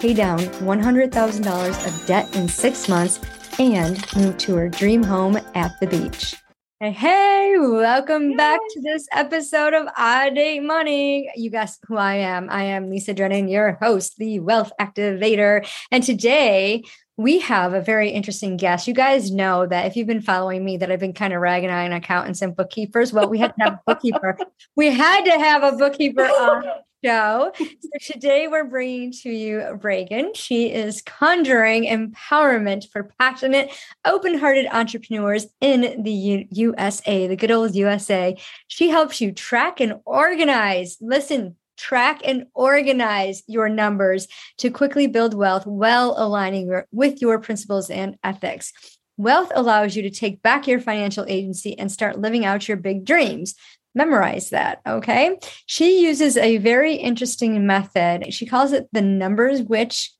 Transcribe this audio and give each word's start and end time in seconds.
pay 0.00 0.14
down 0.14 0.38
$100,000 0.38 1.86
of 1.86 2.06
debt 2.06 2.34
in 2.34 2.48
six 2.48 2.88
months, 2.88 3.20
and 3.58 4.02
move 4.16 4.38
to 4.38 4.56
her 4.56 4.68
dream 4.68 5.02
home 5.02 5.38
at 5.54 5.78
the 5.80 5.86
beach. 5.86 6.34
Hey, 6.80 6.92
hey, 6.92 7.54
welcome 7.58 8.34
back 8.36 8.58
to 8.70 8.80
this 8.80 9.06
episode 9.12 9.74
of 9.74 9.86
I 9.94 10.30
Date 10.30 10.62
Money. 10.62 11.30
You 11.36 11.50
guess 11.50 11.78
who 11.86 11.98
I 11.98 12.14
am. 12.14 12.48
I 12.48 12.62
am 12.62 12.88
Lisa 12.88 13.12
Drennon, 13.12 13.48
your 13.48 13.72
host, 13.72 14.16
the 14.16 14.40
Wealth 14.40 14.72
Activator. 14.80 15.68
And 15.90 16.02
today 16.02 16.84
we 17.18 17.40
have 17.40 17.74
a 17.74 17.82
very 17.82 18.08
interesting 18.08 18.56
guest. 18.56 18.88
You 18.88 18.94
guys 18.94 19.30
know 19.30 19.66
that 19.66 19.84
if 19.84 19.94
you've 19.94 20.06
been 20.06 20.22
following 20.22 20.64
me, 20.64 20.78
that 20.78 20.90
I've 20.90 21.00
been 21.00 21.12
kind 21.12 21.34
of 21.34 21.42
ragging 21.42 21.68
on 21.68 21.92
accountants 21.92 22.40
and 22.40 22.56
bookkeepers. 22.56 23.12
Well, 23.12 23.28
we 23.28 23.38
had 23.38 23.54
to 23.58 23.64
have 23.64 23.74
a 23.74 23.80
bookkeeper. 23.86 24.38
we 24.76 24.86
had 24.86 25.26
to 25.26 25.32
have 25.32 25.62
a 25.62 25.76
bookkeeper 25.76 26.22
on 26.22 26.64
show. 27.04 27.52
So 27.60 28.14
today 28.14 28.46
we're 28.46 28.64
bringing 28.64 29.10
to 29.22 29.30
you 29.30 29.78
Regan. 29.82 30.32
She 30.34 30.72
is 30.72 31.02
conjuring 31.02 31.84
empowerment 31.84 32.88
for 32.88 33.10
passionate, 33.18 33.72
open 34.04 34.38
hearted 34.38 34.66
entrepreneurs 34.70 35.46
in 35.60 36.04
the 36.04 36.12
U- 36.12 36.46
USA, 36.50 37.26
the 37.26 37.34
good 37.34 37.50
old 37.50 37.74
USA. 37.74 38.36
She 38.68 38.90
helps 38.90 39.20
you 39.20 39.32
track 39.32 39.80
and 39.80 39.94
organize. 40.04 40.98
Listen, 41.00 41.56
track 41.76 42.20
and 42.24 42.46
organize 42.54 43.42
your 43.48 43.68
numbers 43.68 44.28
to 44.58 44.70
quickly 44.70 45.08
build 45.08 45.34
wealth 45.34 45.66
well 45.66 46.14
aligning 46.16 46.82
with 46.92 47.20
your 47.20 47.40
principles 47.40 47.90
and 47.90 48.16
ethics. 48.22 48.72
Wealth 49.16 49.50
allows 49.54 49.96
you 49.96 50.02
to 50.02 50.10
take 50.10 50.42
back 50.42 50.66
your 50.66 50.80
financial 50.80 51.24
agency 51.28 51.78
and 51.78 51.90
start 51.90 52.18
living 52.18 52.44
out 52.44 52.68
your 52.68 52.76
big 52.76 53.04
dreams 53.04 53.54
memorize 53.94 54.50
that. 54.50 54.80
Okay. 54.86 55.38
She 55.66 56.00
uses 56.02 56.36
a 56.36 56.58
very 56.58 56.94
interesting 56.94 57.66
method. 57.66 58.32
She 58.32 58.46
calls 58.46 58.72
it 58.72 58.88
the 58.92 59.02
numbers 59.02 59.62
witch 59.62 60.12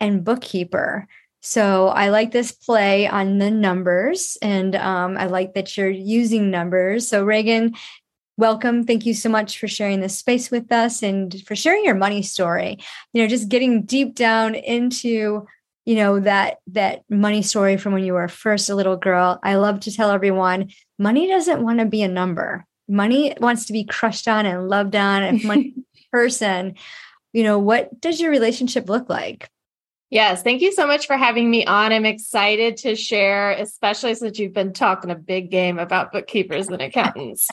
and 0.00 0.24
bookkeeper. 0.24 1.08
So 1.42 1.88
I 1.88 2.08
like 2.08 2.32
this 2.32 2.52
play 2.52 3.06
on 3.06 3.38
the 3.38 3.50
numbers, 3.52 4.36
and 4.42 4.74
um, 4.74 5.16
I 5.16 5.26
like 5.26 5.54
that 5.54 5.76
you're 5.76 5.88
using 5.88 6.50
numbers. 6.50 7.06
So, 7.06 7.24
Regan, 7.24 7.74
welcome. 8.36 8.84
Thank 8.84 9.06
you 9.06 9.14
so 9.14 9.28
much 9.28 9.58
for 9.58 9.68
sharing 9.68 10.00
this 10.00 10.18
space 10.18 10.50
with 10.50 10.72
us 10.72 11.04
and 11.04 11.40
for 11.46 11.54
sharing 11.54 11.84
your 11.84 11.94
money 11.94 12.22
story. 12.22 12.78
You 13.12 13.22
know, 13.22 13.28
just 13.28 13.48
getting 13.48 13.82
deep 13.82 14.16
down 14.16 14.56
into 14.56 15.46
you 15.84 15.94
know 15.94 16.18
that 16.18 16.58
that 16.66 17.04
money 17.08 17.42
story 17.42 17.76
from 17.76 17.92
when 17.92 18.04
you 18.04 18.14
were 18.14 18.26
first 18.26 18.68
a 18.68 18.74
little 18.74 18.96
girl 18.96 19.38
i 19.44 19.54
love 19.54 19.78
to 19.78 19.92
tell 19.94 20.10
everyone 20.10 20.68
money 20.98 21.28
doesn't 21.28 21.62
want 21.62 21.78
to 21.78 21.86
be 21.86 22.02
a 22.02 22.08
number 22.08 22.66
money 22.88 23.34
wants 23.40 23.66
to 23.66 23.72
be 23.72 23.84
crushed 23.84 24.28
on 24.28 24.46
and 24.46 24.68
loved 24.68 24.96
on 24.96 25.22
and 25.22 25.44
money 25.44 25.74
person 26.12 26.74
you 27.32 27.42
know 27.42 27.58
what 27.58 28.00
does 28.00 28.20
your 28.20 28.30
relationship 28.30 28.88
look 28.88 29.08
like 29.08 29.50
Yes, 30.08 30.42
thank 30.44 30.62
you 30.62 30.70
so 30.70 30.86
much 30.86 31.08
for 31.08 31.16
having 31.16 31.50
me 31.50 31.64
on. 31.64 31.92
I'm 31.92 32.06
excited 32.06 32.76
to 32.78 32.94
share, 32.94 33.50
especially 33.50 34.14
since 34.14 34.38
you've 34.38 34.52
been 34.52 34.72
talking 34.72 35.10
a 35.10 35.16
big 35.16 35.50
game 35.50 35.80
about 35.80 36.12
bookkeepers 36.12 36.68
and 36.68 36.80
accountants. 36.80 37.48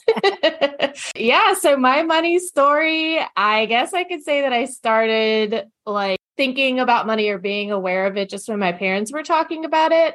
yeah, 1.16 1.56
so 1.56 1.76
my 1.78 2.04
money 2.04 2.38
story, 2.38 3.20
I 3.36 3.66
guess 3.66 3.94
I 3.94 4.04
could 4.04 4.22
say 4.22 4.42
that 4.42 4.54
I 4.54 4.66
started 4.66 5.66
like 5.88 6.20
thinking 6.38 6.80
about 6.80 7.08
money 7.08 7.30
or 7.30 7.40
being 7.40 7.72
aware 7.72 8.06
of 8.06 8.18
it 8.18 8.30
just 8.30 8.48
when 8.48 8.60
my 8.60 8.72
parents 8.72 9.12
were 9.12 9.24
talking 9.24 9.66
about 9.66 9.92
it. 9.92 10.14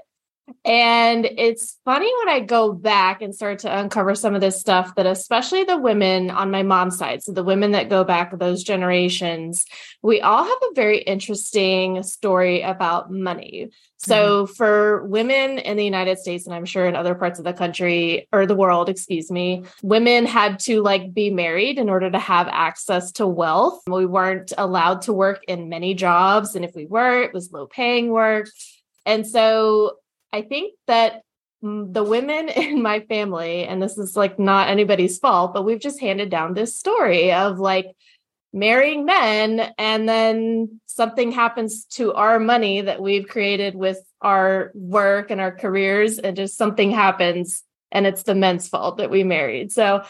And 0.65 1.25
it's 1.25 1.79
funny 1.85 2.11
when 2.19 2.29
I 2.29 2.41
go 2.41 2.73
back 2.73 3.23
and 3.23 3.35
start 3.35 3.61
to 3.61 3.79
uncover 3.79 4.15
some 4.15 4.35
of 4.35 4.41
this 4.41 4.61
stuff 4.61 4.95
that, 4.95 5.07
especially 5.07 5.65
the 5.65 5.79
women 5.79 6.31
on 6.31 6.51
my 6.51 6.63
mom's 6.63 6.99
side, 6.99 7.23
so 7.23 7.33
the 7.33 7.45
women 7.45 7.73
that 7.73 7.89
go 7.89 8.05
back 8.05 8.37
those 8.39 8.63
generations, 8.63 9.65
we 10.03 10.21
all 10.21 10.45
have 10.45 10.59
a 10.71 10.75
very 10.75 10.99
interesting 10.99 12.03
story 12.03 12.63
about 12.63 13.11
money. 13.11 13.71
So, 14.01 14.45
mm-hmm. 14.45 14.53
for 14.53 15.05
women 15.07 15.59
in 15.59 15.77
the 15.77 15.85
United 15.85 16.19
States, 16.19 16.47
and 16.47 16.55
I'm 16.55 16.65
sure 16.65 16.87
in 16.87 16.95
other 16.95 17.17
parts 17.17 17.41
of 17.41 17.45
the 17.45 17.53
country 17.53 18.29
or 18.33 18.47
the 18.47 18.55
world, 18.55 18.89
excuse 18.89 19.31
me, 19.31 19.65
women 19.83 20.25
had 20.25 20.61
to 20.61 20.83
like 20.83 21.13
be 21.13 21.31
married 21.31 21.79
in 21.79 21.89
order 21.89 22.09
to 22.09 22.19
have 22.19 22.47
access 22.49 23.11
to 23.13 23.27
wealth. 23.27 23.81
We 23.89 24.07
weren't 24.07 24.53
allowed 24.57 25.03
to 25.03 25.13
work 25.13 25.43
in 25.49 25.69
many 25.69 25.95
jobs. 25.95 26.55
And 26.55 26.65
if 26.65 26.77
we 26.77 26.87
were, 26.87 27.23
it 27.23 27.35
was 27.35 27.53
low 27.53 27.67
paying 27.67 28.11
work. 28.11 28.49
And 29.05 29.27
so 29.27 29.97
I 30.33 30.43
think 30.43 30.75
that 30.87 31.23
mm, 31.63 31.93
the 31.93 32.05
women 32.05 32.49
in 32.57 32.83
my 32.83 33.01
family, 33.01 33.65
and 33.65 33.83
this 33.83 33.99
is 33.99 34.17
like 34.17 34.39
not 34.39 34.69
anybody's 34.69 35.19
fault, 35.19 35.55
but 35.55 35.65
we've 35.65 35.81
just 35.81 36.01
handed 36.01 36.31
down 36.31 36.55
this 36.55 36.77
story 36.77 37.33
of 37.33 37.59
like 37.59 37.87
marrying 38.53 39.05
men 39.05 39.73
and 39.77 40.09
then 40.09 40.81
something 40.87 41.31
happens 41.31 41.85
to 41.85 42.15
our 42.15 42.39
money 42.39 42.81
that 42.81 43.01
we've 43.01 43.29
created 43.29 43.75
with 43.75 44.01
our 44.23 44.73
work 44.75 45.31
and 45.31 45.41
our 45.41 45.53
careers, 45.53 46.19
and 46.19 46.37
just 46.37 46.57
something 46.57 46.91
happens 46.91 47.63
and 47.91 48.07
it's 48.07 48.25
the 48.25 48.35
men's 48.35 48.69
fault 48.69 48.99
that 48.99 49.11
we 49.11 49.25
married. 49.25 49.73
So 49.73 50.03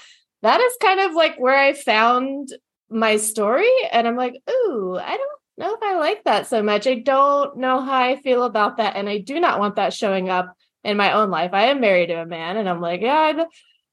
that 0.42 0.60
is 0.60 0.76
kind 0.80 1.00
of 1.00 1.14
like 1.14 1.38
where 1.38 1.56
I 1.56 1.72
found 1.72 2.52
my 2.90 3.16
story. 3.16 3.70
And 3.92 4.06
I'm 4.06 4.16
like, 4.16 4.34
ooh, 4.48 4.98
I 5.00 5.16
don't 5.16 5.37
know 5.58 5.74
if 5.74 5.82
I 5.82 5.96
like 5.96 6.24
that 6.24 6.46
so 6.46 6.62
much. 6.62 6.86
I 6.86 6.94
don't 6.94 7.56
know 7.58 7.80
how 7.80 7.94
I 7.94 8.16
feel 8.16 8.44
about 8.44 8.76
that. 8.78 8.96
And 8.96 9.08
I 9.08 9.18
do 9.18 9.40
not 9.40 9.58
want 9.58 9.76
that 9.76 9.92
showing 9.92 10.30
up 10.30 10.54
in 10.84 10.96
my 10.96 11.12
own 11.12 11.30
life. 11.30 11.50
I 11.52 11.66
am 11.66 11.80
married 11.80 12.06
to 12.06 12.22
a 12.22 12.26
man 12.26 12.56
and 12.56 12.68
I'm 12.68 12.80
like, 12.80 13.00
yeah, 13.00 13.44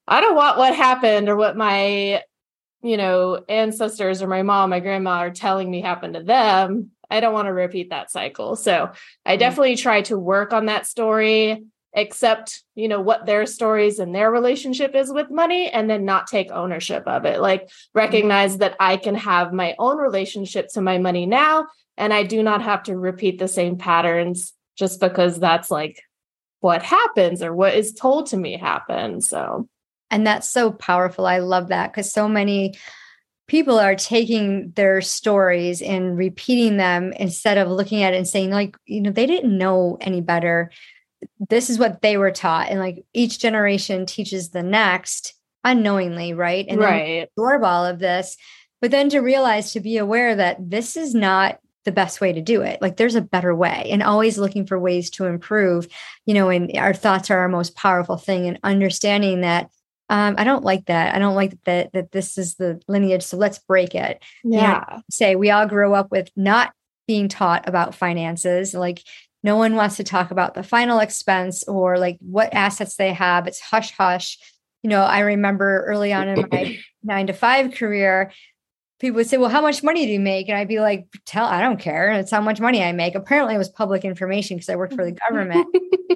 I 0.07 0.21
don't 0.21 0.35
want 0.35 0.57
what 0.57 0.75
happened 0.75 1.29
or 1.29 1.35
what 1.35 1.57
my, 1.57 2.23
you 2.81 2.97
know, 2.97 3.43
ancestors 3.49 4.21
or 4.21 4.27
my 4.27 4.43
mom, 4.43 4.69
my 4.69 4.79
grandma 4.79 5.17
are 5.17 5.31
telling 5.31 5.69
me 5.69 5.81
happened 5.81 6.13
to 6.13 6.23
them. 6.23 6.91
I 7.09 7.19
don't 7.19 7.33
want 7.33 7.47
to 7.47 7.53
repeat 7.53 7.89
that 7.89 8.11
cycle. 8.11 8.55
So 8.55 8.91
I 9.25 9.33
mm-hmm. 9.33 9.39
definitely 9.39 9.75
try 9.75 10.01
to 10.03 10.17
work 10.17 10.53
on 10.53 10.67
that 10.67 10.85
story 10.85 11.65
accept 11.95 12.63
you 12.75 12.87
know 12.87 13.01
what 13.01 13.25
their 13.25 13.45
stories 13.45 13.99
and 13.99 14.13
their 14.13 14.31
relationship 14.31 14.95
is 14.95 15.11
with 15.11 15.29
money 15.31 15.69
and 15.69 15.89
then 15.89 16.05
not 16.05 16.27
take 16.27 16.51
ownership 16.51 17.03
of 17.07 17.25
it. 17.25 17.39
Like 17.39 17.69
recognize 17.93 18.57
that 18.57 18.75
i 18.79 18.97
can 18.97 19.15
have 19.15 19.53
my 19.53 19.75
own 19.79 19.97
relationship 19.97 20.67
to 20.73 20.81
my 20.81 20.97
money 20.97 21.25
now 21.25 21.67
and 21.97 22.13
i 22.13 22.23
do 22.23 22.43
not 22.43 22.61
have 22.61 22.83
to 22.83 22.97
repeat 22.97 23.39
the 23.39 23.47
same 23.47 23.77
patterns 23.77 24.53
just 24.77 24.99
because 24.99 25.39
that's 25.39 25.71
like 25.71 26.01
what 26.59 26.81
happens 26.81 27.43
or 27.43 27.53
what 27.53 27.75
is 27.75 27.93
told 27.93 28.25
to 28.27 28.37
me 28.37 28.57
happens 28.57 29.29
so. 29.29 29.67
And 30.11 30.25
that's 30.25 30.49
so 30.49 30.71
powerful. 30.71 31.25
I 31.25 31.39
love 31.39 31.67
that 31.69 31.91
because 31.91 32.11
so 32.11 32.27
many 32.27 32.75
people 33.47 33.79
are 33.79 33.95
taking 33.95 34.71
their 34.71 35.01
stories 35.01 35.81
and 35.81 36.17
repeating 36.17 36.77
them 36.77 37.13
instead 37.13 37.57
of 37.57 37.69
looking 37.69 38.01
at 38.01 38.13
it 38.13 38.17
and 38.17 38.27
saying 38.27 38.49
like 38.49 38.75
you 38.85 39.01
know 39.01 39.11
they 39.11 39.27
didn't 39.27 39.55
know 39.55 39.97
any 40.01 40.21
better 40.21 40.71
this 41.49 41.69
is 41.69 41.79
what 41.79 42.01
they 42.01 42.17
were 42.17 42.31
taught 42.31 42.69
and 42.69 42.79
like 42.79 43.05
each 43.13 43.39
generation 43.39 44.05
teaches 44.05 44.49
the 44.49 44.63
next 44.63 45.33
unknowingly 45.63 46.33
right 46.33 46.65
and 46.69 46.79
right 46.79 47.29
absorb 47.37 47.63
all 47.63 47.85
of 47.85 47.99
this 47.99 48.37
but 48.81 48.91
then 48.91 49.09
to 49.09 49.19
realize 49.19 49.73
to 49.73 49.79
be 49.79 49.97
aware 49.97 50.35
that 50.35 50.57
this 50.69 50.95
is 50.95 51.15
not 51.15 51.59
the 51.85 51.91
best 51.91 52.19
way 52.19 52.33
to 52.33 52.41
do 52.41 52.61
it 52.61 52.81
like 52.81 52.97
there's 52.97 53.15
a 53.15 53.21
better 53.21 53.53
way 53.53 53.87
and 53.91 54.01
always 54.01 54.37
looking 54.37 54.65
for 54.65 54.79
ways 54.79 55.09
to 55.09 55.25
improve 55.25 55.87
you 56.25 56.33
know 56.33 56.49
and 56.49 56.75
our 56.77 56.93
thoughts 56.93 57.29
are 57.29 57.39
our 57.39 57.49
most 57.49 57.75
powerful 57.75 58.17
thing 58.17 58.47
and 58.47 58.59
understanding 58.63 59.41
that 59.41 59.69
um, 60.09 60.35
I 60.37 60.43
don't 60.43 60.63
like 60.63 60.85
that. 60.85 61.15
I 61.15 61.19
don't 61.19 61.35
like 61.35 61.57
that 61.63 61.91
that 61.93 62.11
this 62.11 62.37
is 62.37 62.55
the 62.55 62.79
lineage. 62.87 63.23
So 63.23 63.37
let's 63.37 63.59
break 63.59 63.95
it. 63.95 64.23
Yeah. 64.43 64.83
You 64.89 64.97
know, 64.97 65.01
say 65.09 65.35
we 65.35 65.49
all 65.49 65.65
grew 65.67 65.93
up 65.93 66.11
with 66.11 66.29
not 66.35 66.73
being 67.07 67.27
taught 67.27 67.67
about 67.67 67.95
finances. 67.95 68.73
Like 68.73 69.01
no 69.45 69.57
one 69.57 69.75
wants 69.75 69.97
to 69.97 70.03
talk 70.03 70.31
about 70.31 70.55
the 70.55 70.63
final 70.63 70.97
expense 70.97 71.63
or 71.65 71.99
like 71.99 72.17
what 72.19 72.51
assets 72.51 72.95
they 72.95 73.13
have. 73.13 73.45
It's 73.45 73.59
hush 73.59 73.91
hush. 73.91 74.39
You 74.81 74.89
know, 74.89 75.03
I 75.03 75.19
remember 75.19 75.83
early 75.85 76.11
on 76.11 76.27
in 76.27 76.47
my 76.51 76.79
nine 77.03 77.27
to 77.27 77.33
five 77.33 77.71
career, 77.75 78.31
people 78.99 79.17
would 79.17 79.27
say, 79.27 79.37
Well, 79.37 79.51
how 79.51 79.61
much 79.61 79.83
money 79.83 80.07
do 80.07 80.11
you 80.11 80.19
make? 80.19 80.49
And 80.49 80.57
I'd 80.57 80.67
be 80.67 80.79
like, 80.79 81.05
Tell, 81.27 81.45
I 81.45 81.61
don't 81.61 81.79
care. 81.79 82.11
It's 82.13 82.31
how 82.31 82.41
much 82.41 82.59
money 82.59 82.83
I 82.83 82.91
make. 82.91 83.13
Apparently, 83.13 83.53
it 83.53 83.59
was 83.59 83.69
public 83.69 84.03
information 84.03 84.57
because 84.57 84.69
I 84.69 84.77
worked 84.77 84.95
for 84.95 85.05
the 85.05 85.11
government. 85.29 85.67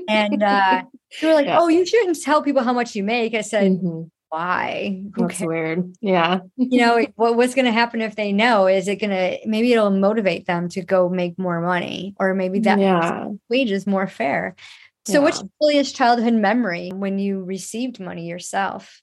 and 0.10 0.42
uh, 0.42 0.82
they 1.22 1.28
were 1.28 1.36
like, 1.36 1.46
yeah. 1.46 1.60
Oh, 1.60 1.68
you 1.68 1.86
shouldn't 1.86 2.20
tell 2.24 2.42
people 2.42 2.64
how 2.64 2.74
much 2.74 2.96
you 2.96 3.04
make. 3.04 3.36
I 3.36 3.42
said, 3.42 3.74
mm-hmm. 3.74 4.06
Why. 4.30 5.04
That's 5.18 5.40
weird. 5.40 5.96
Yeah. 6.02 6.40
you 6.58 6.80
know, 6.80 7.06
what, 7.16 7.36
what's 7.36 7.56
going 7.56 7.66
to 7.66 7.72
happen 7.72 8.02
if 8.02 8.16
they 8.16 8.32
know? 8.32 8.68
Is 8.68 8.88
it 8.88 8.98
going 8.98 9.10
to, 9.12 9.38
maybe 9.48 9.74
it'll 9.74 9.90
motivate 9.90 10.46
them 10.46 10.70
to 10.70 10.82
go 10.82 11.10
make 11.10 11.38
more 11.38 11.62
money, 11.62 12.16
or 12.20 12.34
maybe 12.34 12.60
that 12.60 12.80
yeah. 12.80 13.28
wage 13.50 13.72
is 13.72 13.86
more 13.88 14.08
fair. 14.08 14.56
So, 15.06 15.14
yeah. 15.14 15.20
what's 15.20 15.42
your 15.42 15.50
earliest 15.64 15.96
childhood 15.96 16.34
memory 16.34 16.92
when 16.94 17.20
you 17.20 17.44
received 17.44 18.00
money 18.00 18.28
yourself? 18.28 19.02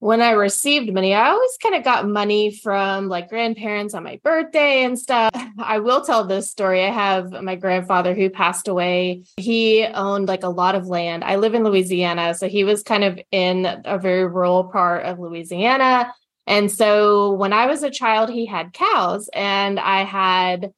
When 0.00 0.22
I 0.22 0.30
received 0.30 0.92
money, 0.92 1.14
I 1.14 1.28
always 1.28 1.56
kind 1.62 1.74
of 1.74 1.84
got 1.84 2.08
money 2.08 2.50
from 2.50 3.08
like 3.08 3.28
grandparents 3.28 3.92
on 3.92 4.02
my 4.02 4.18
birthday 4.24 4.82
and 4.82 4.98
stuff. 4.98 5.30
I 5.58 5.78
will 5.78 6.02
tell 6.02 6.24
this 6.24 6.50
story. 6.50 6.82
I 6.82 6.90
have 6.90 7.30
my 7.42 7.54
grandfather 7.54 8.14
who 8.14 8.30
passed 8.30 8.66
away. 8.66 9.24
He 9.36 9.84
owned 9.84 10.26
like 10.26 10.42
a 10.42 10.48
lot 10.48 10.74
of 10.74 10.86
land. 10.86 11.22
I 11.22 11.36
live 11.36 11.54
in 11.54 11.64
Louisiana. 11.64 12.34
So 12.34 12.48
he 12.48 12.64
was 12.64 12.82
kind 12.82 13.04
of 13.04 13.20
in 13.30 13.66
a 13.84 13.98
very 13.98 14.26
rural 14.26 14.64
part 14.64 15.04
of 15.04 15.18
Louisiana. 15.18 16.14
And 16.46 16.72
so 16.72 17.32
when 17.34 17.52
I 17.52 17.66
was 17.66 17.82
a 17.82 17.90
child, 17.90 18.30
he 18.30 18.46
had 18.46 18.72
cows 18.72 19.28
and 19.34 19.78
I 19.78 20.04
had 20.04 20.72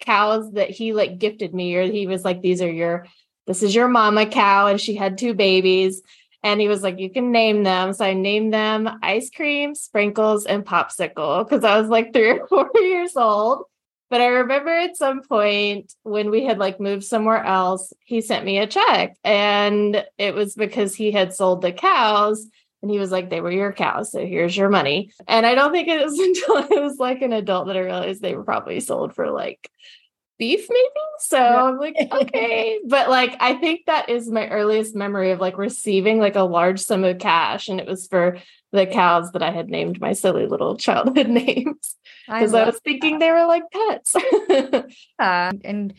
cows 0.00 0.52
that 0.52 0.70
he 0.70 0.92
like 0.92 1.18
gifted 1.18 1.52
me, 1.52 1.74
or 1.74 1.82
he 1.82 2.06
was 2.06 2.24
like, 2.24 2.42
these 2.42 2.62
are 2.62 2.70
your, 2.70 3.06
this 3.48 3.64
is 3.64 3.74
your 3.74 3.88
mama 3.88 4.26
cow. 4.26 4.68
And 4.68 4.80
she 4.80 4.94
had 4.94 5.18
two 5.18 5.34
babies. 5.34 6.00
And 6.42 6.60
he 6.60 6.68
was 6.68 6.82
like, 6.82 6.98
you 6.98 7.10
can 7.10 7.32
name 7.32 7.64
them. 7.64 7.92
So 7.92 8.04
I 8.04 8.14
named 8.14 8.52
them 8.52 8.88
ice 9.02 9.30
cream, 9.30 9.74
sprinkles, 9.74 10.46
and 10.46 10.64
popsicle 10.64 11.44
because 11.44 11.64
I 11.64 11.80
was 11.80 11.88
like 11.88 12.12
three 12.12 12.30
or 12.30 12.46
four 12.48 12.70
years 12.76 13.16
old. 13.16 13.64
But 14.10 14.20
I 14.22 14.26
remember 14.26 14.70
at 14.70 14.96
some 14.96 15.22
point 15.22 15.92
when 16.02 16.30
we 16.30 16.44
had 16.44 16.58
like 16.58 16.80
moved 16.80 17.04
somewhere 17.04 17.44
else, 17.44 17.92
he 18.04 18.20
sent 18.22 18.44
me 18.44 18.58
a 18.58 18.66
check 18.66 19.16
and 19.22 20.02
it 20.16 20.34
was 20.34 20.54
because 20.54 20.94
he 20.94 21.10
had 21.10 21.34
sold 21.34 21.60
the 21.60 21.72
cows 21.72 22.46
and 22.80 22.90
he 22.90 22.98
was 22.98 23.10
like, 23.10 23.28
they 23.28 23.40
were 23.40 23.50
your 23.50 23.72
cows. 23.72 24.12
So 24.12 24.24
here's 24.24 24.56
your 24.56 24.70
money. 24.70 25.10
And 25.26 25.44
I 25.44 25.54
don't 25.54 25.72
think 25.72 25.88
it 25.88 26.02
was 26.02 26.18
until 26.18 26.56
I 26.56 26.80
was 26.80 26.96
like 26.98 27.22
an 27.22 27.32
adult 27.32 27.66
that 27.66 27.76
I 27.76 27.80
realized 27.80 28.22
they 28.22 28.34
were 28.34 28.44
probably 28.44 28.80
sold 28.80 29.14
for 29.14 29.30
like 29.30 29.70
beef 30.38 30.66
maybe? 30.68 30.90
So 31.20 31.38
yeah. 31.38 31.62
i'm 31.64 31.78
like 31.78 31.96
okay. 32.12 32.80
But 32.86 33.08
like 33.08 33.36
i 33.40 33.54
think 33.54 33.86
that 33.86 34.08
is 34.08 34.30
my 34.30 34.48
earliest 34.48 34.94
memory 34.94 35.32
of 35.32 35.40
like 35.40 35.58
receiving 35.58 36.18
like 36.18 36.36
a 36.36 36.42
large 36.42 36.80
sum 36.80 37.04
of 37.04 37.18
cash 37.18 37.68
and 37.68 37.80
it 37.80 37.86
was 37.86 38.06
for 38.06 38.38
the 38.72 38.86
cows 38.86 39.32
that 39.32 39.42
i 39.42 39.50
had 39.50 39.68
named 39.68 40.00
my 40.00 40.12
silly 40.12 40.46
little 40.46 40.76
childhood 40.76 41.28
names. 41.28 41.96
Because 42.26 42.54
I, 42.54 42.62
I, 42.62 42.66
was 42.66 42.78
thinking 42.80 43.18
that. 43.18 43.26
they 43.26 43.32
were 43.32 43.46
like 43.46 43.62
pets. 43.70 44.14
Uh, 45.18 45.52
and 45.64 45.94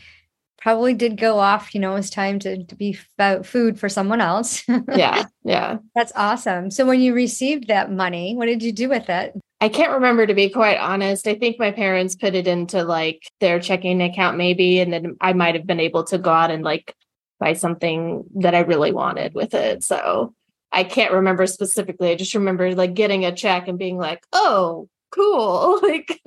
probably 0.58 0.94
did 0.94 1.18
go 1.18 1.40
off 1.40 1.74
you 1.74 1.82
know 1.82 1.96
it's 1.96 2.10
time 2.10 2.38
to, 2.40 2.64
to 2.66 2.76
be 2.76 2.98
f- 3.18 3.46
food 3.46 3.80
for 3.80 3.90
someone 3.90 4.22
else. 4.22 4.64
Yeah 4.68 5.26
yeah. 5.44 5.78
That's 5.96 6.12
awesome. 6.16 6.72
So 6.72 6.86
when 6.86 7.02
you 7.02 7.14
received 7.14 7.68
that 7.68 7.92
money 7.92 8.36
what 8.36 8.46
did 8.46 8.64
you 8.64 8.72
do 8.72 8.90
with 8.90 9.10
it 9.10 9.34
I 9.62 9.70
can't 9.70 9.94
remember 9.94 10.26
to 10.26 10.34
be 10.34 10.50
quite 10.50 10.78
honest. 10.78 11.28
I 11.28 11.36
think 11.36 11.60
my 11.60 11.72
parents 11.72 12.16
put 12.16 12.34
it 12.34 12.48
into 12.48 12.84
like 12.84 13.24
their 13.40 13.60
checking 13.60 14.02
account, 14.02 14.38
maybe, 14.38 14.80
and 14.80 14.92
then 14.92 15.18
I 15.20 15.34
might 15.34 15.56
have 15.56 15.68
been 15.68 15.82
able 15.82 16.06
to 16.06 16.18
go 16.18 16.32
out 16.32 16.52
and 16.52 16.64
like 16.64 16.96
buy 17.40 17.54
something 17.54 18.24
that 18.36 18.56
I 18.56 18.60
really 18.60 18.92
wanted 18.92 19.34
with 19.34 19.54
it. 19.54 19.84
So 19.84 20.34
I 20.72 20.84
can't 20.84 21.14
remember 21.14 21.46
specifically. 21.48 22.12
I 22.12 22.16
just 22.16 22.36
remember 22.36 22.74
like 22.74 22.94
getting 22.94 23.26
a 23.26 23.36
check 23.36 23.68
and 23.68 23.78
being 23.78 23.98
like, 23.98 24.24
oh, 24.34 24.88
cool. 25.12 25.80
Like, 25.90 26.22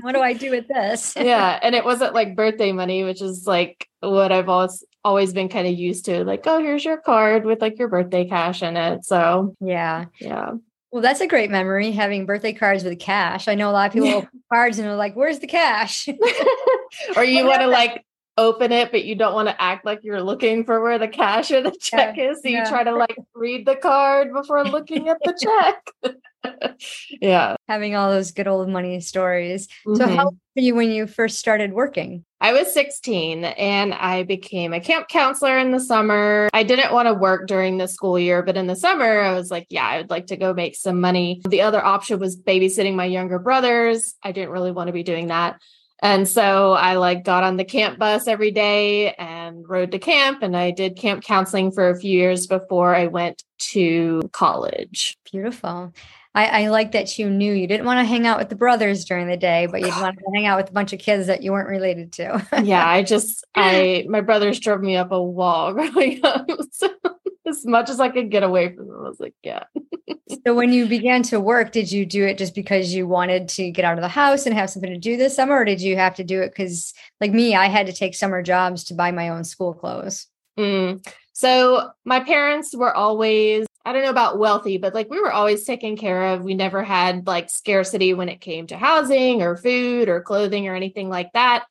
what 0.00 0.12
do 0.12 0.20
I 0.20 0.32
do 0.32 0.50
with 0.50 0.68
this? 0.68 1.14
yeah. 1.16 1.58
And 1.62 1.74
it 1.74 1.84
wasn't 1.84 2.14
like 2.14 2.36
birthday 2.36 2.72
money, 2.72 3.04
which 3.04 3.20
is 3.20 3.46
like 3.46 3.86
what 4.00 4.32
I've 4.32 4.48
always 4.48 4.84
always 5.04 5.32
been 5.32 5.48
kind 5.48 5.66
of 5.66 5.74
used 5.74 6.06
to. 6.06 6.24
Like, 6.24 6.44
oh, 6.46 6.60
here's 6.60 6.84
your 6.84 6.98
card 6.98 7.44
with 7.44 7.60
like 7.60 7.78
your 7.78 7.88
birthday 7.88 8.26
cash 8.26 8.62
in 8.62 8.76
it. 8.76 9.04
So 9.04 9.54
yeah. 9.60 10.06
Yeah. 10.20 10.52
Well, 10.90 11.02
that's 11.02 11.20
a 11.20 11.26
great 11.26 11.50
memory 11.50 11.92
having 11.92 12.24
birthday 12.24 12.54
cards 12.54 12.82
with 12.82 12.98
cash. 12.98 13.46
I 13.46 13.54
know 13.54 13.70
a 13.70 13.72
lot 13.72 13.88
of 13.88 13.92
people 13.92 14.08
yeah. 14.08 14.24
cards 14.50 14.78
and 14.78 14.88
they're 14.88 14.96
like, 14.96 15.14
"Where's 15.14 15.38
the 15.38 15.46
cash?" 15.46 16.08
or 17.16 17.24
you 17.24 17.44
want 17.44 17.60
to 17.60 17.66
like 17.66 18.04
open 18.38 18.72
it, 18.72 18.90
but 18.90 19.04
you 19.04 19.16
don't 19.16 19.34
want 19.34 19.48
to 19.48 19.60
act 19.60 19.84
like 19.84 20.00
you're 20.02 20.22
looking 20.22 20.64
for 20.64 20.80
where 20.80 20.98
the 20.98 21.08
cash 21.08 21.50
or 21.50 21.60
the 21.60 21.76
check 21.78 22.16
yeah. 22.16 22.30
is. 22.30 22.40
So 22.42 22.48
yeah. 22.48 22.62
you 22.62 22.70
try 22.70 22.84
to 22.84 22.92
like 22.92 23.16
read 23.34 23.66
the 23.66 23.76
card 23.76 24.32
before 24.32 24.64
looking 24.64 25.08
at 25.08 25.18
the 25.22 25.36
check. 25.38 26.14
yeah. 27.20 27.56
Having 27.66 27.96
all 27.96 28.10
those 28.10 28.30
good 28.30 28.46
old 28.46 28.68
money 28.68 29.00
stories. 29.00 29.66
Mm-hmm. 29.86 29.96
So, 29.96 30.06
how 30.06 30.24
old 30.26 30.38
were 30.56 30.62
you 30.62 30.74
when 30.74 30.90
you 30.90 31.06
first 31.06 31.38
started 31.38 31.72
working? 31.72 32.24
I 32.40 32.52
was 32.52 32.72
16 32.72 33.44
and 33.44 33.92
I 33.92 34.22
became 34.22 34.72
a 34.72 34.78
camp 34.78 35.08
counselor 35.08 35.58
in 35.58 35.72
the 35.72 35.80
summer. 35.80 36.48
I 36.52 36.62
didn't 36.62 36.92
want 36.92 37.08
to 37.08 37.14
work 37.14 37.48
during 37.48 37.78
the 37.78 37.88
school 37.88 38.16
year, 38.16 38.44
but 38.44 38.56
in 38.56 38.68
the 38.68 38.76
summer, 38.76 39.20
I 39.20 39.34
was 39.34 39.50
like, 39.50 39.66
yeah, 39.70 39.86
I 39.86 39.96
would 39.96 40.10
like 40.10 40.28
to 40.28 40.36
go 40.36 40.54
make 40.54 40.76
some 40.76 41.00
money. 41.00 41.42
The 41.48 41.62
other 41.62 41.84
option 41.84 42.20
was 42.20 42.40
babysitting 42.40 42.94
my 42.94 43.06
younger 43.06 43.40
brothers. 43.40 44.14
I 44.22 44.30
didn't 44.30 44.50
really 44.50 44.70
want 44.70 44.86
to 44.86 44.92
be 44.92 45.02
doing 45.02 45.26
that. 45.28 45.60
And 46.00 46.28
so 46.28 46.72
I 46.72 46.94
like 46.94 47.24
got 47.24 47.44
on 47.44 47.56
the 47.56 47.64
camp 47.64 47.98
bus 47.98 48.28
every 48.28 48.50
day 48.50 49.12
and 49.14 49.68
rode 49.68 49.90
to 49.92 49.98
camp. 49.98 50.42
And 50.42 50.56
I 50.56 50.70
did 50.70 50.96
camp 50.96 51.24
counseling 51.24 51.72
for 51.72 51.90
a 51.90 51.98
few 51.98 52.16
years 52.16 52.46
before 52.46 52.94
I 52.94 53.06
went 53.06 53.42
to 53.58 54.28
college. 54.32 55.18
Beautiful. 55.30 55.92
I, 56.34 56.64
I 56.64 56.68
like 56.68 56.92
that 56.92 57.18
you 57.18 57.28
knew 57.28 57.52
you 57.52 57.66
didn't 57.66 57.86
want 57.86 57.98
to 57.98 58.04
hang 58.04 58.26
out 58.26 58.38
with 58.38 58.48
the 58.48 58.54
brothers 58.54 59.04
during 59.04 59.26
the 59.26 59.36
day, 59.36 59.66
but 59.66 59.80
you'd 59.80 59.88
want 59.88 60.16
to 60.18 60.24
hang 60.34 60.46
out 60.46 60.58
with 60.58 60.70
a 60.70 60.72
bunch 60.72 60.92
of 60.92 61.00
kids 61.00 61.26
that 61.26 61.42
you 61.42 61.50
weren't 61.50 61.68
related 61.68 62.12
to. 62.12 62.46
yeah, 62.62 62.88
I 62.88 63.02
just 63.02 63.44
I 63.56 64.06
my 64.08 64.20
brothers 64.20 64.60
drove 64.60 64.80
me 64.80 64.96
up 64.96 65.10
a 65.10 65.20
wall 65.20 65.72
growing 65.74 66.20
up. 66.22 66.48
So 66.70 66.90
as 67.48 67.66
much 67.66 67.90
as 67.90 68.00
I 68.00 68.08
could 68.08 68.30
get 68.30 68.42
away 68.42 68.74
from 68.74 68.88
them, 68.88 68.96
I 68.98 69.08
was 69.08 69.20
like, 69.20 69.34
yeah. 69.42 69.64
so 70.46 70.54
when 70.54 70.72
you 70.72 70.86
began 70.86 71.22
to 71.24 71.40
work, 71.40 71.72
did 71.72 71.90
you 71.90 72.06
do 72.06 72.24
it 72.26 72.38
just 72.38 72.54
because 72.54 72.94
you 72.94 73.06
wanted 73.06 73.48
to 73.50 73.70
get 73.70 73.84
out 73.84 73.98
of 73.98 74.02
the 74.02 74.08
house 74.08 74.46
and 74.46 74.54
have 74.54 74.70
something 74.70 74.92
to 74.92 74.98
do 74.98 75.16
this 75.16 75.34
summer, 75.34 75.56
or 75.56 75.64
did 75.64 75.80
you 75.80 75.96
have 75.96 76.14
to 76.16 76.24
do 76.24 76.40
it 76.42 76.50
because, 76.50 76.92
like 77.20 77.32
me, 77.32 77.54
I 77.54 77.66
had 77.66 77.86
to 77.86 77.92
take 77.92 78.14
summer 78.14 78.42
jobs 78.42 78.84
to 78.84 78.94
buy 78.94 79.10
my 79.10 79.30
own 79.30 79.44
school 79.44 79.74
clothes? 79.74 80.26
Mm. 80.58 81.06
So 81.32 81.90
my 82.04 82.20
parents 82.20 82.74
were 82.74 82.94
always 82.94 83.68
I 83.88 83.92
don't 83.92 84.02
know 84.02 84.10
about 84.10 84.38
wealthy, 84.38 84.76
but 84.76 84.92
like 84.92 85.08
we 85.08 85.18
were 85.18 85.32
always 85.32 85.64
taken 85.64 85.96
care 85.96 86.34
of. 86.34 86.42
We 86.42 86.52
never 86.52 86.82
had 86.82 87.26
like 87.26 87.48
scarcity 87.48 88.12
when 88.12 88.28
it 88.28 88.38
came 88.38 88.66
to 88.66 88.76
housing 88.76 89.40
or 89.40 89.56
food 89.56 90.10
or 90.10 90.20
clothing 90.20 90.68
or 90.68 90.74
anything 90.74 91.08
like 91.08 91.32
that. 91.32 91.64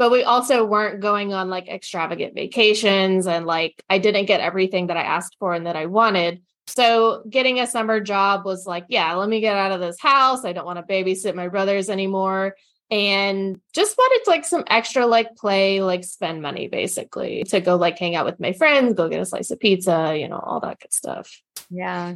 But 0.00 0.10
we 0.10 0.24
also 0.24 0.64
weren't 0.64 1.00
going 1.00 1.34
on 1.34 1.50
like 1.50 1.68
extravagant 1.68 2.34
vacations 2.34 3.26
and 3.26 3.44
like 3.44 3.84
I 3.90 3.98
didn't 3.98 4.24
get 4.24 4.40
everything 4.40 4.86
that 4.86 4.96
I 4.96 5.02
asked 5.02 5.36
for 5.38 5.52
and 5.52 5.66
that 5.66 5.76
I 5.76 5.84
wanted. 5.84 6.40
So 6.68 7.22
getting 7.28 7.60
a 7.60 7.66
summer 7.66 8.00
job 8.00 8.46
was 8.46 8.64
like, 8.66 8.86
yeah, 8.88 9.12
let 9.12 9.28
me 9.28 9.42
get 9.42 9.56
out 9.56 9.72
of 9.72 9.80
this 9.80 10.00
house. 10.00 10.46
I 10.46 10.54
don't 10.54 10.64
want 10.64 10.78
to 10.78 10.90
babysit 10.90 11.34
my 11.34 11.48
brothers 11.48 11.90
anymore 11.90 12.56
and 12.90 13.60
just 13.74 13.98
wanted 13.98 14.26
like 14.26 14.46
some 14.46 14.64
extra 14.68 15.04
like 15.04 15.36
play, 15.36 15.82
like 15.82 16.04
spend 16.04 16.40
money 16.40 16.66
basically 16.66 17.44
to 17.48 17.60
go 17.60 17.76
like 17.76 17.98
hang 17.98 18.16
out 18.16 18.24
with 18.24 18.40
my 18.40 18.54
friends, 18.54 18.94
go 18.94 19.06
get 19.06 19.20
a 19.20 19.26
slice 19.26 19.50
of 19.50 19.60
pizza, 19.60 20.16
you 20.16 20.28
know, 20.28 20.38
all 20.38 20.60
that 20.60 20.80
good 20.80 20.94
stuff. 20.94 21.42
Yeah. 21.68 22.14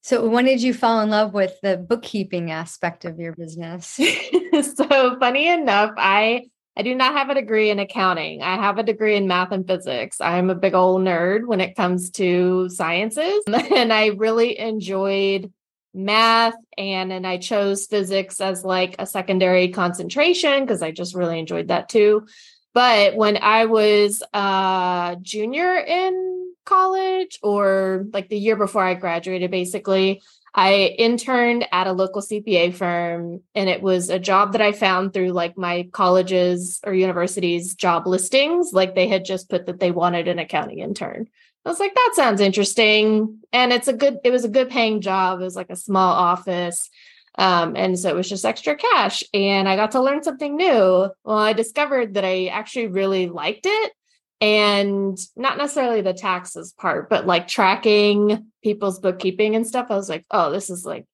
So 0.00 0.26
when 0.26 0.46
did 0.46 0.62
you 0.62 0.72
fall 0.72 1.02
in 1.02 1.10
love 1.10 1.34
with 1.34 1.60
the 1.60 1.76
bookkeeping 1.76 2.50
aspect 2.50 3.04
of 3.04 3.20
your 3.20 3.34
business? 3.34 3.86
so 4.62 5.18
funny 5.18 5.48
enough, 5.48 5.90
I 5.98 6.46
I 6.78 6.82
do 6.82 6.94
not 6.94 7.14
have 7.14 7.28
a 7.28 7.34
degree 7.34 7.70
in 7.70 7.80
accounting. 7.80 8.40
I 8.40 8.54
have 8.54 8.78
a 8.78 8.84
degree 8.84 9.16
in 9.16 9.26
math 9.26 9.50
and 9.50 9.66
physics. 9.66 10.20
I'm 10.20 10.48
a 10.48 10.54
big 10.54 10.74
old 10.74 11.02
nerd 11.02 11.44
when 11.44 11.60
it 11.60 11.74
comes 11.74 12.10
to 12.12 12.68
sciences 12.68 13.42
and 13.48 13.92
I 13.92 14.06
really 14.06 14.56
enjoyed 14.56 15.52
math 15.92 16.54
and 16.76 17.12
and 17.12 17.26
I 17.26 17.38
chose 17.38 17.86
physics 17.86 18.40
as 18.40 18.64
like 18.64 18.94
a 19.00 19.06
secondary 19.06 19.68
concentration 19.68 20.64
because 20.64 20.80
I 20.80 20.92
just 20.92 21.16
really 21.16 21.40
enjoyed 21.40 21.68
that 21.68 21.88
too. 21.88 22.28
But 22.74 23.16
when 23.16 23.38
I 23.38 23.64
was 23.64 24.22
a 24.32 25.16
junior 25.20 25.74
in 25.78 26.52
college 26.64 27.40
or 27.42 28.06
like 28.12 28.28
the 28.28 28.38
year 28.38 28.54
before 28.54 28.84
I 28.84 28.94
graduated 28.94 29.50
basically, 29.50 30.22
I 30.58 30.96
interned 30.98 31.68
at 31.70 31.86
a 31.86 31.92
local 31.92 32.20
CPA 32.20 32.74
firm 32.74 33.42
and 33.54 33.68
it 33.68 33.80
was 33.80 34.10
a 34.10 34.18
job 34.18 34.54
that 34.54 34.60
I 34.60 34.72
found 34.72 35.12
through 35.12 35.30
like 35.30 35.56
my 35.56 35.88
college's 35.92 36.80
or 36.84 36.92
university's 36.92 37.76
job 37.76 38.08
listings 38.08 38.72
like 38.72 38.96
they 38.96 39.06
had 39.06 39.24
just 39.24 39.48
put 39.48 39.66
that 39.66 39.78
they 39.78 39.92
wanted 39.92 40.26
an 40.26 40.40
accounting 40.40 40.80
intern. 40.80 41.28
I 41.64 41.68
was 41.68 41.78
like, 41.78 41.94
that 41.94 42.12
sounds 42.16 42.40
interesting. 42.40 43.38
And 43.52 43.72
it's 43.72 43.86
a 43.86 43.92
good, 43.92 44.18
it 44.24 44.32
was 44.32 44.44
a 44.44 44.48
good 44.48 44.68
paying 44.68 45.00
job. 45.00 45.40
It 45.40 45.44
was 45.44 45.54
like 45.54 45.70
a 45.70 45.76
small 45.76 46.12
office. 46.12 46.90
Um, 47.36 47.76
and 47.76 47.96
so 47.96 48.08
it 48.08 48.16
was 48.16 48.28
just 48.28 48.44
extra 48.44 48.74
cash. 48.74 49.22
And 49.32 49.68
I 49.68 49.76
got 49.76 49.92
to 49.92 50.02
learn 50.02 50.24
something 50.24 50.56
new. 50.56 51.08
Well, 51.22 51.38
I 51.38 51.52
discovered 51.52 52.14
that 52.14 52.24
I 52.24 52.46
actually 52.46 52.88
really 52.88 53.28
liked 53.28 53.64
it. 53.64 53.92
And 54.40 55.18
not 55.36 55.58
necessarily 55.58 56.00
the 56.00 56.12
taxes 56.12 56.72
part, 56.72 57.10
but 57.10 57.26
like 57.26 57.48
tracking 57.48 58.46
people's 58.62 59.00
bookkeeping 59.00 59.56
and 59.56 59.66
stuff. 59.66 59.88
I 59.90 59.96
was 59.96 60.08
like, 60.08 60.24
oh, 60.30 60.52
this 60.52 60.70
is 60.70 60.84
like 60.84 61.06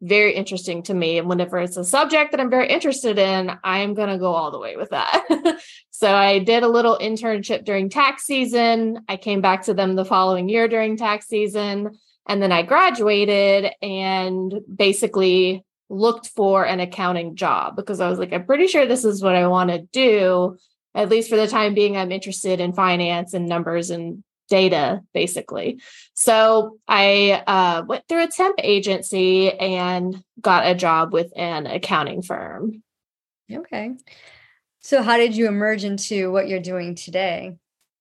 very 0.00 0.34
interesting 0.34 0.82
to 0.84 0.94
me. 0.94 1.18
And 1.18 1.28
whenever 1.28 1.58
it's 1.58 1.76
a 1.76 1.84
subject 1.84 2.30
that 2.30 2.40
I'm 2.40 2.50
very 2.50 2.68
interested 2.68 3.18
in, 3.18 3.50
I'm 3.64 3.94
going 3.94 4.10
to 4.10 4.18
go 4.18 4.32
all 4.32 4.50
the 4.50 4.58
way 4.58 4.76
with 4.76 4.90
that. 4.90 5.58
so 5.90 6.14
I 6.14 6.38
did 6.38 6.62
a 6.62 6.68
little 6.68 6.98
internship 6.98 7.64
during 7.64 7.88
tax 7.88 8.24
season. 8.24 9.00
I 9.08 9.16
came 9.16 9.40
back 9.40 9.64
to 9.64 9.74
them 9.74 9.96
the 9.96 10.04
following 10.04 10.48
year 10.48 10.68
during 10.68 10.96
tax 10.96 11.26
season. 11.26 11.98
And 12.28 12.42
then 12.42 12.52
I 12.52 12.62
graduated 12.62 13.72
and 13.82 14.54
basically 14.72 15.64
looked 15.88 16.28
for 16.28 16.66
an 16.66 16.80
accounting 16.80 17.34
job 17.34 17.74
because 17.74 18.00
I 18.00 18.08
was 18.08 18.18
like, 18.18 18.32
I'm 18.32 18.44
pretty 18.44 18.66
sure 18.66 18.86
this 18.86 19.04
is 19.04 19.22
what 19.22 19.34
I 19.34 19.48
want 19.48 19.70
to 19.70 19.80
do. 19.90 20.58
At 20.98 21.10
least 21.10 21.30
for 21.30 21.36
the 21.36 21.46
time 21.46 21.74
being, 21.74 21.96
I'm 21.96 22.10
interested 22.10 22.58
in 22.58 22.72
finance 22.72 23.32
and 23.32 23.46
numbers 23.46 23.90
and 23.90 24.24
data, 24.48 25.02
basically. 25.14 25.80
So 26.14 26.78
I 26.88 27.44
uh, 27.46 27.84
went 27.86 28.02
through 28.08 28.24
a 28.24 28.28
temp 28.28 28.56
agency 28.60 29.52
and 29.52 30.20
got 30.40 30.66
a 30.66 30.74
job 30.74 31.12
with 31.12 31.32
an 31.36 31.66
accounting 31.66 32.22
firm. 32.22 32.82
Okay. 33.52 33.94
So, 34.80 35.02
how 35.02 35.18
did 35.18 35.36
you 35.36 35.46
emerge 35.46 35.84
into 35.84 36.32
what 36.32 36.48
you're 36.48 36.60
doing 36.60 36.96
today? 36.96 37.56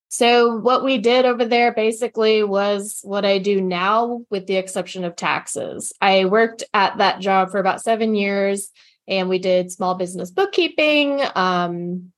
So, 0.10 0.58
what 0.58 0.84
we 0.84 0.98
did 0.98 1.26
over 1.26 1.46
there 1.46 1.74
basically 1.74 2.44
was 2.44 3.00
what 3.04 3.26
I 3.26 3.38
do 3.38 3.62
now, 3.62 4.26
with 4.32 4.48
the 4.48 4.56
exception 4.56 5.04
of 5.04 5.16
taxes. 5.16 5.94
I 6.02 6.26
worked 6.26 6.64
at 6.74 6.98
that 6.98 7.20
job 7.20 7.52
for 7.52 7.60
about 7.60 7.82
seven 7.82 8.16
years 8.16 8.72
and 9.08 9.30
we 9.30 9.40
did 9.40 9.72
small 9.72 9.96
business 9.96 10.32
bookkeeping, 10.32 11.22
um, 11.36 12.12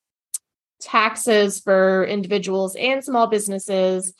taxes 0.79 1.59
for 1.59 2.05
individuals 2.05 2.75
and 2.75 3.03
small 3.03 3.27
businesses. 3.27 4.13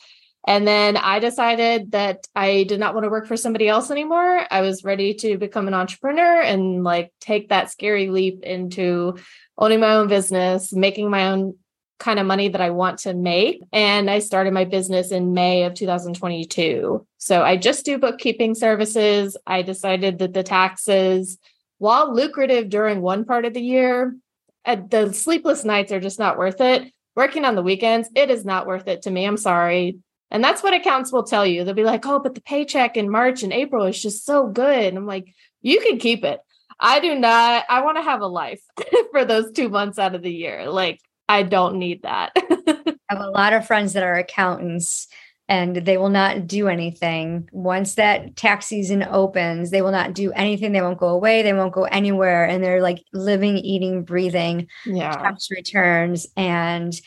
And 0.46 0.66
then 0.66 0.96
I 0.96 1.18
decided 1.18 1.92
that 1.92 2.26
I 2.34 2.64
did 2.64 2.80
not 2.80 2.94
want 2.94 3.04
to 3.04 3.10
work 3.10 3.26
for 3.26 3.36
somebody 3.36 3.68
else 3.68 3.90
anymore. 3.90 4.46
I 4.50 4.62
was 4.62 4.84
ready 4.84 5.14
to 5.14 5.36
become 5.36 5.68
an 5.68 5.74
entrepreneur 5.74 6.40
and 6.40 6.82
like 6.82 7.12
take 7.20 7.50
that 7.50 7.70
scary 7.70 8.08
leap 8.08 8.42
into 8.42 9.18
owning 9.58 9.80
my 9.80 9.92
own 9.92 10.08
business, 10.08 10.72
making 10.72 11.10
my 11.10 11.28
own 11.28 11.56
kind 11.98 12.18
of 12.18 12.26
money 12.26 12.48
that 12.48 12.62
I 12.62 12.70
want 12.70 13.00
to 13.00 13.12
make. 13.14 13.62
And 13.72 14.10
I 14.10 14.18
started 14.18 14.54
my 14.54 14.64
business 14.64 15.12
in 15.12 15.34
May 15.34 15.64
of 15.64 15.74
2022. 15.74 17.06
So 17.18 17.42
I 17.42 17.56
just 17.58 17.84
do 17.84 17.98
bookkeeping 17.98 18.54
services. 18.54 19.36
I 19.46 19.60
decided 19.60 20.18
that 20.18 20.32
the 20.32 20.42
taxes, 20.42 21.38
while 21.76 22.14
lucrative 22.14 22.70
during 22.70 23.02
one 23.02 23.26
part 23.26 23.44
of 23.44 23.52
the 23.52 23.60
year, 23.60 24.16
Uh, 24.64 24.76
the 24.88 25.12
sleepless 25.12 25.64
nights 25.64 25.92
are 25.92 26.00
just 26.00 26.18
not 26.18 26.38
worth 26.38 26.60
it. 26.60 26.92
Working 27.16 27.44
on 27.44 27.54
the 27.54 27.62
weekends, 27.62 28.08
it 28.14 28.30
is 28.30 28.44
not 28.44 28.66
worth 28.66 28.88
it 28.88 29.02
to 29.02 29.10
me. 29.10 29.24
I'm 29.24 29.36
sorry. 29.36 29.98
And 30.30 30.44
that's 30.44 30.62
what 30.62 30.74
accounts 30.74 31.12
will 31.12 31.24
tell 31.24 31.44
you. 31.44 31.64
They'll 31.64 31.74
be 31.74 31.84
like, 31.84 32.06
oh, 32.06 32.20
but 32.20 32.34
the 32.34 32.40
paycheck 32.40 32.96
in 32.96 33.10
March 33.10 33.42
and 33.42 33.52
April 33.52 33.84
is 33.86 34.00
just 34.00 34.24
so 34.24 34.46
good. 34.46 34.84
And 34.84 34.96
I'm 34.96 35.06
like, 35.06 35.34
you 35.60 35.80
can 35.80 35.98
keep 35.98 36.24
it. 36.24 36.40
I 36.78 37.00
do 37.00 37.14
not, 37.18 37.64
I 37.68 37.82
want 37.82 37.98
to 37.98 38.02
have 38.02 38.20
a 38.20 38.26
life 38.26 38.62
for 39.12 39.24
those 39.24 39.50
two 39.52 39.68
months 39.68 39.98
out 39.98 40.14
of 40.14 40.22
the 40.22 40.32
year. 40.32 40.70
Like, 40.70 41.00
I 41.28 41.42
don't 41.42 41.78
need 41.78 42.02
that. 42.02 42.32
I 42.36 42.94
have 43.08 43.20
a 43.20 43.30
lot 43.30 43.52
of 43.52 43.66
friends 43.66 43.92
that 43.92 44.02
are 44.02 44.14
accountants 44.14 45.08
and 45.50 45.74
they 45.74 45.96
will 45.96 46.10
not 46.10 46.46
do 46.46 46.68
anything. 46.68 47.48
Once 47.50 47.96
that 47.96 48.36
tax 48.36 48.66
season 48.66 49.02
opens, 49.02 49.70
they 49.70 49.82
will 49.82 49.90
not 49.90 50.14
do 50.14 50.30
anything. 50.32 50.70
They 50.70 50.80
won't 50.80 51.00
go 51.00 51.08
away. 51.08 51.42
They 51.42 51.52
won't 51.52 51.72
go 51.72 51.84
anywhere. 51.84 52.44
And 52.44 52.62
they're 52.62 52.80
like 52.80 53.02
living, 53.12 53.58
eating, 53.58 54.04
breathing 54.04 54.68
yeah. 54.86 55.10
tax 55.10 55.50
returns. 55.50 56.28
And 56.36 56.98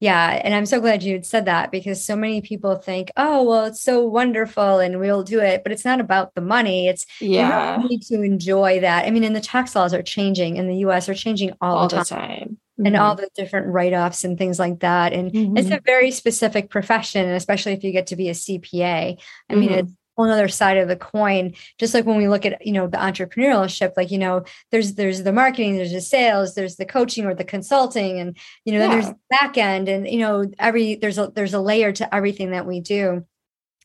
yeah, 0.00 0.40
and 0.42 0.54
I'm 0.54 0.64
so 0.64 0.80
glad 0.80 1.02
you 1.02 1.22
said 1.22 1.44
that 1.44 1.70
because 1.70 2.02
so 2.02 2.16
many 2.16 2.40
people 2.40 2.74
think, 2.76 3.10
oh, 3.18 3.42
well, 3.42 3.66
it's 3.66 3.82
so 3.82 4.02
wonderful 4.06 4.78
and 4.78 4.98
we'll 4.98 5.22
do 5.22 5.40
it, 5.40 5.62
but 5.62 5.70
it's 5.70 5.84
not 5.84 6.00
about 6.00 6.34
the 6.34 6.40
money. 6.40 6.88
It's 6.88 7.04
yeah, 7.20 7.82
you 7.82 7.86
need 7.86 8.02
to 8.04 8.22
enjoy 8.22 8.80
that. 8.80 9.04
I 9.04 9.10
mean, 9.10 9.24
and 9.24 9.36
the 9.36 9.42
tax 9.42 9.76
laws 9.76 9.92
are 9.92 10.02
changing 10.02 10.56
in 10.56 10.68
the 10.68 10.76
US 10.76 11.10
are 11.10 11.14
changing 11.14 11.52
all, 11.60 11.76
all 11.76 11.88
the 11.88 11.96
time. 11.96 12.06
The 12.06 12.14
time. 12.14 12.58
Mm-hmm. 12.80 12.86
And 12.86 12.96
all 12.96 13.14
the 13.14 13.28
different 13.34 13.66
write 13.66 13.92
offs 13.92 14.24
and 14.24 14.38
things 14.38 14.58
like 14.58 14.80
that. 14.80 15.12
And 15.12 15.30
mm-hmm. 15.30 15.56
it's 15.58 15.70
a 15.70 15.80
very 15.84 16.10
specific 16.10 16.70
profession, 16.70 17.28
especially 17.28 17.72
if 17.72 17.84
you 17.84 17.92
get 17.92 18.06
to 18.06 18.16
be 18.16 18.30
a 18.30 18.32
CPA. 18.32 19.20
I 19.50 19.54
mean, 19.54 19.68
mm-hmm. 19.68 19.78
it's 19.80 19.92
whole 20.20 20.30
other 20.30 20.48
side 20.48 20.76
of 20.76 20.88
the 20.88 20.96
coin 20.96 21.54
just 21.78 21.94
like 21.94 22.04
when 22.04 22.16
we 22.16 22.28
look 22.28 22.44
at 22.44 22.66
you 22.66 22.72
know 22.72 22.86
the 22.86 22.98
entrepreneurship 22.98 23.92
like 23.96 24.10
you 24.10 24.18
know 24.18 24.42
there's 24.70 24.94
there's 24.94 25.22
the 25.22 25.32
marketing 25.32 25.76
there's 25.76 25.92
the 25.92 26.00
sales 26.00 26.54
there's 26.54 26.76
the 26.76 26.84
coaching 26.84 27.24
or 27.24 27.34
the 27.34 27.44
consulting 27.44 28.20
and 28.20 28.36
you 28.64 28.72
know 28.72 28.80
yeah. 28.80 28.88
there's 28.88 29.14
back 29.30 29.56
end 29.56 29.88
and 29.88 30.06
you 30.08 30.18
know 30.18 30.44
every 30.58 30.96
there's 30.96 31.18
a 31.18 31.32
there's 31.34 31.54
a 31.54 31.60
layer 31.60 31.92
to 31.92 32.14
everything 32.14 32.50
that 32.50 32.66
we 32.66 32.80
do 32.80 33.24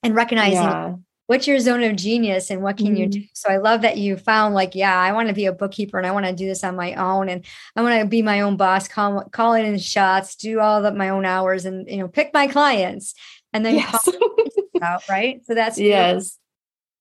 and 0.04 0.16
recognizing 0.16 0.62
yeah. 0.62 0.96
What's 1.28 1.48
your 1.48 1.60
zone 1.60 1.84
of 1.84 1.96
genius 1.96 2.52
and 2.52 2.62
what 2.62 2.78
can 2.78 2.88
mm-hmm. 2.88 2.96
you 2.98 3.08
do 3.08 3.24
so 3.34 3.50
i 3.50 3.58
love 3.58 3.82
that 3.82 3.98
you 3.98 4.18
found 4.18 4.54
like 4.54 4.76
yeah 4.76 5.00
i 5.00 5.12
want 5.12 5.28
to 5.28 5.34
be 5.34 5.46
a 5.46 5.52
bookkeeper 5.52 5.98
and 5.98 6.06
i 6.06 6.12
want 6.12 6.26
to 6.26 6.34
do 6.34 6.46
this 6.46 6.64
on 6.64 6.76
my 6.76 6.94
own 6.96 7.30
and 7.30 7.46
i 7.76 7.82
want 7.82 8.00
to 8.00 8.08
be 8.08 8.22
my 8.22 8.42
own 8.42 8.58
boss 8.58 8.88
call, 8.88 9.24
call 9.32 9.54
in 9.54 9.78
shots 9.78 10.36
do 10.36 10.60
all 10.60 10.86
of 10.86 10.96
my 10.96 11.10
own 11.10 11.26
hours 11.26 11.66
and 11.66 11.90
you 11.90 11.98
know 11.98 12.08
pick 12.08 12.34
my 12.34 12.48
clients 12.48 13.14
and 13.56 13.66
then 13.66 13.76
yes. 13.76 14.10
out, 14.82 15.08
right? 15.10 15.42
So 15.46 15.56
that's 15.56 15.80
yes. 15.80 16.38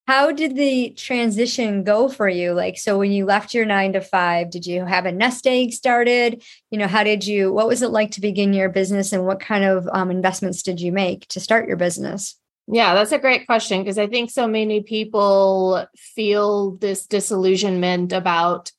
How 0.07 0.33
did 0.33 0.55
the 0.55 0.91
transition 0.91 1.83
go 1.83 2.09
for 2.11 2.29
you? 2.29 2.53
Like, 2.53 2.79
so 2.79 2.99
when 2.99 3.11
you 3.11 3.25
left 3.25 3.55
your 3.55 3.65
nine 3.65 3.95
to 3.95 4.03
five, 4.03 4.51
did 4.51 4.67
you 4.67 4.85
have 4.85 5.07
a 5.07 5.13
nest 5.13 5.47
egg 5.47 5.73
started? 5.73 6.43
You 6.71 6.79
know, 6.79 6.87
how 6.87 7.05
did 7.05 7.27
you, 7.27 7.51
what 7.53 7.67
was 7.67 7.81
it 7.81 7.89
like 7.89 8.11
to 8.13 8.21
begin 8.21 8.53
your 8.53 8.69
business 8.69 9.15
and 9.15 9.25
what 9.25 9.41
kind 9.41 9.65
of 9.65 9.89
um, 9.93 10.11
investments 10.11 10.63
did 10.63 10.79
you 10.79 10.93
make 10.93 11.27
to 11.29 11.41
start 11.41 11.67
your 11.67 11.79
business? 11.79 12.37
Yeah, 12.67 12.95
that's 12.95 13.13
a 13.13 13.19
great 13.19 13.47
question 13.47 13.83
because 13.83 13.99
I 13.99 14.07
think 14.07 14.31
so 14.31 14.47
many 14.47 14.83
people 14.83 15.87
feel 15.97 16.73
this 16.77 17.07
disillusionment 17.07 18.13
about 18.13 18.73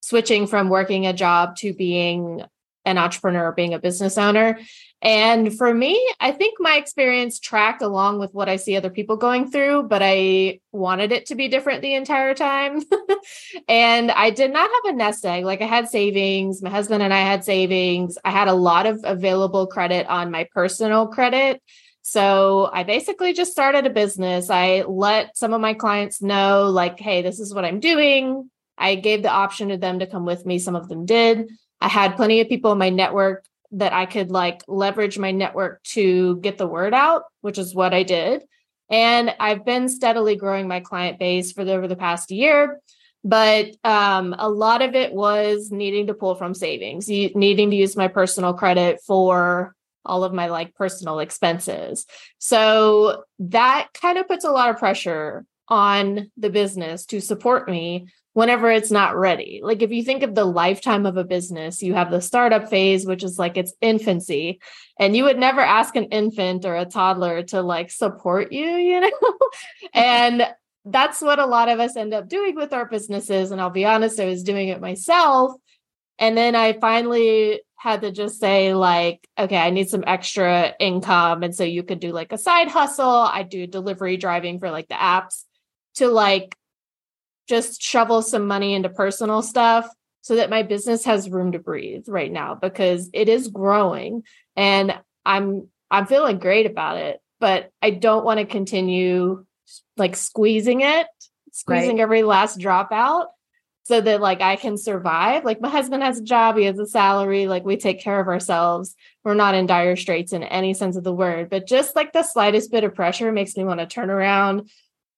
switching 0.00 0.46
from 0.46 0.68
working 0.68 1.06
a 1.06 1.12
job 1.12 1.56
to 1.56 1.72
being 1.72 2.42
an 2.84 2.98
entrepreneur, 2.98 3.52
being 3.52 3.74
a 3.74 3.78
business 3.78 4.18
owner. 4.18 4.58
And 5.00 5.56
for 5.56 5.72
me, 5.72 6.04
I 6.18 6.32
think 6.32 6.56
my 6.58 6.76
experience 6.76 7.38
tracked 7.38 7.82
along 7.82 8.18
with 8.18 8.34
what 8.34 8.48
I 8.48 8.56
see 8.56 8.76
other 8.76 8.90
people 8.90 9.16
going 9.16 9.50
through, 9.50 9.84
but 9.84 10.02
I 10.02 10.60
wanted 10.72 11.12
it 11.12 11.26
to 11.26 11.36
be 11.36 11.46
different 11.46 11.82
the 11.82 11.94
entire 11.94 12.34
time. 12.34 12.82
and 13.68 14.10
I 14.10 14.30
did 14.30 14.52
not 14.52 14.68
have 14.68 14.94
a 14.94 14.96
nest 14.96 15.24
egg. 15.24 15.44
Like 15.44 15.62
I 15.62 15.66
had 15.66 15.88
savings, 15.88 16.62
my 16.62 16.70
husband 16.70 17.02
and 17.02 17.14
I 17.14 17.20
had 17.20 17.44
savings. 17.44 18.18
I 18.24 18.32
had 18.32 18.48
a 18.48 18.54
lot 18.54 18.86
of 18.86 19.00
available 19.04 19.68
credit 19.68 20.06
on 20.08 20.32
my 20.32 20.48
personal 20.52 21.06
credit. 21.06 21.62
So 22.10 22.70
I 22.72 22.84
basically 22.84 23.34
just 23.34 23.52
started 23.52 23.84
a 23.84 23.90
business. 23.90 24.48
I 24.48 24.82
let 24.88 25.36
some 25.36 25.52
of 25.52 25.60
my 25.60 25.74
clients 25.74 26.22
know, 26.22 26.70
like, 26.70 26.98
hey, 26.98 27.20
this 27.20 27.38
is 27.38 27.52
what 27.52 27.66
I'm 27.66 27.80
doing. 27.80 28.50
I 28.78 28.94
gave 28.94 29.22
the 29.22 29.28
option 29.28 29.68
to 29.68 29.76
them 29.76 29.98
to 29.98 30.06
come 30.06 30.24
with 30.24 30.46
me. 30.46 30.58
Some 30.58 30.74
of 30.74 30.88
them 30.88 31.04
did. 31.04 31.50
I 31.82 31.88
had 31.88 32.16
plenty 32.16 32.40
of 32.40 32.48
people 32.48 32.72
in 32.72 32.78
my 32.78 32.88
network 32.88 33.44
that 33.72 33.92
I 33.92 34.06
could 34.06 34.30
like 34.30 34.62
leverage 34.66 35.18
my 35.18 35.32
network 35.32 35.82
to 35.82 36.38
get 36.38 36.56
the 36.56 36.66
word 36.66 36.94
out, 36.94 37.24
which 37.42 37.58
is 37.58 37.74
what 37.74 37.92
I 37.92 38.04
did. 38.04 38.42
And 38.88 39.34
I've 39.38 39.66
been 39.66 39.90
steadily 39.90 40.34
growing 40.34 40.66
my 40.66 40.80
client 40.80 41.18
base 41.18 41.52
for 41.52 41.62
the, 41.62 41.74
over 41.74 41.88
the 41.88 41.94
past 41.94 42.30
year. 42.30 42.80
But 43.22 43.76
um, 43.84 44.34
a 44.38 44.48
lot 44.48 44.80
of 44.80 44.94
it 44.94 45.12
was 45.12 45.70
needing 45.70 46.06
to 46.06 46.14
pull 46.14 46.36
from 46.36 46.54
savings, 46.54 47.06
needing 47.06 47.68
to 47.68 47.76
use 47.76 47.96
my 47.96 48.08
personal 48.08 48.54
credit 48.54 49.00
for 49.06 49.74
all 50.08 50.24
of 50.24 50.32
my 50.32 50.48
like 50.48 50.74
personal 50.74 51.20
expenses. 51.20 52.06
So 52.38 53.24
that 53.38 53.88
kind 53.94 54.18
of 54.18 54.26
puts 54.26 54.44
a 54.44 54.50
lot 54.50 54.70
of 54.70 54.78
pressure 54.78 55.44
on 55.68 56.30
the 56.36 56.50
business 56.50 57.06
to 57.06 57.20
support 57.20 57.68
me 57.68 58.08
whenever 58.32 58.70
it's 58.70 58.90
not 58.90 59.16
ready. 59.16 59.60
Like 59.62 59.82
if 59.82 59.90
you 59.90 60.02
think 60.02 60.22
of 60.22 60.34
the 60.34 60.44
lifetime 60.44 61.06
of 61.06 61.16
a 61.16 61.24
business, 61.24 61.82
you 61.82 61.94
have 61.94 62.10
the 62.10 62.20
startup 62.20 62.70
phase, 62.70 63.04
which 63.04 63.24
is 63.24 63.38
like 63.38 63.56
its 63.56 63.74
infancy, 63.80 64.60
and 64.98 65.16
you 65.16 65.24
would 65.24 65.38
never 65.38 65.60
ask 65.60 65.96
an 65.96 66.04
infant 66.04 66.64
or 66.64 66.76
a 66.76 66.84
toddler 66.84 67.42
to 67.44 67.62
like 67.62 67.90
support 67.90 68.52
you, 68.52 68.64
you 68.76 69.00
know? 69.00 69.38
and 69.92 70.46
that's 70.84 71.20
what 71.20 71.38
a 71.38 71.46
lot 71.46 71.68
of 71.68 71.80
us 71.80 71.96
end 71.96 72.14
up 72.14 72.28
doing 72.28 72.54
with 72.54 72.72
our 72.72 72.86
businesses. 72.86 73.50
And 73.50 73.60
I'll 73.60 73.70
be 73.70 73.84
honest, 73.84 74.20
I 74.20 74.26
was 74.26 74.42
doing 74.42 74.68
it 74.68 74.80
myself. 74.80 75.52
And 76.18 76.36
then 76.36 76.54
I 76.54 76.72
finally 76.74 77.62
had 77.76 78.00
to 78.02 78.10
just 78.10 78.40
say, 78.40 78.74
like, 78.74 79.26
okay, 79.38 79.56
I 79.56 79.70
need 79.70 79.88
some 79.88 80.04
extra 80.06 80.74
income. 80.80 81.42
And 81.42 81.54
so 81.54 81.62
you 81.62 81.84
could 81.84 82.00
do 82.00 82.12
like 82.12 82.32
a 82.32 82.38
side 82.38 82.68
hustle. 82.68 83.08
I 83.08 83.44
do 83.44 83.66
delivery 83.66 84.16
driving 84.16 84.58
for 84.58 84.70
like 84.70 84.88
the 84.88 84.94
apps 84.94 85.44
to 85.96 86.08
like 86.08 86.56
just 87.48 87.80
shovel 87.80 88.20
some 88.22 88.46
money 88.46 88.74
into 88.74 88.88
personal 88.88 89.42
stuff 89.42 89.88
so 90.22 90.36
that 90.36 90.50
my 90.50 90.62
business 90.62 91.04
has 91.04 91.30
room 91.30 91.52
to 91.52 91.58
breathe 91.58 92.04
right 92.08 92.30
now 92.30 92.54
because 92.54 93.08
it 93.14 93.28
is 93.28 93.48
growing 93.48 94.22
and 94.56 94.98
I'm 95.24 95.68
I'm 95.90 96.06
feeling 96.06 96.38
great 96.38 96.66
about 96.66 96.98
it, 96.98 97.20
but 97.40 97.70
I 97.80 97.90
don't 97.90 98.24
want 98.24 98.40
to 98.40 98.44
continue 98.44 99.46
like 99.96 100.16
squeezing 100.16 100.82
it, 100.82 101.06
squeezing 101.52 101.96
right. 101.96 102.02
every 102.02 102.22
last 102.22 102.58
drop 102.58 102.92
out 102.92 103.28
so 103.88 104.02
that 104.02 104.20
like 104.20 104.42
I 104.42 104.56
can 104.56 104.76
survive. 104.76 105.46
Like 105.46 105.62
my 105.62 105.70
husband 105.70 106.02
has 106.02 106.18
a 106.18 106.22
job, 106.22 106.58
he 106.58 106.66
has 106.66 106.78
a 106.78 106.84
salary, 106.84 107.46
like 107.46 107.64
we 107.64 107.78
take 107.78 108.02
care 108.02 108.20
of 108.20 108.28
ourselves. 108.28 108.94
We're 109.24 109.32
not 109.32 109.54
in 109.54 109.64
dire 109.64 109.96
straits 109.96 110.34
in 110.34 110.42
any 110.42 110.74
sense 110.74 110.96
of 110.96 111.04
the 111.04 111.12
word, 111.12 111.48
but 111.48 111.66
just 111.66 111.96
like 111.96 112.12
the 112.12 112.22
slightest 112.22 112.70
bit 112.70 112.84
of 112.84 112.94
pressure 112.94 113.32
makes 113.32 113.56
me 113.56 113.64
want 113.64 113.80
to 113.80 113.86
turn 113.86 114.10
around 114.10 114.68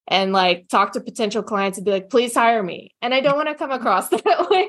and 0.06 0.32
like 0.32 0.68
talk 0.68 0.92
to 0.92 1.00
potential 1.00 1.42
clients 1.42 1.78
and 1.78 1.84
be 1.84 1.90
like, 1.90 2.10
please 2.10 2.32
hire 2.32 2.62
me. 2.62 2.94
And 3.02 3.12
I 3.12 3.18
don't 3.18 3.34
want 3.34 3.48
to 3.48 3.56
come 3.56 3.72
across 3.72 4.08
that 4.10 4.48
way. 4.48 4.68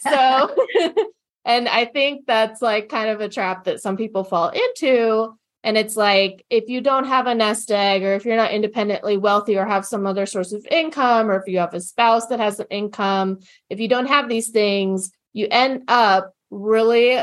So, 0.00 1.04
and 1.44 1.68
I 1.68 1.84
think 1.84 2.26
that's 2.26 2.60
like 2.60 2.88
kind 2.88 3.10
of 3.10 3.20
a 3.20 3.28
trap 3.28 3.62
that 3.64 3.80
some 3.80 3.96
people 3.96 4.24
fall 4.24 4.48
into. 4.48 5.38
And 5.66 5.76
it's 5.76 5.96
like 5.96 6.46
if 6.48 6.68
you 6.68 6.80
don't 6.80 7.06
have 7.06 7.26
a 7.26 7.34
nest 7.34 7.72
egg, 7.72 8.04
or 8.04 8.14
if 8.14 8.24
you're 8.24 8.36
not 8.36 8.52
independently 8.52 9.16
wealthy 9.16 9.58
or 9.58 9.66
have 9.66 9.84
some 9.84 10.06
other 10.06 10.24
source 10.24 10.52
of 10.52 10.64
income, 10.70 11.28
or 11.28 11.40
if 11.40 11.48
you 11.48 11.58
have 11.58 11.74
a 11.74 11.80
spouse 11.80 12.28
that 12.28 12.38
has 12.38 12.60
an 12.60 12.68
income, 12.70 13.40
if 13.68 13.80
you 13.80 13.88
don't 13.88 14.06
have 14.06 14.28
these 14.28 14.50
things, 14.50 15.10
you 15.32 15.48
end 15.50 15.82
up 15.88 16.32
really 16.50 17.18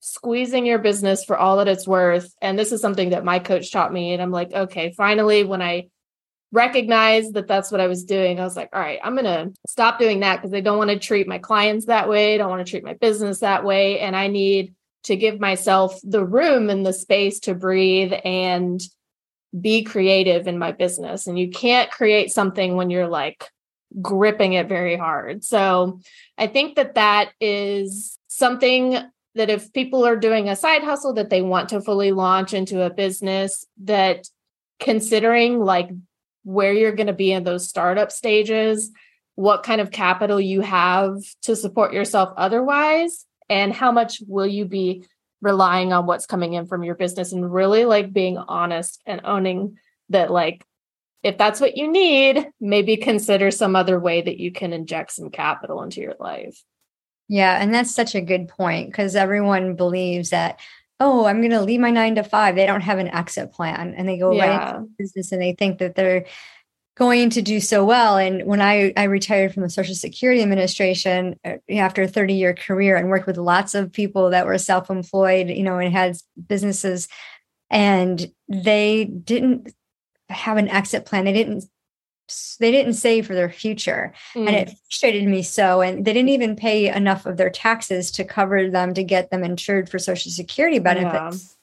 squeezing 0.00 0.66
your 0.66 0.78
business 0.78 1.24
for 1.24 1.38
all 1.38 1.56
that 1.56 1.66
it's 1.66 1.88
worth. 1.88 2.34
And 2.42 2.58
this 2.58 2.72
is 2.72 2.82
something 2.82 3.10
that 3.10 3.24
my 3.24 3.38
coach 3.38 3.72
taught 3.72 3.90
me. 3.90 4.12
And 4.12 4.20
I'm 4.20 4.32
like, 4.32 4.52
okay, 4.52 4.92
finally, 4.94 5.44
when 5.44 5.62
I 5.62 5.88
recognized 6.52 7.34
that 7.34 7.48
that's 7.48 7.72
what 7.72 7.80
I 7.80 7.86
was 7.86 8.04
doing, 8.04 8.38
I 8.38 8.44
was 8.44 8.54
like, 8.54 8.68
all 8.74 8.80
right, 8.80 9.00
I'm 9.02 9.14
going 9.14 9.24
to 9.24 9.50
stop 9.66 9.98
doing 9.98 10.20
that 10.20 10.36
because 10.36 10.52
I 10.52 10.60
don't 10.60 10.76
want 10.76 10.90
to 10.90 10.98
treat 10.98 11.26
my 11.26 11.38
clients 11.38 11.86
that 11.86 12.06
way. 12.06 12.34
I 12.34 12.36
don't 12.36 12.50
want 12.50 12.66
to 12.66 12.70
treat 12.70 12.84
my 12.84 12.94
business 12.94 13.40
that 13.40 13.64
way. 13.64 13.98
And 14.00 14.14
I 14.14 14.26
need 14.26 14.74
to 15.04 15.16
give 15.16 15.40
myself 15.40 15.98
the 16.02 16.24
room 16.24 16.70
and 16.70 16.84
the 16.84 16.92
space 16.92 17.40
to 17.40 17.54
breathe 17.54 18.12
and 18.24 18.80
be 19.58 19.82
creative 19.82 20.46
in 20.46 20.58
my 20.58 20.72
business. 20.72 21.26
And 21.26 21.38
you 21.38 21.50
can't 21.50 21.90
create 21.90 22.30
something 22.30 22.76
when 22.76 22.90
you're 22.90 23.08
like 23.08 23.48
gripping 24.02 24.52
it 24.52 24.68
very 24.68 24.96
hard. 24.96 25.44
So 25.44 26.00
I 26.36 26.46
think 26.46 26.76
that 26.76 26.94
that 26.96 27.30
is 27.40 28.18
something 28.28 28.98
that 29.34 29.50
if 29.50 29.72
people 29.72 30.04
are 30.06 30.16
doing 30.16 30.48
a 30.48 30.56
side 30.56 30.82
hustle 30.82 31.14
that 31.14 31.30
they 31.30 31.42
want 31.42 31.70
to 31.70 31.80
fully 31.80 32.12
launch 32.12 32.52
into 32.52 32.82
a 32.82 32.90
business 32.90 33.64
that 33.84 34.28
considering 34.80 35.60
like 35.60 35.90
where 36.44 36.72
you're 36.72 36.92
going 36.92 37.06
to 37.06 37.12
be 37.12 37.32
in 37.32 37.44
those 37.44 37.68
startup 37.68 38.12
stages, 38.12 38.90
what 39.34 39.62
kind 39.62 39.80
of 39.80 39.90
capital 39.90 40.40
you 40.40 40.60
have 40.60 41.16
to 41.42 41.54
support 41.54 41.92
yourself 41.92 42.32
otherwise 42.36 43.24
and 43.48 43.72
how 43.72 43.92
much 43.92 44.20
will 44.26 44.46
you 44.46 44.64
be 44.64 45.04
relying 45.40 45.92
on 45.92 46.06
what's 46.06 46.26
coming 46.26 46.54
in 46.54 46.66
from 46.66 46.82
your 46.82 46.94
business 46.94 47.32
and 47.32 47.52
really 47.52 47.84
like 47.84 48.12
being 48.12 48.36
honest 48.36 49.00
and 49.06 49.20
owning 49.24 49.78
that 50.08 50.30
like 50.30 50.64
if 51.22 51.38
that's 51.38 51.60
what 51.60 51.76
you 51.76 51.90
need 51.90 52.48
maybe 52.60 52.96
consider 52.96 53.50
some 53.50 53.76
other 53.76 53.98
way 53.98 54.20
that 54.20 54.38
you 54.38 54.50
can 54.50 54.72
inject 54.72 55.12
some 55.12 55.30
capital 55.30 55.82
into 55.82 56.00
your 56.00 56.14
life 56.18 56.62
yeah 57.28 57.60
and 57.60 57.72
that's 57.72 57.94
such 57.94 58.14
a 58.14 58.20
good 58.20 58.48
point 58.48 58.90
because 58.90 59.14
everyone 59.14 59.76
believes 59.76 60.30
that 60.30 60.58
oh 60.98 61.24
i'm 61.26 61.40
going 61.40 61.50
to 61.50 61.62
leave 61.62 61.80
my 61.80 61.90
nine 61.90 62.16
to 62.16 62.24
five 62.24 62.56
they 62.56 62.66
don't 62.66 62.80
have 62.80 62.98
an 62.98 63.08
exit 63.08 63.52
plan 63.52 63.94
and 63.96 64.08
they 64.08 64.18
go 64.18 64.32
yeah. 64.32 64.46
right 64.46 64.76
into 64.76 64.88
business 64.98 65.30
and 65.30 65.40
they 65.40 65.52
think 65.52 65.78
that 65.78 65.94
they're 65.94 66.26
going 66.98 67.30
to 67.30 67.40
do 67.40 67.60
so 67.60 67.84
well. 67.84 68.16
And 68.16 68.44
when 68.44 68.60
I, 68.60 68.92
I 68.96 69.04
retired 69.04 69.54
from 69.54 69.62
the 69.62 69.70
Social 69.70 69.94
Security 69.94 70.42
Administration 70.42 71.38
uh, 71.44 71.54
after 71.70 72.02
a 72.02 72.08
30 72.08 72.34
year 72.34 72.54
career 72.54 72.96
and 72.96 73.08
worked 73.08 73.28
with 73.28 73.36
lots 73.36 73.74
of 73.74 73.92
people 73.92 74.30
that 74.30 74.46
were 74.46 74.58
self 74.58 74.90
employed, 74.90 75.48
you 75.48 75.62
know, 75.62 75.78
and 75.78 75.92
had 75.92 76.16
businesses, 76.48 77.08
and 77.70 78.32
they 78.48 79.04
didn't 79.04 79.72
have 80.28 80.56
an 80.56 80.68
exit 80.68 81.06
plan. 81.06 81.24
They 81.24 81.32
didn't 81.32 81.64
they 82.60 82.70
didn't 82.70 82.92
save 82.92 83.26
for 83.26 83.34
their 83.34 83.48
future 83.48 84.12
mm. 84.34 84.46
and 84.46 84.54
it 84.54 84.68
mm. 84.68 84.78
frustrated 84.82 85.26
me 85.26 85.42
so 85.42 85.80
and 85.80 86.04
they 86.04 86.12
didn't 86.12 86.28
even 86.28 86.54
pay 86.54 86.94
enough 86.94 87.24
of 87.24 87.38
their 87.38 87.48
taxes 87.48 88.10
to 88.10 88.22
cover 88.22 88.68
them 88.68 88.92
to 88.92 89.02
get 89.02 89.30
them 89.30 89.42
insured 89.42 89.88
for 89.88 89.98
social 89.98 90.30
security 90.30 90.78
benefits 90.78 91.56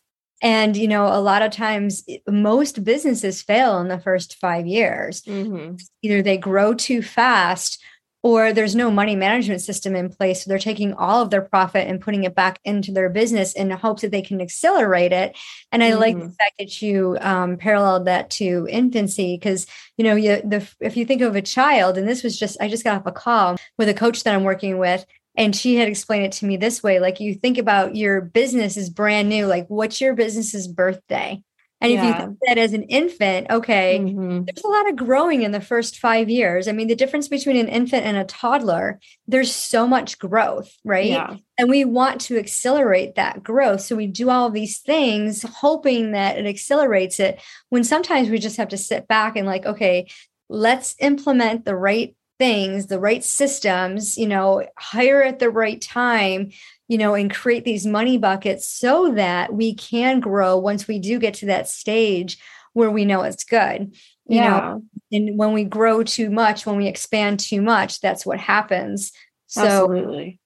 and, 0.46 0.78
you 0.78 0.88
know, 0.88 1.08
a 1.08 1.20
lot 1.20 1.42
of 1.42 1.52
times 1.52 2.06
most 2.30 2.84
businesses 2.84 3.42
fail 3.42 3.80
in 3.80 3.88
the 3.88 4.00
first 4.00 4.36
five 4.36 4.68
years. 4.68 5.24
Mm-hmm. 5.24 5.78
Either 6.04 6.22
they 6.22 6.38
grow 6.38 6.76
too 6.76 7.02
fast 7.02 7.84
or 8.22 8.54
there's 8.54 8.76
no 8.76 8.92
money 8.92 9.16
management 9.16 9.62
system 9.62 9.96
in 9.96 10.10
place. 10.10 10.44
So 10.44 10.50
they're 10.50 10.60
taking 10.60 10.94
all 10.94 11.24
of 11.24 11.32
their 11.32 11.42
profit 11.42 11.88
and 11.88 12.00
putting 12.00 12.26
it 12.26 12.36
back 12.36 12.60
into 12.64 12.92
their 12.92 13.10
business 13.10 13.54
in 13.54 13.70
the 13.70 13.76
hopes 13.76 14.04
that 14.04 14.12
they 14.12 14.22
can 14.22 14.40
accelerate 14.40 15.12
it. 15.12 15.36
And 15.72 15.84
I 15.84 15.90
mm-hmm. 15.90 16.00
like 16.00 16.20
the 16.20 16.30
fact 16.30 16.54
that 16.60 16.80
you 16.80 17.18
um, 17.22 17.58
paralleled 17.58 18.06
that 18.06 18.30
to 18.32 18.68
infancy 18.70 19.38
because, 19.38 19.66
you 19.98 20.04
know, 20.04 20.16
you, 20.16 20.42
the, 20.44 20.68
if 20.80 20.96
you 20.96 21.08
think 21.08 21.24
of 21.24 21.36
a 21.36 21.42
child, 21.42 21.98
and 21.98 22.08
this 22.08 22.22
was 22.22 22.38
just, 22.38 22.56
I 22.62 22.68
just 22.68 22.84
got 22.84 22.98
off 22.98 23.08
a 23.08 23.12
call 23.12 23.58
with 23.80 23.90
a 23.90 23.96
coach 23.96 24.24
that 24.24 24.36
I'm 24.36 24.44
working 24.44 24.78
with, 24.78 25.08
and 25.38 25.56
she 25.56 25.76
had 25.76 25.88
explained 25.88 26.26
it 26.26 26.32
to 26.34 26.46
me 26.46 26.58
this 26.58 26.82
way 26.82 27.00
like 27.00 27.20
you 27.20 27.36
think 27.36 27.58
about 27.58 27.96
your 27.96 28.22
business 28.22 28.78
is 28.78 28.90
brand 28.90 29.30
new 29.30 29.46
like 29.46 29.66
what's 29.68 30.02
your 30.02 30.14
business's 30.14 30.68
birthday 30.68 31.42
and 31.82 31.92
yeah. 31.92 32.00
if 32.00 32.06
you 32.08 32.26
think 32.26 32.38
that 32.48 32.58
as 32.58 32.74
an 32.74 32.84
infant 32.84 33.48
okay 33.50 34.00
mm-hmm. 34.00 34.44
there's 34.46 34.64
a 34.64 34.68
lot 34.68 34.90
of 34.90 34.96
growing 34.96 35.44
in 35.44 35.52
the 35.52 35.62
first 35.62 36.00
five 36.00 36.30
years 36.30 36.68
i 36.68 36.72
mean 36.72 36.88
the 36.88 36.96
difference 36.96 37.28
between 37.28 37.58
an 37.58 37.68
infant 37.68 38.06
and 38.06 38.18
a 38.18 38.24
toddler 38.24 39.00
there's 39.28 39.54
so 39.54 39.88
much 39.88 40.18
growth 40.18 40.74
right 40.84 41.08
yeah. 41.08 41.36
and 41.58 41.70
we 41.70 41.86
want 41.86 42.22
to 42.22 42.38
accelerate 42.38 43.16
that 43.16 43.44
growth 43.44 43.82
so 43.82 43.96
we 43.96 44.08
do 44.08 44.30
all 44.30 44.50
these 44.50 44.80
things 44.80 45.44
hoping 45.44 46.12
that 46.12 46.38
it 46.38 46.46
accelerates 46.46 47.20
it 47.20 47.42
when 47.70 47.84
sometimes 47.84 48.30
we 48.30 48.40
just 48.40 48.58
have 48.58 48.70
to 48.70 48.78
sit 48.78 49.08
back 49.08 49.36
and 49.36 49.46
like 49.46 49.66
okay 49.66 50.08
let's 50.50 50.96
implement 51.00 51.66
the 51.66 51.76
right 51.76 52.16
things, 52.38 52.88
the 52.88 53.00
right 53.00 53.24
systems, 53.24 54.18
you 54.18 54.28
know, 54.28 54.66
hire 54.78 55.24
at 55.24 55.40
the 55.40 55.50
right 55.50 55.82
time, 55.82 56.52
you 56.88 56.98
know, 56.98 57.16
and 57.16 57.34
create 57.34 57.64
these 57.64 57.86
money 57.86 58.18
buckets 58.18 58.68
so 58.68 59.14
that 59.14 59.54
we 59.54 59.74
can 59.74 60.20
grow 60.20 60.58
once 60.58 60.88
we 60.88 61.00
do 61.00 61.20
get 61.20 61.36
to 61.36 61.48
that 61.48 61.68
stage 61.68 62.38
where 62.74 62.92
we 62.92 63.06
know 63.06 63.24
it's 63.24 63.44
good. 63.44 63.96
You 64.28 64.38
yeah. 64.38 64.50
know, 64.50 64.84
and 65.12 65.38
when 65.38 65.54
we 65.54 65.64
grow 65.64 66.04
too 66.04 66.30
much, 66.30 66.66
when 66.66 66.78
we 66.78 66.88
expand 66.88 67.40
too 67.40 67.62
much, 67.62 68.02
that's 68.02 68.26
what 68.26 68.40
happens. 68.40 69.12
So 69.48 69.64
Absolutely. 69.64 70.40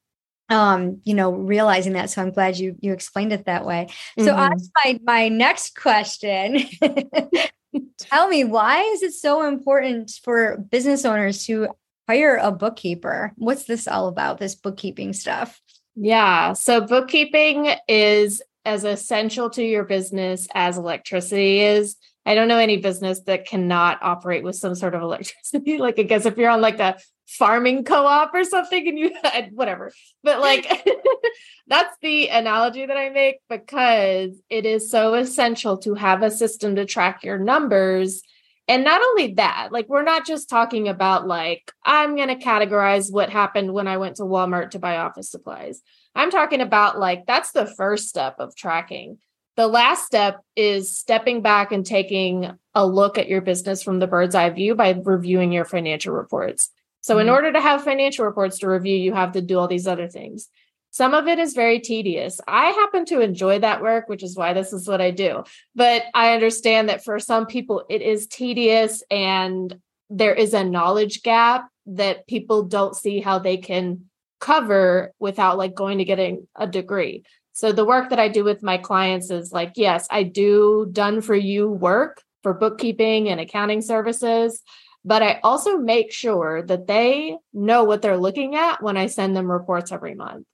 um, 0.49 0.99
you 1.05 1.13
know, 1.13 1.31
realizing 1.31 1.93
that. 1.93 2.09
So 2.09 2.21
I'm 2.21 2.31
glad 2.31 2.57
you 2.57 2.75
you 2.81 2.91
explained 2.91 3.31
it 3.31 3.45
that 3.45 3.65
way. 3.65 3.87
Mm-hmm. 4.17 4.25
So 4.25 4.35
on 4.35 4.57
my 4.83 4.99
my 5.03 5.29
next 5.29 5.75
question 5.75 6.65
Tell 7.99 8.27
me, 8.27 8.43
why 8.45 8.81
is 8.81 9.03
it 9.03 9.13
so 9.13 9.47
important 9.47 10.11
for 10.23 10.57
business 10.57 11.05
owners 11.05 11.45
to 11.45 11.67
hire 12.09 12.39
a 12.41 12.51
bookkeeper? 12.51 13.33
What's 13.35 13.65
this 13.65 13.87
all 13.87 14.07
about, 14.07 14.39
this 14.39 14.55
bookkeeping 14.55 15.13
stuff? 15.13 15.61
Yeah. 15.95 16.53
So, 16.53 16.81
bookkeeping 16.81 17.75
is 17.87 18.41
as 18.65 18.83
essential 18.83 19.51
to 19.51 19.63
your 19.63 19.83
business 19.83 20.47
as 20.55 20.77
electricity 20.77 21.59
is. 21.59 21.97
I 22.25 22.33
don't 22.33 22.47
know 22.47 22.57
any 22.57 22.77
business 22.77 23.21
that 23.21 23.45
cannot 23.45 23.99
operate 24.01 24.43
with 24.43 24.55
some 24.55 24.73
sort 24.73 24.95
of 24.95 25.01
electricity. 25.03 25.77
Like, 25.77 25.99
I 25.99 26.03
guess 26.03 26.25
if 26.25 26.35
you're 26.35 26.49
on 26.49 26.61
like 26.61 26.79
a 26.79 26.97
farming 27.27 27.83
co-op 27.83 28.33
or 28.33 28.43
something 28.43 28.87
and 28.87 28.97
you 28.97 29.11
whatever 29.51 29.91
but 30.23 30.39
like 30.39 30.83
that's 31.67 31.95
the 32.01 32.27
analogy 32.29 32.87
that 32.87 32.97
i 32.97 33.09
make 33.09 33.35
because 33.47 34.31
it 34.49 34.65
is 34.65 34.89
so 34.89 35.13
essential 35.13 35.77
to 35.77 35.93
have 35.93 36.23
a 36.23 36.31
system 36.31 36.75
to 36.75 36.87
track 36.87 37.23
your 37.23 37.37
numbers 37.37 38.23
and 38.69 38.83
not 38.85 39.01
only 39.01 39.33
that 39.33 39.69
like 39.71 39.89
we're 39.89 40.03
not 40.03 40.25
just 40.25 40.49
talking 40.49 40.87
about 40.87 41.27
like 41.27 41.71
i'm 41.83 42.15
going 42.15 42.29
to 42.29 42.35
categorize 42.35 43.11
what 43.11 43.29
happened 43.29 43.73
when 43.73 43.87
i 43.87 43.97
went 43.97 44.15
to 44.15 44.23
walmart 44.23 44.69
to 44.71 44.79
buy 44.79 44.97
office 44.97 45.29
supplies 45.29 45.81
i'm 46.15 46.31
talking 46.31 46.61
about 46.61 46.97
like 46.97 47.25
that's 47.25 47.51
the 47.51 47.65
first 47.65 48.07
step 48.07 48.35
of 48.39 48.55
tracking 48.55 49.17
the 49.57 49.67
last 49.67 50.05
step 50.05 50.41
is 50.55 50.95
stepping 50.95 51.41
back 51.41 51.73
and 51.73 51.85
taking 51.85 52.49
a 52.73 52.87
look 52.87 53.17
at 53.17 53.27
your 53.27 53.41
business 53.41 53.83
from 53.83 53.99
the 53.99 54.07
bird's 54.07 54.35
eye 54.35 54.49
view 54.49 54.75
by 54.75 54.91
reviewing 55.03 55.51
your 55.51 55.65
financial 55.65 56.13
reports 56.13 56.69
so, 57.01 57.15
mm-hmm. 57.15 57.21
in 57.21 57.29
order 57.29 57.53
to 57.53 57.61
have 57.61 57.83
financial 57.83 58.25
reports 58.25 58.59
to 58.59 58.67
review, 58.67 58.95
you 58.95 59.13
have 59.13 59.33
to 59.33 59.41
do 59.41 59.57
all 59.57 59.67
these 59.67 59.87
other 59.87 60.07
things. 60.07 60.49
Some 60.91 61.13
of 61.13 61.27
it 61.27 61.39
is 61.39 61.53
very 61.53 61.79
tedious. 61.79 62.39
I 62.47 62.67
happen 62.67 63.05
to 63.05 63.21
enjoy 63.21 63.59
that 63.59 63.81
work, 63.81 64.09
which 64.09 64.23
is 64.23 64.35
why 64.35 64.53
this 64.53 64.73
is 64.73 64.87
what 64.87 65.01
I 65.01 65.11
do. 65.11 65.43
But 65.75 66.03
I 66.13 66.33
understand 66.33 66.89
that 66.89 67.03
for 67.03 67.19
some 67.19 67.45
people, 67.45 67.83
it 67.89 68.01
is 68.01 68.27
tedious 68.27 69.03
and 69.11 69.79
there 70.09 70.33
is 70.33 70.53
a 70.53 70.63
knowledge 70.63 71.21
gap 71.21 71.67
that 71.85 72.27
people 72.27 72.63
don't 72.63 72.95
see 72.95 73.19
how 73.19 73.39
they 73.39 73.57
can 73.57 74.05
cover 74.39 75.13
without 75.19 75.57
like 75.57 75.75
going 75.75 75.99
to 75.99 76.05
getting 76.05 76.47
a 76.55 76.65
degree. 76.65 77.23
So 77.53 77.71
the 77.71 77.85
work 77.85 78.09
that 78.09 78.19
I 78.19 78.29
do 78.29 78.43
with 78.43 78.63
my 78.63 78.77
clients 78.77 79.29
is 79.29 79.51
like, 79.51 79.73
yes, 79.75 80.07
I 80.09 80.23
do 80.23 80.87
done 80.91 81.21
for 81.21 81.35
you 81.35 81.69
work 81.69 82.23
for 82.41 82.53
bookkeeping 82.53 83.27
and 83.27 83.39
accounting 83.39 83.81
services 83.81 84.63
but 85.05 85.23
I 85.23 85.39
also 85.43 85.77
make 85.77 86.11
sure 86.11 86.61
that 86.63 86.87
they 86.87 87.37
know 87.53 87.83
what 87.83 88.01
they're 88.01 88.17
looking 88.17 88.55
at 88.55 88.83
when 88.83 88.97
I 88.97 89.07
send 89.07 89.35
them 89.35 89.49
reports 89.49 89.91
every 89.91 90.13
month. 90.13 90.45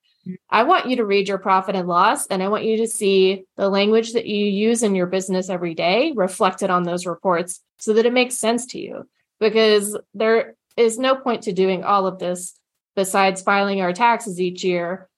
I 0.50 0.64
want 0.64 0.90
you 0.90 0.96
to 0.98 1.06
read 1.06 1.28
your 1.28 1.38
profit 1.38 1.76
and 1.76 1.88
loss, 1.88 2.28
and 2.28 2.42
I 2.42 2.48
want 2.48 2.66
you 2.66 2.78
to 2.78 2.88
see 2.88 3.46
the 3.58 3.70
language 3.70 4.14
that 4.14 4.26
you 4.26 4.46
use 4.46 4.84
in 4.84 4.96
your 4.96 5.08
business 5.08 5.50
every 5.50 5.76
day 5.76 6.14
reflected 6.16 6.70
on 6.70 6.84
those 6.84 7.06
reports 7.06 7.62
so 7.78 7.94
that 7.94 8.06
it 8.06 8.14
makes 8.14 8.36
sense 8.36 8.66
to 8.68 8.80
you. 8.80 9.08
Because 9.40 9.98
there 10.14 10.56
is 10.78 10.98
no 10.98 11.16
point 11.16 11.44
to 11.44 11.54
doing 11.54 11.84
all 11.84 12.08
of 12.08 12.20
this 12.20 12.58
besides 12.96 13.42
filing 13.42 13.82
our 13.82 13.94
taxes 13.94 14.40
each 14.40 14.64
year 14.64 15.10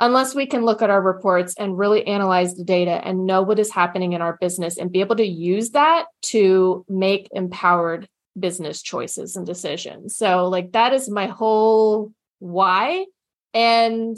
unless 0.00 0.34
we 0.34 0.46
can 0.46 0.64
look 0.64 0.80
at 0.82 0.90
our 0.90 1.02
reports 1.02 1.54
and 1.58 1.78
really 1.78 2.06
analyze 2.06 2.54
the 2.54 2.64
data 2.64 3.00
and 3.04 3.26
know 3.26 3.42
what 3.42 3.58
is 3.58 3.70
happening 3.70 4.14
in 4.14 4.22
our 4.22 4.38
business 4.40 4.78
and 4.78 4.90
be 4.90 5.00
able 5.00 5.16
to 5.16 5.26
use 5.26 5.70
that 5.70 6.06
to 6.22 6.84
make 6.88 7.28
empowered 7.32 8.08
business 8.38 8.82
choices 8.82 9.36
and 9.36 9.46
decisions. 9.46 10.16
So, 10.16 10.48
like, 10.48 10.72
that 10.72 10.94
is 10.94 11.10
my 11.10 11.26
whole 11.26 12.12
why. 12.38 13.04
And 13.54 14.16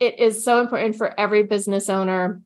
it 0.00 0.18
is 0.18 0.44
so 0.44 0.60
important 0.60 0.96
for 0.96 1.18
every 1.18 1.44
business 1.44 1.88
owner 1.88 2.42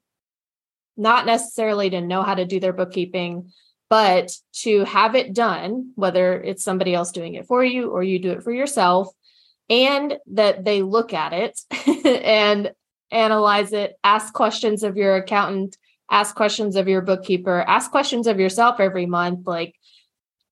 not 0.96 1.26
necessarily 1.26 1.90
to 1.90 2.00
know 2.00 2.22
how 2.22 2.34
to 2.34 2.44
do 2.44 2.58
their 2.58 2.72
bookkeeping, 2.72 3.52
but 3.88 4.32
to 4.52 4.84
have 4.84 5.14
it 5.14 5.32
done, 5.32 5.92
whether 5.94 6.40
it's 6.42 6.64
somebody 6.64 6.92
else 6.92 7.12
doing 7.12 7.34
it 7.34 7.46
for 7.46 7.64
you 7.64 7.90
or 7.90 8.02
you 8.02 8.18
do 8.18 8.32
it 8.32 8.42
for 8.42 8.52
yourself, 8.52 9.08
and 9.70 10.18
that 10.26 10.64
they 10.64 10.82
look 10.82 11.14
at 11.14 11.32
it 11.32 11.58
and 12.04 12.72
analyze 13.10 13.72
it, 13.72 13.96
ask 14.02 14.34
questions 14.34 14.82
of 14.82 14.96
your 14.96 15.16
accountant, 15.16 15.76
ask 16.10 16.34
questions 16.34 16.76
of 16.76 16.88
your 16.88 17.00
bookkeeper, 17.00 17.64
ask 17.66 17.90
questions 17.90 18.26
of 18.26 18.40
yourself 18.40 18.80
every 18.80 19.06
month. 19.06 19.46
Like, 19.46 19.74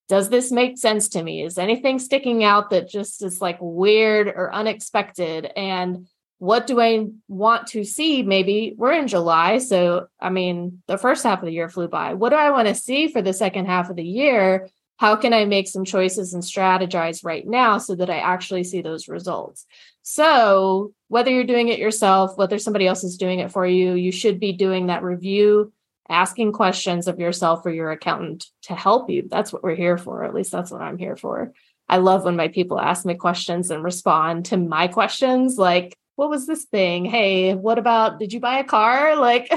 does 0.08 0.28
this 0.28 0.52
make 0.52 0.78
sense 0.78 1.08
to 1.10 1.22
me? 1.22 1.42
Is 1.42 1.58
anything 1.58 1.98
sticking 1.98 2.44
out 2.44 2.70
that 2.70 2.88
just 2.88 3.22
is 3.22 3.40
like 3.40 3.58
weird 3.60 4.28
or 4.28 4.52
unexpected? 4.54 5.50
And 5.56 6.06
what 6.38 6.66
do 6.66 6.80
I 6.80 7.06
want 7.28 7.68
to 7.68 7.84
see? 7.84 8.22
Maybe 8.22 8.74
we're 8.76 8.92
in 8.92 9.08
July. 9.08 9.58
So, 9.58 10.06
I 10.20 10.30
mean, 10.30 10.82
the 10.86 10.98
first 10.98 11.24
half 11.24 11.40
of 11.40 11.46
the 11.46 11.52
year 11.52 11.68
flew 11.68 11.88
by. 11.88 12.14
What 12.14 12.30
do 12.30 12.36
I 12.36 12.50
want 12.50 12.68
to 12.68 12.74
see 12.74 13.08
for 13.08 13.22
the 13.22 13.32
second 13.32 13.66
half 13.66 13.90
of 13.90 13.96
the 13.96 14.04
year? 14.04 14.68
How 14.98 15.16
can 15.16 15.32
I 15.34 15.44
make 15.44 15.68
some 15.68 15.84
choices 15.84 16.34
and 16.34 16.42
strategize 16.42 17.24
right 17.24 17.46
now 17.46 17.78
so 17.78 17.94
that 17.96 18.08
I 18.08 18.18
actually 18.18 18.64
see 18.64 18.80
those 18.82 19.08
results? 19.08 19.66
So, 20.02 20.92
whether 21.08 21.30
you're 21.30 21.44
doing 21.44 21.68
it 21.68 21.78
yourself, 21.78 22.36
whether 22.38 22.58
somebody 22.58 22.86
else 22.86 23.02
is 23.02 23.16
doing 23.16 23.40
it 23.40 23.50
for 23.50 23.66
you, 23.66 23.94
you 23.94 24.12
should 24.12 24.38
be 24.38 24.52
doing 24.52 24.86
that 24.86 25.02
review, 25.02 25.72
asking 26.08 26.52
questions 26.52 27.08
of 27.08 27.18
yourself 27.18 27.64
or 27.64 27.70
your 27.70 27.90
accountant 27.90 28.46
to 28.62 28.74
help 28.74 29.10
you. 29.10 29.26
That's 29.28 29.52
what 29.52 29.62
we're 29.62 29.74
here 29.74 29.98
for. 29.98 30.24
At 30.24 30.34
least 30.34 30.52
that's 30.52 30.70
what 30.70 30.82
I'm 30.82 30.98
here 30.98 31.16
for. 31.16 31.52
I 31.88 31.98
love 31.98 32.24
when 32.24 32.36
my 32.36 32.48
people 32.48 32.80
ask 32.80 33.04
me 33.04 33.14
questions 33.14 33.70
and 33.70 33.82
respond 33.82 34.46
to 34.46 34.56
my 34.56 34.88
questions 34.88 35.56
like, 35.56 35.96
what 36.16 36.30
was 36.30 36.46
this 36.46 36.64
thing? 36.64 37.04
Hey, 37.04 37.54
what 37.54 37.78
about 37.78 38.18
did 38.18 38.32
you 38.32 38.40
buy 38.40 38.58
a 38.58 38.64
car? 38.64 39.16
Like, 39.20 39.50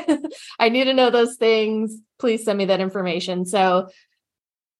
I 0.59 0.69
need 0.69 0.85
to 0.85 0.93
know 0.93 1.09
those 1.09 1.35
things. 1.35 1.97
Please 2.17 2.43
send 2.43 2.57
me 2.57 2.65
that 2.65 2.81
information. 2.81 3.45
So, 3.45 3.89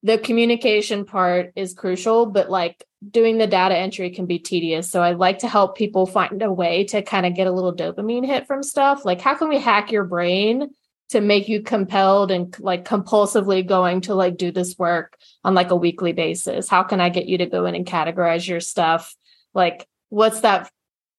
the 0.04 0.18
communication 0.18 1.06
part 1.06 1.52
is 1.56 1.74
crucial, 1.74 2.26
but 2.26 2.50
like 2.50 2.86
doing 3.12 3.38
the 3.38 3.48
data 3.48 3.76
entry 3.76 4.10
can 4.12 4.26
be 4.26 4.40
tedious. 4.40 4.90
So 4.90 5.02
I 5.02 5.12
like 5.12 5.40
to 5.40 5.48
help 5.48 5.78
people 5.78 6.06
find 6.06 6.42
a 6.42 6.52
way 6.52 6.86
to 6.86 7.02
kind 7.02 7.26
of 7.26 7.36
get 7.36 7.48
a 7.48 7.52
little 7.52 7.76
dopamine 7.76 8.26
hit 8.26 8.48
from 8.48 8.64
stuff. 8.64 9.04
Like, 9.04 9.20
how 9.20 9.36
can 9.36 9.50
we 9.50 9.60
hack 9.60 9.92
your 9.92 10.06
brain 10.06 10.70
to 11.10 11.22
make 11.22 11.50
you 11.50 11.62
compelled 11.62 12.32
and 12.32 12.58
like 12.60 12.86
compulsively 12.86 13.66
going 13.66 14.02
to 14.02 14.14
like 14.14 14.38
do 14.38 14.52
this 14.52 14.78
work 14.78 15.18
on 15.44 15.56
like 15.56 15.72
a 15.72 15.76
weekly 15.76 16.14
basis? 16.14 16.70
How 16.70 16.84
can 16.84 17.02
I 17.02 17.10
get 17.10 17.26
you 17.26 17.40
to 17.40 17.46
go 17.46 17.66
in 17.66 17.76
and 17.76 17.86
categorize 17.86 18.48
your 18.48 18.60
stuff? 18.60 19.16
Like, 19.54 19.88
what's 20.10 20.42
that 20.42 20.72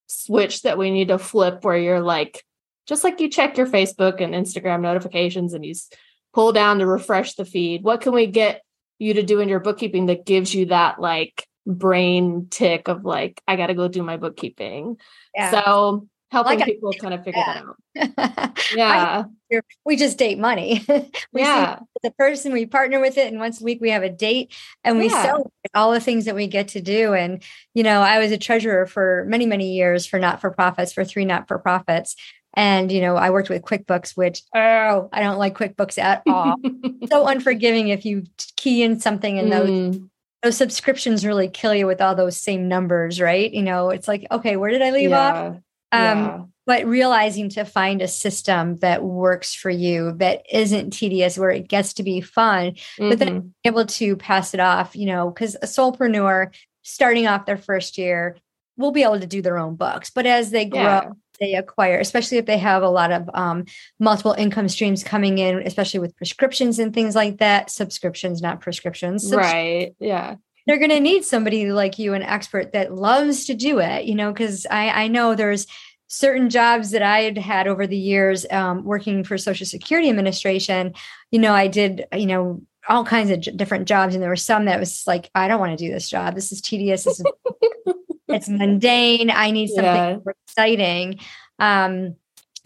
switch 0.06 0.62
that 0.62 0.78
we 0.78 0.90
need 0.90 1.08
to 1.08 1.18
flip 1.18 1.64
where 1.64 1.76
you're 1.76 2.00
like, 2.00 2.44
just 2.86 3.04
like 3.04 3.20
you 3.20 3.28
check 3.28 3.56
your 3.56 3.66
Facebook 3.66 4.20
and 4.20 4.34
Instagram 4.34 4.80
notifications 4.80 5.54
and 5.54 5.64
you 5.64 5.74
pull 6.32 6.52
down 6.52 6.78
to 6.78 6.86
refresh 6.86 7.34
the 7.34 7.44
feed? 7.44 7.82
What 7.82 8.00
can 8.00 8.12
we 8.12 8.26
get 8.26 8.62
you 8.98 9.14
to 9.14 9.22
do 9.22 9.40
in 9.40 9.48
your 9.48 9.60
bookkeeping 9.60 10.06
that 10.06 10.26
gives 10.26 10.54
you 10.54 10.66
that 10.66 11.00
like 11.00 11.46
brain 11.66 12.46
tick 12.50 12.88
of 12.88 13.04
like, 13.04 13.40
I 13.46 13.56
got 13.56 13.68
to 13.68 13.74
go 13.74 13.88
do 13.88 14.02
my 14.02 14.16
bookkeeping. 14.16 14.98
Yeah. 15.34 15.50
So 15.50 16.08
helping 16.30 16.58
like 16.58 16.66
people 16.66 16.92
kind 16.92 17.14
of 17.14 17.24
figure 17.24 17.42
yeah. 17.44 17.62
that 17.96 18.46
out. 18.46 18.58
yeah. 19.50 19.58
we 19.84 19.96
just 19.96 20.16
date 20.16 20.38
money. 20.38 20.84
we 21.32 21.42
yeah. 21.42 21.80
the 22.02 22.10
person, 22.12 22.52
we 22.52 22.66
partner 22.66 23.00
with 23.00 23.18
it, 23.18 23.28
and 23.28 23.40
once 23.40 23.60
a 23.60 23.64
week 23.64 23.80
we 23.80 23.90
have 23.90 24.02
a 24.02 24.10
date 24.10 24.54
and 24.84 24.98
we 24.98 25.08
yeah. 25.08 25.22
celebrate 25.22 25.50
all 25.74 25.92
the 25.92 26.00
things 26.00 26.24
that 26.24 26.34
we 26.34 26.46
get 26.46 26.68
to 26.68 26.80
do. 26.80 27.14
And, 27.14 27.42
you 27.74 27.82
know, 27.82 28.00
I 28.00 28.18
was 28.18 28.30
a 28.32 28.38
treasurer 28.38 28.86
for 28.86 29.24
many, 29.28 29.46
many 29.46 29.72
years 29.72 30.06
for 30.06 30.18
not 30.18 30.40
for 30.40 30.50
profits, 30.50 30.92
for 30.92 31.04
three 31.04 31.24
not 31.24 31.48
for 31.48 31.58
profits. 31.58 32.16
And, 32.54 32.90
you 32.90 33.00
know, 33.00 33.16
I 33.16 33.30
worked 33.30 33.48
with 33.48 33.62
QuickBooks, 33.62 34.16
which, 34.16 34.42
oh, 34.54 35.08
I 35.12 35.20
don't 35.20 35.38
like 35.38 35.56
QuickBooks 35.56 35.98
at 35.98 36.22
all. 36.26 36.56
so 37.10 37.26
unforgiving 37.26 37.88
if 37.88 38.04
you 38.04 38.24
key 38.56 38.82
in 38.82 38.98
something 38.98 39.38
and 39.38 39.52
those 39.52 39.68
mm. 39.68 40.08
those 40.42 40.56
subscriptions 40.56 41.24
really 41.24 41.48
kill 41.48 41.74
you 41.74 41.86
with 41.86 42.00
all 42.00 42.14
those 42.14 42.36
same 42.36 42.68
numbers, 42.68 43.20
right? 43.20 43.52
You 43.52 43.62
know, 43.62 43.90
it's 43.90 44.08
like, 44.08 44.26
okay, 44.30 44.56
where 44.56 44.70
did 44.70 44.82
I 44.82 44.90
leave 44.90 45.10
yeah. 45.10 45.32
off? 45.32 45.56
Um, 45.92 46.18
yeah. 46.18 46.42
But 46.66 46.86
realizing 46.86 47.48
to 47.50 47.64
find 47.64 48.00
a 48.00 48.06
system 48.06 48.76
that 48.76 49.02
works 49.02 49.54
for 49.54 49.70
you, 49.70 50.12
that 50.18 50.42
isn't 50.52 50.90
tedious, 50.90 51.36
where 51.36 51.50
it 51.50 51.68
gets 51.68 51.94
to 51.94 52.04
be 52.04 52.20
fun, 52.20 52.72
mm-hmm. 52.72 53.08
but 53.08 53.18
then 53.18 53.28
mm-hmm. 53.28 53.48
able 53.64 53.86
to 53.86 54.16
pass 54.16 54.54
it 54.54 54.60
off, 54.60 54.94
you 54.94 55.06
know, 55.06 55.30
because 55.30 55.56
a 55.56 55.66
solopreneur 55.66 56.54
starting 56.82 57.26
off 57.26 57.46
their 57.46 57.56
first 57.56 57.98
year 57.98 58.36
will 58.76 58.92
be 58.92 59.02
able 59.02 59.18
to 59.18 59.26
do 59.26 59.42
their 59.42 59.58
own 59.58 59.74
books. 59.74 60.10
But 60.10 60.26
as 60.26 60.50
they 60.50 60.64
grow, 60.64 60.80
yeah 60.80 61.10
they 61.40 61.54
acquire, 61.54 61.98
especially 61.98 62.38
if 62.38 62.46
they 62.46 62.58
have 62.58 62.82
a 62.82 62.88
lot 62.88 63.10
of 63.10 63.28
um, 63.34 63.64
multiple 63.98 64.34
income 64.34 64.68
streams 64.68 65.02
coming 65.02 65.38
in, 65.38 65.66
especially 65.66 65.98
with 65.98 66.14
prescriptions 66.16 66.78
and 66.78 66.94
things 66.94 67.16
like 67.16 67.38
that. 67.38 67.70
Subscriptions, 67.70 68.42
not 68.42 68.60
prescriptions. 68.60 69.24
Subs- 69.24 69.36
right. 69.36 69.94
Yeah. 69.98 70.36
They're 70.70 70.78
going 70.78 70.90
to 70.90 71.00
need 71.00 71.24
somebody 71.24 71.72
like 71.72 71.98
you, 71.98 72.14
an 72.14 72.22
expert 72.22 72.74
that 72.74 72.94
loves 72.94 73.46
to 73.46 73.54
do 73.54 73.80
it, 73.80 74.04
you 74.04 74.14
know, 74.14 74.32
because 74.32 74.68
I, 74.70 74.88
I 74.90 75.08
know 75.08 75.34
there's 75.34 75.66
certain 76.06 76.48
jobs 76.48 76.92
that 76.92 77.02
I 77.02 77.22
had 77.22 77.36
had 77.36 77.66
over 77.66 77.88
the 77.88 77.98
years 77.98 78.46
um, 78.52 78.84
working 78.84 79.24
for 79.24 79.36
Social 79.36 79.66
Security 79.66 80.08
Administration. 80.08 80.94
You 81.32 81.40
know, 81.40 81.54
I 81.54 81.66
did, 81.66 82.06
you 82.12 82.26
know, 82.26 82.62
all 82.88 83.04
kinds 83.04 83.30
of 83.30 83.40
j- 83.40 83.50
different 83.50 83.88
jobs, 83.88 84.14
and 84.14 84.22
there 84.22 84.30
were 84.30 84.36
some 84.36 84.66
that 84.66 84.78
was 84.78 85.02
like, 85.08 85.28
I 85.34 85.48
don't 85.48 85.58
want 85.58 85.76
to 85.76 85.84
do 85.84 85.92
this 85.92 86.08
job. 86.08 86.36
This 86.36 86.52
is 86.52 86.60
tedious. 86.60 87.02
This 87.02 87.18
is 87.18 87.26
it's 88.28 88.48
mundane. 88.48 89.28
I 89.28 89.50
need 89.50 89.70
something 89.70 89.84
yeah. 89.84 90.18
exciting. 90.46 91.18
Um, 91.58 92.14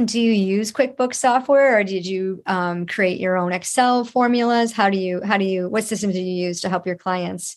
do 0.05 0.21
you 0.21 0.33
use 0.33 0.73
QuickBooks 0.73 1.15
software 1.15 1.79
or 1.79 1.85
did 1.85 2.05
you 2.05 2.43
um, 2.45 2.85
create 2.85 3.19
your 3.19 3.39
own 3.39 3.55
Excel 3.55 4.05
formulas? 4.05 4.73
How 4.73 4.91
do 4.91 4.99
you, 4.99 5.23
how 5.25 5.39
do 5.39 5.47
you, 5.47 5.71
what 5.71 5.85
systems 5.85 6.13
do 6.13 6.21
you 6.21 6.47
use 6.47 6.61
to 6.61 6.69
help 6.69 6.87
your 6.87 6.97
clients 6.97 7.57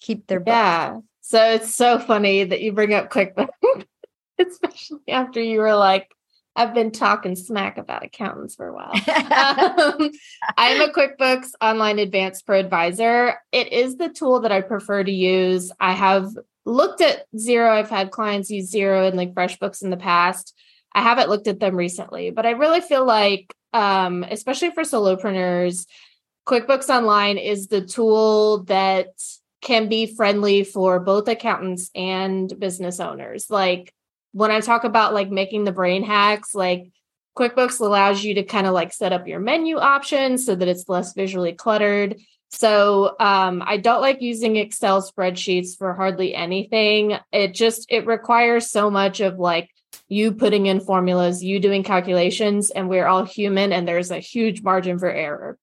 keep 0.00 0.26
their 0.26 0.42
Yeah. 0.44 0.98
So 1.20 1.42
it's 1.42 1.74
so 1.74 1.98
funny 1.98 2.44
that 2.44 2.60
you 2.60 2.72
bring 2.72 2.94
up 2.94 3.10
QuickBooks, 3.10 3.48
especially 4.38 5.00
after 5.08 5.40
you 5.40 5.58
were 5.58 5.74
like, 5.74 6.10
I've 6.54 6.72
been 6.72 6.90
talking 6.90 7.36
smack 7.36 7.76
about 7.76 8.04
accountants 8.04 8.54
for 8.54 8.68
a 8.68 8.72
while. 8.72 8.92
um, 8.92 10.10
I'm 10.56 10.80
a 10.80 10.92
QuickBooks 10.92 11.48
Online 11.60 11.98
Advanced 11.98 12.46
Pro 12.46 12.58
Advisor. 12.58 13.34
It 13.52 13.72
is 13.72 13.96
the 13.96 14.08
tool 14.08 14.40
that 14.40 14.52
I 14.52 14.62
prefer 14.62 15.04
to 15.04 15.12
use. 15.12 15.70
I 15.78 15.92
have 15.92 16.30
looked 16.64 17.02
at 17.02 17.26
Xero. 17.34 17.68
I've 17.68 17.90
had 17.90 18.10
clients 18.10 18.50
use 18.50 18.72
Xero 18.72 19.06
and 19.06 19.16
like 19.16 19.34
FreshBooks 19.34 19.82
in 19.82 19.90
the 19.90 19.98
past. 19.98 20.54
I 20.92 21.02
haven't 21.02 21.28
looked 21.28 21.46
at 21.46 21.60
them 21.60 21.76
recently, 21.76 22.30
but 22.30 22.46
I 22.46 22.50
really 22.52 22.80
feel 22.80 23.04
like, 23.04 23.52
um, 23.74 24.24
especially 24.24 24.70
for 24.70 24.82
solopreneurs, 24.82 25.86
QuickBooks 26.46 26.88
Online 26.88 27.36
is 27.36 27.66
the 27.66 27.82
tool 27.82 28.64
that 28.64 29.08
can 29.66 29.88
be 29.88 30.06
friendly 30.06 30.62
for 30.62 31.00
both 31.00 31.26
accountants 31.26 31.90
and 31.92 32.56
business 32.60 33.00
owners. 33.00 33.50
Like 33.50 33.92
when 34.30 34.52
I 34.52 34.60
talk 34.60 34.84
about 34.84 35.12
like 35.12 35.28
making 35.28 35.64
the 35.64 35.72
brain 35.72 36.04
hacks, 36.04 36.54
like 36.54 36.92
QuickBooks 37.36 37.80
allows 37.80 38.22
you 38.22 38.34
to 38.34 38.44
kind 38.44 38.68
of 38.68 38.74
like 38.74 38.92
set 38.92 39.12
up 39.12 39.26
your 39.26 39.40
menu 39.40 39.76
options 39.76 40.46
so 40.46 40.54
that 40.54 40.68
it's 40.68 40.88
less 40.88 41.14
visually 41.14 41.52
cluttered. 41.52 42.16
So 42.50 43.16
um, 43.18 43.60
I 43.66 43.78
don't 43.78 44.00
like 44.00 44.22
using 44.22 44.54
Excel 44.54 45.02
spreadsheets 45.02 45.76
for 45.76 45.94
hardly 45.94 46.32
anything. 46.32 47.18
It 47.32 47.52
just 47.52 47.86
it 47.90 48.06
requires 48.06 48.70
so 48.70 48.88
much 48.88 49.18
of 49.18 49.40
like 49.40 49.68
you 50.06 50.30
putting 50.30 50.66
in 50.66 50.78
formulas, 50.78 51.42
you 51.42 51.58
doing 51.58 51.82
calculations, 51.82 52.70
and 52.70 52.88
we're 52.88 53.08
all 53.08 53.24
human, 53.24 53.72
and 53.72 53.88
there's 53.88 54.12
a 54.12 54.20
huge 54.20 54.62
margin 54.62 55.00
for 55.00 55.10
error. 55.10 55.58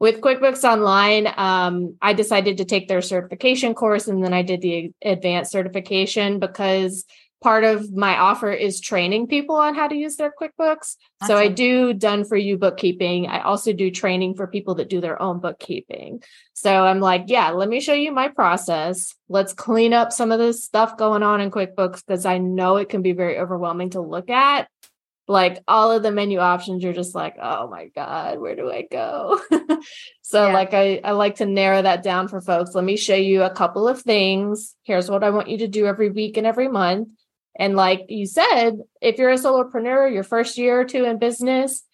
With 0.00 0.20
QuickBooks 0.20 0.64
Online, 0.64 1.32
um, 1.36 1.96
I 2.02 2.12
decided 2.12 2.58
to 2.58 2.64
take 2.64 2.88
their 2.88 3.00
certification 3.00 3.74
course, 3.74 4.08
and 4.08 4.22
then 4.24 4.32
I 4.32 4.42
did 4.42 4.60
the 4.60 4.92
advanced 5.02 5.52
certification 5.52 6.40
because 6.40 7.04
part 7.44 7.62
of 7.62 7.92
my 7.92 8.16
offer 8.16 8.50
is 8.50 8.80
training 8.80 9.26
people 9.26 9.54
on 9.54 9.74
how 9.74 9.86
to 9.86 9.94
use 9.94 10.16
their 10.16 10.32
QuickBooks. 10.40 10.96
Awesome. 11.20 11.26
So 11.26 11.36
I 11.36 11.48
do 11.48 11.92
done 11.92 12.24
for 12.24 12.36
you 12.36 12.56
bookkeeping. 12.56 13.26
I 13.26 13.42
also 13.42 13.74
do 13.74 13.90
training 13.90 14.34
for 14.34 14.46
people 14.46 14.76
that 14.76 14.88
do 14.88 15.02
their 15.02 15.20
own 15.20 15.40
bookkeeping. 15.40 16.22
So 16.54 16.86
I'm 16.86 17.00
like, 17.00 17.24
yeah, 17.26 17.50
let 17.50 17.68
me 17.68 17.80
show 17.80 17.92
you 17.92 18.12
my 18.12 18.28
process. 18.28 19.14
Let's 19.28 19.52
clean 19.52 19.92
up 19.92 20.10
some 20.10 20.32
of 20.32 20.38
this 20.38 20.64
stuff 20.64 20.96
going 20.96 21.22
on 21.22 21.42
in 21.42 21.50
QuickBooks 21.50 22.02
because 22.06 22.24
I 22.24 22.38
know 22.38 22.78
it 22.78 22.88
can 22.88 23.02
be 23.02 23.12
very 23.12 23.38
overwhelming 23.38 23.90
to 23.90 24.00
look 24.00 24.30
at. 24.30 24.68
Like 25.26 25.62
all 25.66 25.90
of 25.90 26.02
the 26.02 26.12
menu 26.12 26.38
options, 26.38 26.82
you're 26.82 26.92
just 26.92 27.14
like, 27.14 27.36
oh 27.40 27.68
my 27.68 27.86
God, 27.94 28.38
where 28.38 28.54
do 28.54 28.70
I 28.70 28.86
go? 28.90 29.40
so, 30.22 30.46
yeah. 30.46 30.52
like, 30.52 30.74
I, 30.74 31.00
I 31.02 31.12
like 31.12 31.36
to 31.36 31.46
narrow 31.46 31.80
that 31.80 32.02
down 32.02 32.28
for 32.28 32.42
folks. 32.42 32.74
Let 32.74 32.84
me 32.84 32.96
show 32.96 33.14
you 33.14 33.42
a 33.42 33.50
couple 33.50 33.88
of 33.88 34.02
things. 34.02 34.74
Here's 34.82 35.10
what 35.10 35.24
I 35.24 35.30
want 35.30 35.48
you 35.48 35.58
to 35.58 35.68
do 35.68 35.86
every 35.86 36.10
week 36.10 36.36
and 36.36 36.46
every 36.46 36.68
month 36.68 37.08
and 37.56 37.76
like 37.76 38.06
you 38.08 38.26
said, 38.26 38.80
if 39.00 39.18
you're 39.18 39.30
a 39.30 39.36
solopreneur, 39.36 40.12
your 40.12 40.24
first 40.24 40.58
year 40.58 40.80
or 40.80 40.84
two 40.84 41.04
in 41.04 41.18
business, 41.18 41.84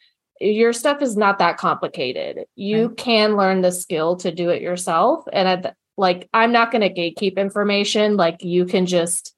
your 0.41 0.73
stuff 0.73 1.03
is 1.03 1.17
not 1.17 1.39
that 1.39 1.59
complicated. 1.59 2.45
You 2.57 2.89
right. 2.89 2.97
can 2.97 3.37
learn 3.37 3.61
the 3.61 3.73
skill 3.73 4.17
to 4.17 4.33
do 4.33 4.49
it 4.49 4.63
yourself. 4.63 5.25
And 5.31 5.49
I, 5.49 5.73
like, 5.99 6.29
I'm 6.33 6.53
not 6.53 6.73
going 6.73 6.81
to 6.81 6.89
gatekeep 6.89 7.37
information. 7.37 8.17
Like, 8.17 8.43
you 8.43 8.65
can 8.65 8.87
just, 8.87 9.35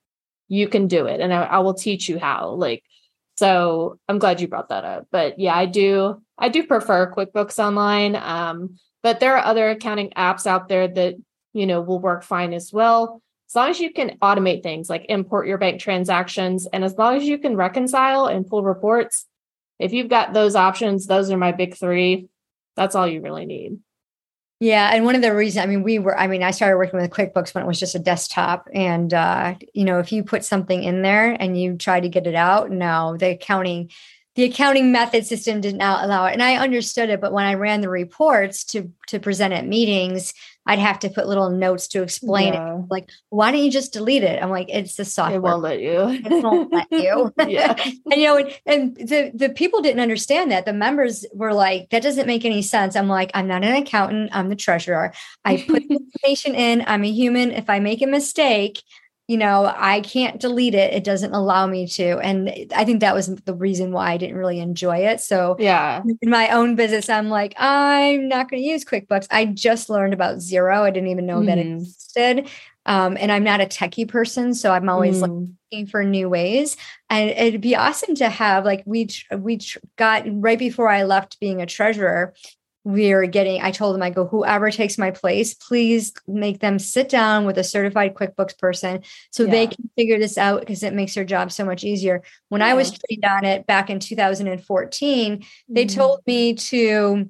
you 0.46 0.68
can 0.68 0.86
do 0.86 1.06
it. 1.06 1.20
And 1.20 1.34
I, 1.34 1.42
I 1.42 1.58
will 1.58 1.74
teach 1.74 2.08
you 2.08 2.20
how. 2.20 2.50
Like, 2.50 2.84
So 3.42 3.98
I'm 4.08 4.20
glad 4.20 4.40
you 4.40 4.46
brought 4.46 4.68
that 4.68 4.84
up. 4.84 5.08
But 5.10 5.40
yeah, 5.40 5.56
I 5.56 5.66
do 5.66 6.22
I 6.38 6.48
do 6.48 6.64
prefer 6.64 7.12
QuickBooks 7.12 7.58
Online. 7.58 8.14
Um, 8.14 8.78
but 9.02 9.18
there 9.18 9.36
are 9.36 9.44
other 9.44 9.68
accounting 9.68 10.10
apps 10.10 10.46
out 10.46 10.68
there 10.68 10.86
that 10.86 11.16
you 11.52 11.66
know 11.66 11.80
will 11.80 11.98
work 11.98 12.22
fine 12.22 12.52
as 12.52 12.72
well. 12.72 13.20
As 13.50 13.56
long 13.56 13.70
as 13.70 13.80
you 13.80 13.92
can 13.92 14.16
automate 14.22 14.62
things 14.62 14.88
like 14.88 15.06
import 15.08 15.48
your 15.48 15.58
bank 15.58 15.80
transactions, 15.80 16.68
and 16.72 16.84
as 16.84 16.96
long 16.96 17.16
as 17.16 17.24
you 17.24 17.36
can 17.36 17.56
reconcile 17.56 18.26
and 18.26 18.46
pull 18.46 18.62
reports, 18.62 19.26
if 19.80 19.92
you've 19.92 20.08
got 20.08 20.32
those 20.32 20.54
options, 20.54 21.08
those 21.08 21.32
are 21.32 21.36
my 21.36 21.50
big 21.50 21.76
three. 21.76 22.28
That's 22.76 22.94
all 22.94 23.08
you 23.08 23.22
really 23.22 23.44
need. 23.44 23.80
Yeah, 24.62 24.92
and 24.94 25.04
one 25.04 25.16
of 25.16 25.22
the 25.22 25.34
reasons, 25.34 25.64
I 25.64 25.66
mean, 25.66 25.82
we 25.82 25.98
were, 25.98 26.16
I 26.16 26.28
mean, 26.28 26.44
I 26.44 26.52
started 26.52 26.76
working 26.76 27.00
with 27.00 27.10
QuickBooks 27.10 27.52
when 27.52 27.64
it 27.64 27.66
was 27.66 27.80
just 27.80 27.96
a 27.96 27.98
desktop, 27.98 28.68
and 28.72 29.12
uh, 29.12 29.56
you 29.74 29.84
know, 29.84 29.98
if 29.98 30.12
you 30.12 30.22
put 30.22 30.44
something 30.44 30.84
in 30.84 31.02
there 31.02 31.36
and 31.40 31.60
you 31.60 31.76
try 31.76 31.98
to 31.98 32.08
get 32.08 32.28
it 32.28 32.36
out, 32.36 32.70
no, 32.70 33.16
the 33.16 33.30
accounting 33.30 33.90
the 34.36 34.44
accounting 34.44 34.92
method 34.92 35.26
system 35.26 35.60
did 35.60 35.74
not 35.74 36.04
allow 36.04 36.24
it 36.24 36.32
and 36.32 36.42
i 36.42 36.56
understood 36.56 37.10
it 37.10 37.20
but 37.20 37.34
when 37.34 37.44
i 37.44 37.52
ran 37.52 37.82
the 37.82 37.88
reports 37.90 38.64
to 38.64 38.90
to 39.06 39.20
present 39.20 39.52
at 39.52 39.66
meetings 39.66 40.32
i'd 40.66 40.78
have 40.78 40.98
to 40.98 41.08
put 41.08 41.26
little 41.26 41.50
notes 41.50 41.88
to 41.88 42.02
explain 42.02 42.54
yeah. 42.54 42.76
it 42.76 42.84
like 42.90 43.08
why 43.30 43.50
don't 43.50 43.64
you 43.64 43.70
just 43.70 43.92
delete 43.92 44.22
it? 44.22 44.42
I'm 44.42 44.50
like 44.50 44.68
it's 44.68 44.96
the 44.96 45.04
software. 45.04 45.38
it 45.38 45.42
won't 45.42 45.62
let 45.62 45.80
you. 45.80 46.08
It 46.08 46.44
won't 46.44 46.72
let 46.72 46.86
you. 46.90 47.32
Yeah. 47.48 47.74
And 48.12 48.20
you 48.20 48.26
know 48.26 48.36
and, 48.36 48.60
and 48.66 48.96
the 48.96 49.32
the 49.34 49.48
people 49.48 49.80
didn't 49.80 50.00
understand 50.00 50.50
that. 50.50 50.66
The 50.66 50.72
members 50.72 51.24
were 51.32 51.54
like 51.54 51.88
that 51.90 52.02
doesn't 52.02 52.26
make 52.26 52.44
any 52.44 52.62
sense. 52.62 52.94
I'm 52.94 53.08
like 53.08 53.30
i'm 53.34 53.48
not 53.48 53.64
an 53.64 53.74
accountant. 53.74 54.30
I'm 54.32 54.48
the 54.48 54.56
treasurer. 54.56 55.12
I 55.44 55.64
put 55.66 55.82
the 55.88 55.96
information 55.96 56.54
in. 56.54 56.84
I'm 56.86 57.04
a 57.04 57.10
human. 57.10 57.50
If 57.52 57.70
i 57.70 57.78
make 57.78 58.02
a 58.02 58.06
mistake 58.06 58.82
you 59.32 59.38
know, 59.38 59.72
I 59.74 60.02
can't 60.02 60.38
delete 60.38 60.74
it. 60.74 60.92
It 60.92 61.04
doesn't 61.04 61.32
allow 61.32 61.66
me 61.66 61.86
to. 61.86 62.18
And 62.18 62.50
I 62.76 62.84
think 62.84 63.00
that 63.00 63.14
was 63.14 63.34
the 63.34 63.54
reason 63.54 63.90
why 63.90 64.12
I 64.12 64.18
didn't 64.18 64.36
really 64.36 64.60
enjoy 64.60 65.06
it. 65.06 65.22
So, 65.22 65.56
yeah, 65.58 66.02
in 66.20 66.28
my 66.28 66.50
own 66.50 66.74
business, 66.74 67.08
I'm 67.08 67.30
like, 67.30 67.54
I'm 67.56 68.28
not 68.28 68.50
going 68.50 68.62
to 68.62 68.68
use 68.68 68.84
QuickBooks. 68.84 69.28
I 69.30 69.46
just 69.46 69.88
learned 69.88 70.12
about 70.12 70.36
Xero. 70.36 70.82
I 70.82 70.90
didn't 70.90 71.08
even 71.08 71.24
know 71.24 71.40
mm. 71.40 71.46
that 71.46 71.56
it 71.56 71.66
mm-hmm. 71.66 71.78
existed. 71.78 72.50
Um, 72.84 73.16
and 73.18 73.32
I'm 73.32 73.42
not 73.42 73.62
a 73.62 73.64
techie 73.64 74.06
person, 74.06 74.52
so 74.52 74.70
I'm 74.70 74.90
always 74.90 75.16
mm. 75.16 75.22
like, 75.22 75.48
looking 75.72 75.86
for 75.86 76.04
new 76.04 76.28
ways. 76.28 76.76
And 77.08 77.30
it'd 77.30 77.62
be 77.62 77.74
awesome 77.74 78.14
to 78.16 78.28
have 78.28 78.66
like 78.66 78.82
we 78.84 79.08
we 79.34 79.60
got 79.96 80.24
right 80.26 80.58
before 80.58 80.90
I 80.90 81.04
left 81.04 81.40
being 81.40 81.62
a 81.62 81.66
treasurer 81.66 82.34
we're 82.84 83.26
getting 83.26 83.62
i 83.62 83.70
told 83.70 83.94
them 83.94 84.02
i 84.02 84.10
go 84.10 84.26
whoever 84.26 84.70
takes 84.70 84.98
my 84.98 85.10
place 85.10 85.54
please 85.54 86.12
make 86.26 86.58
them 86.58 86.78
sit 86.78 87.08
down 87.08 87.44
with 87.44 87.56
a 87.56 87.64
certified 87.64 88.14
quickbooks 88.14 88.58
person 88.58 89.02
so 89.30 89.44
yeah. 89.44 89.50
they 89.50 89.66
can 89.68 89.90
figure 89.96 90.18
this 90.18 90.36
out 90.36 90.60
because 90.60 90.82
it 90.82 90.92
makes 90.92 91.14
their 91.14 91.24
job 91.24 91.52
so 91.52 91.64
much 91.64 91.84
easier. 91.84 92.22
When 92.48 92.60
yeah. 92.60 92.68
i 92.68 92.74
was 92.74 92.90
trained 92.90 93.24
on 93.24 93.44
it 93.44 93.66
back 93.66 93.90
in 93.90 94.00
2014 94.00 95.32
mm-hmm. 95.38 95.74
they 95.74 95.86
told 95.86 96.20
me 96.26 96.54
to 96.54 97.28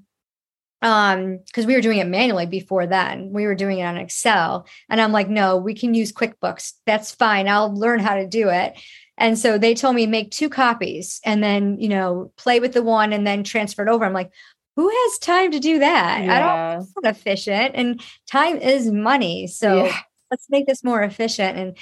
um 0.80 1.38
because 1.46 1.66
we 1.66 1.74
were 1.74 1.80
doing 1.80 1.98
it 1.98 2.08
manually 2.08 2.46
before 2.46 2.86
then. 2.86 3.30
We 3.32 3.46
were 3.46 3.54
doing 3.54 3.78
it 3.78 3.84
on 3.84 3.96
excel. 3.96 4.66
And 4.88 5.00
i'm 5.00 5.12
like 5.12 5.28
no 5.28 5.56
we 5.56 5.74
can 5.74 5.94
use 5.94 6.12
quickbooks. 6.12 6.72
That's 6.86 7.12
fine. 7.12 7.48
I'll 7.48 7.74
learn 7.74 8.00
how 8.00 8.16
to 8.16 8.26
do 8.26 8.48
it. 8.48 8.74
And 9.18 9.38
so 9.38 9.58
they 9.58 9.74
told 9.74 9.94
me 9.94 10.06
make 10.06 10.30
two 10.30 10.48
copies 10.48 11.20
and 11.24 11.44
then 11.44 11.78
you 11.78 11.88
know 11.88 12.32
play 12.36 12.58
with 12.58 12.72
the 12.72 12.82
one 12.82 13.12
and 13.12 13.26
then 13.26 13.44
transfer 13.44 13.82
it 13.82 13.90
over. 13.90 14.04
I'm 14.04 14.12
like 14.12 14.32
who 14.76 14.88
has 14.88 15.18
time 15.18 15.50
to 15.50 15.60
do 15.60 15.78
that? 15.80 16.24
Yeah. 16.24 16.34
I 16.34 16.38
don't 16.38 16.88
not 17.02 17.16
efficient 17.16 17.72
and 17.74 18.00
time 18.30 18.56
is 18.56 18.90
money. 18.90 19.46
So 19.46 19.84
yeah. 19.84 19.96
let's 20.30 20.46
make 20.50 20.66
this 20.66 20.82
more 20.82 21.02
efficient. 21.02 21.58
And 21.58 21.76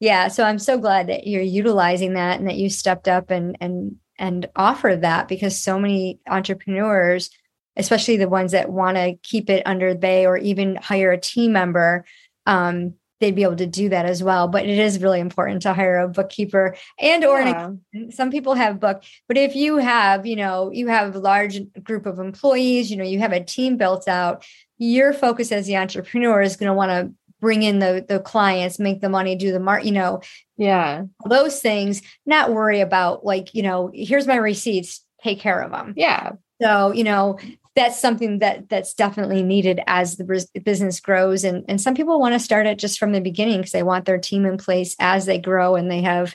yeah, 0.00 0.28
so 0.28 0.44
I'm 0.44 0.58
so 0.58 0.78
glad 0.78 1.08
that 1.08 1.26
you're 1.26 1.42
utilizing 1.42 2.14
that 2.14 2.38
and 2.38 2.48
that 2.48 2.56
you 2.56 2.68
stepped 2.70 3.08
up 3.08 3.30
and 3.30 3.56
and 3.60 3.96
and 4.18 4.48
offered 4.56 5.02
that 5.02 5.28
because 5.28 5.60
so 5.60 5.78
many 5.78 6.20
entrepreneurs, 6.28 7.30
especially 7.76 8.16
the 8.16 8.28
ones 8.28 8.52
that 8.52 8.70
want 8.70 8.96
to 8.96 9.16
keep 9.22 9.50
it 9.50 9.62
under 9.66 9.94
they 9.94 10.26
or 10.26 10.38
even 10.38 10.76
hire 10.76 11.12
a 11.12 11.20
team 11.20 11.52
member, 11.52 12.04
um, 12.46 12.94
they'd 13.20 13.34
be 13.34 13.42
able 13.42 13.56
to 13.56 13.66
do 13.66 13.88
that 13.88 14.06
as 14.06 14.22
well. 14.22 14.48
But 14.48 14.64
it 14.66 14.78
is 14.78 15.00
really 15.00 15.20
important 15.20 15.62
to 15.62 15.74
hire 15.74 15.98
a 15.98 16.08
bookkeeper 16.08 16.76
and 16.98 17.24
or 17.24 17.40
yeah. 17.40 17.70
an, 17.92 18.12
some 18.12 18.30
people 18.30 18.54
have 18.54 18.80
book 18.80 19.02
but 19.28 19.36
if 19.36 19.54
you 19.54 19.76
have 19.76 20.26
you 20.26 20.36
know 20.36 20.70
you 20.72 20.88
have 20.88 21.14
a 21.14 21.18
large 21.18 21.60
group 21.82 22.06
of 22.06 22.18
employees 22.18 22.90
you 22.90 22.96
know 22.96 23.04
you 23.04 23.18
have 23.18 23.32
a 23.32 23.42
team 23.42 23.76
built 23.76 24.08
out 24.08 24.44
your 24.78 25.12
focus 25.12 25.52
as 25.52 25.66
the 25.66 25.76
entrepreneur 25.76 26.40
is 26.40 26.56
going 26.56 26.68
to 26.68 26.74
want 26.74 26.90
to 26.90 27.12
bring 27.40 27.62
in 27.62 27.78
the 27.78 28.04
the 28.08 28.20
clients 28.20 28.78
make 28.78 29.00
the 29.00 29.08
money 29.08 29.36
do 29.36 29.52
the 29.52 29.60
mark 29.60 29.84
you 29.84 29.92
know 29.92 30.20
yeah. 30.56 31.04
those 31.28 31.60
things 31.60 32.02
not 32.24 32.52
worry 32.52 32.80
about 32.80 33.24
like 33.24 33.54
you 33.54 33.62
know 33.62 33.90
here's 33.92 34.26
my 34.26 34.36
receipts 34.36 35.04
take 35.22 35.40
care 35.40 35.60
of 35.60 35.70
them 35.70 35.92
yeah. 35.96 36.32
So 36.62 36.92
you 36.92 37.04
know 37.04 37.38
that's 37.76 38.00
something 38.00 38.40
that 38.40 38.68
that's 38.68 38.94
definitely 38.94 39.42
needed 39.42 39.80
as 39.86 40.16
the 40.16 40.60
business 40.64 40.98
grows. 40.98 41.44
And 41.44 41.64
and 41.68 41.80
some 41.80 41.94
people 41.94 42.18
want 42.18 42.34
to 42.34 42.40
start 42.40 42.66
it 42.66 42.78
just 42.78 42.98
from 42.98 43.12
the 43.12 43.20
beginning 43.20 43.58
because 43.58 43.72
they 43.72 43.82
want 43.82 44.06
their 44.06 44.18
team 44.18 44.44
in 44.46 44.56
place 44.58 44.96
as 44.98 45.26
they 45.26 45.38
grow 45.38 45.76
and 45.76 45.90
they 45.90 46.02
have 46.02 46.34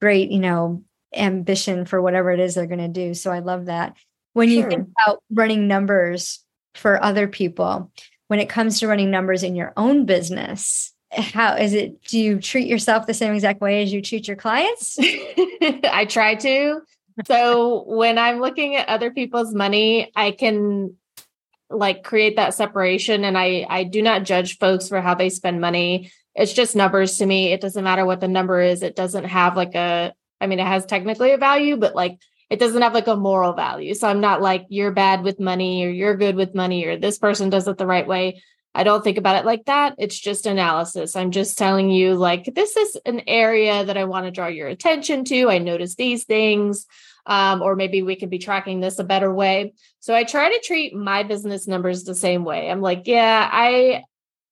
great 0.00 0.30
you 0.30 0.40
know 0.40 0.82
ambition 1.14 1.84
for 1.84 2.00
whatever 2.00 2.30
it 2.30 2.40
is 2.40 2.54
they're 2.54 2.66
going 2.66 2.78
to 2.78 2.88
do. 2.88 3.14
So 3.14 3.30
i 3.30 3.40
love 3.40 3.66
that. 3.66 3.96
When 4.32 4.48
sure. 4.48 4.56
you 4.56 4.68
think 4.68 4.88
about 5.04 5.22
running 5.30 5.68
numbers 5.68 6.44
for 6.74 7.02
other 7.02 7.28
people 7.28 7.92
when 8.28 8.40
it 8.40 8.48
comes 8.48 8.78
to 8.78 8.86
running 8.86 9.10
numbers 9.10 9.42
in 9.42 9.56
your 9.56 9.72
own 9.76 10.06
business 10.06 10.92
how 11.12 11.56
is 11.56 11.74
it 11.74 12.02
do 12.04 12.18
you 12.18 12.40
treat 12.40 12.68
yourself 12.68 13.06
the 13.06 13.14
same 13.14 13.34
exact 13.34 13.60
way 13.60 13.82
as 13.82 13.92
you 13.92 14.00
treat 14.00 14.28
your 14.28 14.36
clients? 14.36 14.96
I 15.02 16.06
try 16.08 16.36
to 16.36 16.80
so 17.26 17.84
when 17.86 18.18
I'm 18.18 18.40
looking 18.40 18.76
at 18.76 18.88
other 18.88 19.10
people's 19.10 19.54
money, 19.54 20.10
I 20.14 20.30
can 20.32 20.96
like 21.70 22.02
create 22.02 22.36
that 22.36 22.54
separation 22.54 23.24
and 23.24 23.38
I 23.38 23.66
I 23.68 23.84
do 23.84 24.02
not 24.02 24.24
judge 24.24 24.58
folks 24.58 24.88
for 24.88 25.00
how 25.00 25.14
they 25.14 25.30
spend 25.30 25.60
money. 25.60 26.10
It's 26.34 26.52
just 26.52 26.76
numbers 26.76 27.18
to 27.18 27.26
me. 27.26 27.52
It 27.52 27.60
doesn't 27.60 27.84
matter 27.84 28.04
what 28.04 28.20
the 28.20 28.28
number 28.28 28.60
is. 28.60 28.82
It 28.82 28.96
doesn't 28.96 29.24
have 29.24 29.56
like 29.56 29.74
a 29.74 30.12
I 30.40 30.46
mean 30.46 30.58
it 30.58 30.66
has 30.66 30.86
technically 30.86 31.32
a 31.32 31.38
value, 31.38 31.76
but 31.76 31.94
like 31.94 32.18
it 32.50 32.58
doesn't 32.58 32.82
have 32.82 32.94
like 32.94 33.06
a 33.06 33.16
moral 33.16 33.52
value. 33.52 33.94
So 33.94 34.08
I'm 34.08 34.20
not 34.20 34.42
like 34.42 34.66
you're 34.68 34.90
bad 34.90 35.22
with 35.22 35.38
money 35.38 35.84
or 35.84 35.88
you're 35.88 36.16
good 36.16 36.34
with 36.34 36.54
money 36.54 36.84
or 36.84 36.96
this 36.96 37.18
person 37.18 37.48
does 37.50 37.68
it 37.68 37.78
the 37.78 37.86
right 37.86 38.06
way. 38.06 38.42
I 38.74 38.84
don't 38.84 39.02
think 39.02 39.18
about 39.18 39.36
it 39.36 39.46
like 39.46 39.64
that. 39.64 39.96
It's 39.98 40.18
just 40.18 40.46
analysis. 40.46 41.16
I'm 41.16 41.32
just 41.32 41.58
telling 41.58 41.90
you, 41.90 42.14
like, 42.14 42.54
this 42.54 42.76
is 42.76 42.96
an 43.04 43.22
area 43.26 43.84
that 43.84 43.96
I 43.96 44.04
want 44.04 44.26
to 44.26 44.30
draw 44.30 44.46
your 44.46 44.68
attention 44.68 45.24
to. 45.24 45.50
I 45.50 45.58
notice 45.58 45.96
these 45.96 46.24
things 46.24 46.86
um, 47.26 47.62
or 47.62 47.76
maybe 47.76 48.02
we 48.02 48.16
could 48.16 48.30
be 48.30 48.38
tracking 48.38 48.80
this 48.80 48.98
a 48.98 49.04
better 49.04 49.32
way. 49.32 49.72
So 50.00 50.14
I 50.14 50.24
try 50.24 50.50
to 50.50 50.60
treat 50.64 50.94
my 50.94 51.22
business 51.22 51.66
numbers 51.66 52.04
the 52.04 52.14
same 52.14 52.44
way. 52.44 52.70
I'm 52.70 52.80
like, 52.80 53.02
yeah, 53.06 53.48
I 53.50 54.04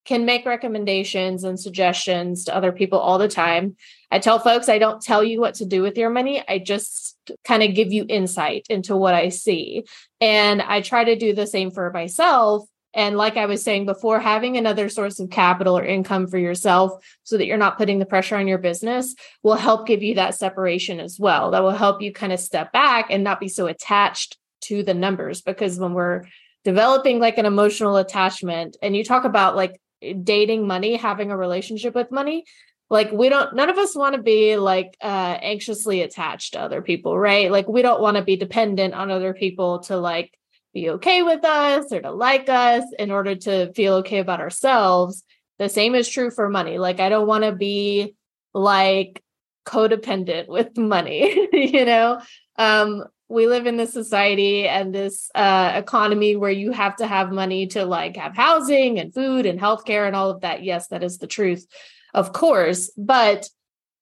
can 0.05 0.25
make 0.25 0.45
recommendations 0.45 1.43
and 1.43 1.59
suggestions 1.59 2.45
to 2.45 2.55
other 2.55 2.71
people 2.71 2.97
all 2.97 3.17
the 3.17 3.27
time. 3.27 3.75
I 4.09 4.19
tell 4.19 4.39
folks 4.39 4.69
I 4.69 4.79
don't 4.79 5.01
tell 5.01 5.23
you 5.23 5.39
what 5.39 5.55
to 5.55 5.65
do 5.65 5.81
with 5.81 5.97
your 5.97 6.09
money. 6.09 6.43
I 6.47 6.57
just 6.59 7.15
kind 7.43 7.61
of 7.61 7.75
give 7.75 7.91
you 7.91 8.05
insight 8.07 8.65
into 8.69 8.95
what 8.95 9.13
I 9.13 9.29
see. 9.29 9.83
And 10.19 10.61
I 10.61 10.81
try 10.81 11.03
to 11.03 11.15
do 11.15 11.33
the 11.33 11.45
same 11.45 11.69
for 11.69 11.91
myself 11.91 12.67
and 12.93 13.17
like 13.17 13.37
I 13.37 13.45
was 13.45 13.63
saying 13.63 13.85
before, 13.85 14.19
having 14.19 14.57
another 14.57 14.89
source 14.89 15.19
of 15.19 15.29
capital 15.29 15.77
or 15.77 15.85
income 15.85 16.27
for 16.27 16.37
yourself 16.37 17.03
so 17.23 17.37
that 17.37 17.45
you're 17.45 17.57
not 17.57 17.77
putting 17.77 17.99
the 17.99 18.05
pressure 18.05 18.35
on 18.35 18.47
your 18.47 18.57
business 18.57 19.15
will 19.43 19.55
help 19.55 19.85
give 19.85 20.01
you 20.01 20.15
that 20.15 20.35
separation 20.35 20.99
as 20.99 21.19
well. 21.19 21.51
That 21.51 21.61
will 21.61 21.71
help 21.71 22.01
you 22.01 22.11
kind 22.11 22.33
of 22.33 22.39
step 22.39 22.71
back 22.71 23.07
and 23.09 23.23
not 23.23 23.39
be 23.39 23.47
so 23.47 23.67
attached 23.67 24.37
to 24.61 24.81
the 24.81 24.95
numbers. 24.95 25.41
Because 25.41 25.79
when 25.79 25.93
we're 25.93 26.23
developing 26.63 27.19
like 27.19 27.37
an 27.37 27.45
emotional 27.45 27.97
attachment, 27.97 28.77
and 28.81 28.95
you 28.95 29.03
talk 29.03 29.23
about 29.23 29.55
like 29.55 29.79
dating 30.23 30.65
money, 30.65 30.95
having 30.95 31.29
a 31.29 31.37
relationship 31.37 31.93
with 31.93 32.11
money, 32.11 32.43
like 32.89 33.11
we 33.11 33.29
don't 33.29 33.53
none 33.53 33.69
of 33.69 33.77
us 33.77 33.95
want 33.95 34.15
to 34.15 34.21
be 34.21 34.57
like 34.57 34.97
uh 35.01 35.37
anxiously 35.41 36.01
attached 36.01 36.53
to 36.53 36.59
other 36.59 36.81
people 36.81 37.15
right 37.17 37.51
like 37.51 37.67
we 37.67 37.83
don't 37.83 38.01
want 38.01 38.17
to 38.17 38.23
be 38.23 38.35
dependent 38.35 38.95
on 38.95 39.11
other 39.11 39.31
people 39.33 39.79
to 39.79 39.95
like 39.95 40.33
be 40.73 40.89
okay 40.91 41.23
with 41.23 41.43
us 41.43 41.91
or 41.91 42.01
to 42.01 42.11
like 42.11 42.49
us 42.49 42.83
in 42.97 43.11
order 43.11 43.35
to 43.35 43.73
feel 43.73 43.95
okay 43.95 44.19
about 44.19 44.39
ourselves. 44.39 45.23
The 45.57 45.69
same 45.69 45.95
is 45.95 46.07
true 46.07 46.31
for 46.31 46.49
money. 46.49 46.77
Like, 46.77 46.99
I 46.99 47.09
don't 47.09 47.27
want 47.27 47.43
to 47.43 47.51
be 47.51 48.15
like 48.53 49.21
codependent 49.65 50.47
with 50.49 50.77
money, 50.77 51.47
you 51.53 51.85
know? 51.85 52.21
Um, 52.57 53.05
we 53.29 53.47
live 53.47 53.67
in 53.67 53.77
this 53.77 53.93
society 53.93 54.67
and 54.67 54.93
this 54.93 55.29
uh, 55.35 55.73
economy 55.75 56.35
where 56.35 56.51
you 56.51 56.71
have 56.71 56.95
to 56.95 57.05
have 57.05 57.31
money 57.31 57.67
to 57.67 57.85
like 57.85 58.17
have 58.17 58.35
housing 58.35 58.97
and 58.99 59.13
food 59.13 59.45
and 59.45 59.59
healthcare 59.59 60.07
and 60.07 60.15
all 60.15 60.31
of 60.31 60.41
that. 60.41 60.63
Yes, 60.63 60.87
that 60.87 61.03
is 61.03 61.19
the 61.19 61.27
truth, 61.27 61.67
of 62.15 62.33
course. 62.33 62.89
But 62.97 63.47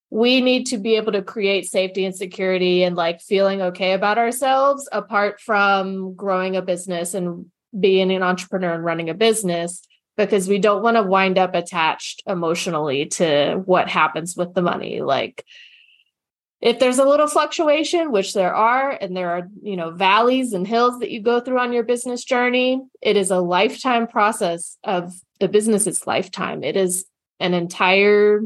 we 0.10 0.41
need 0.41 0.67
to 0.67 0.78
be 0.78 0.96
able 0.96 1.12
to 1.12 1.22
create 1.22 1.70
safety 1.70 2.06
and 2.06 2.15
security 2.15 2.84
and 2.84 2.96
like 2.96 3.22
feeling 3.22 3.62
okay 3.62 3.93
about 3.93 4.17
ourselves 4.17 4.88
apart 4.91 5.39
from 5.39 6.13
growing 6.15 6.56
a 6.56 6.62
business 6.62 7.13
and 7.13 7.46
being 7.78 8.12
an 8.12 8.24
entrepreneur 8.24 8.74
and 8.74 8.86
running 8.86 9.10
a 9.10 9.13
business 9.13 9.82
because 10.15 10.48
we 10.48 10.58
don't 10.58 10.82
want 10.82 10.98
to 10.98 11.04
wind 11.04 11.38
up 11.38 11.54
attached 11.54 12.24
emotionally 12.26 13.06
to 13.06 13.62
what 13.65 13.89
happens 13.89 14.36
with 14.36 14.54
the 14.54 14.62
money 14.62 15.02
like 15.02 15.43
if 16.60 16.80
there's 16.80 16.98
a 16.98 17.06
little 17.06 17.28
fluctuation, 17.28 18.12
which 18.12 18.34
there 18.34 18.54
are, 18.54 18.89
and 18.89 19.15
there 19.15 19.30
are, 19.30 19.48
you 19.62 19.76
know, 19.76 19.91
valleys 19.91 20.54
and 20.54 20.67
hills 20.67 21.00
that 21.00 21.12
you 21.12 21.22
go 21.22 21.39
through 21.39 21.60
on 21.60 21.72
your 21.72 21.84
business 21.84 22.24
journey, 22.24 22.82
it 23.02 23.15
is 23.15 23.30
a 23.30 23.39
lifetime 23.39 24.08
process 24.08 24.78
of 24.84 25.13
the 25.39 25.48
business's 25.48 26.08
lifetime. 26.08 26.63
It 26.63 26.76
is 26.76 27.06
an 27.39 27.54
entire, 27.54 28.41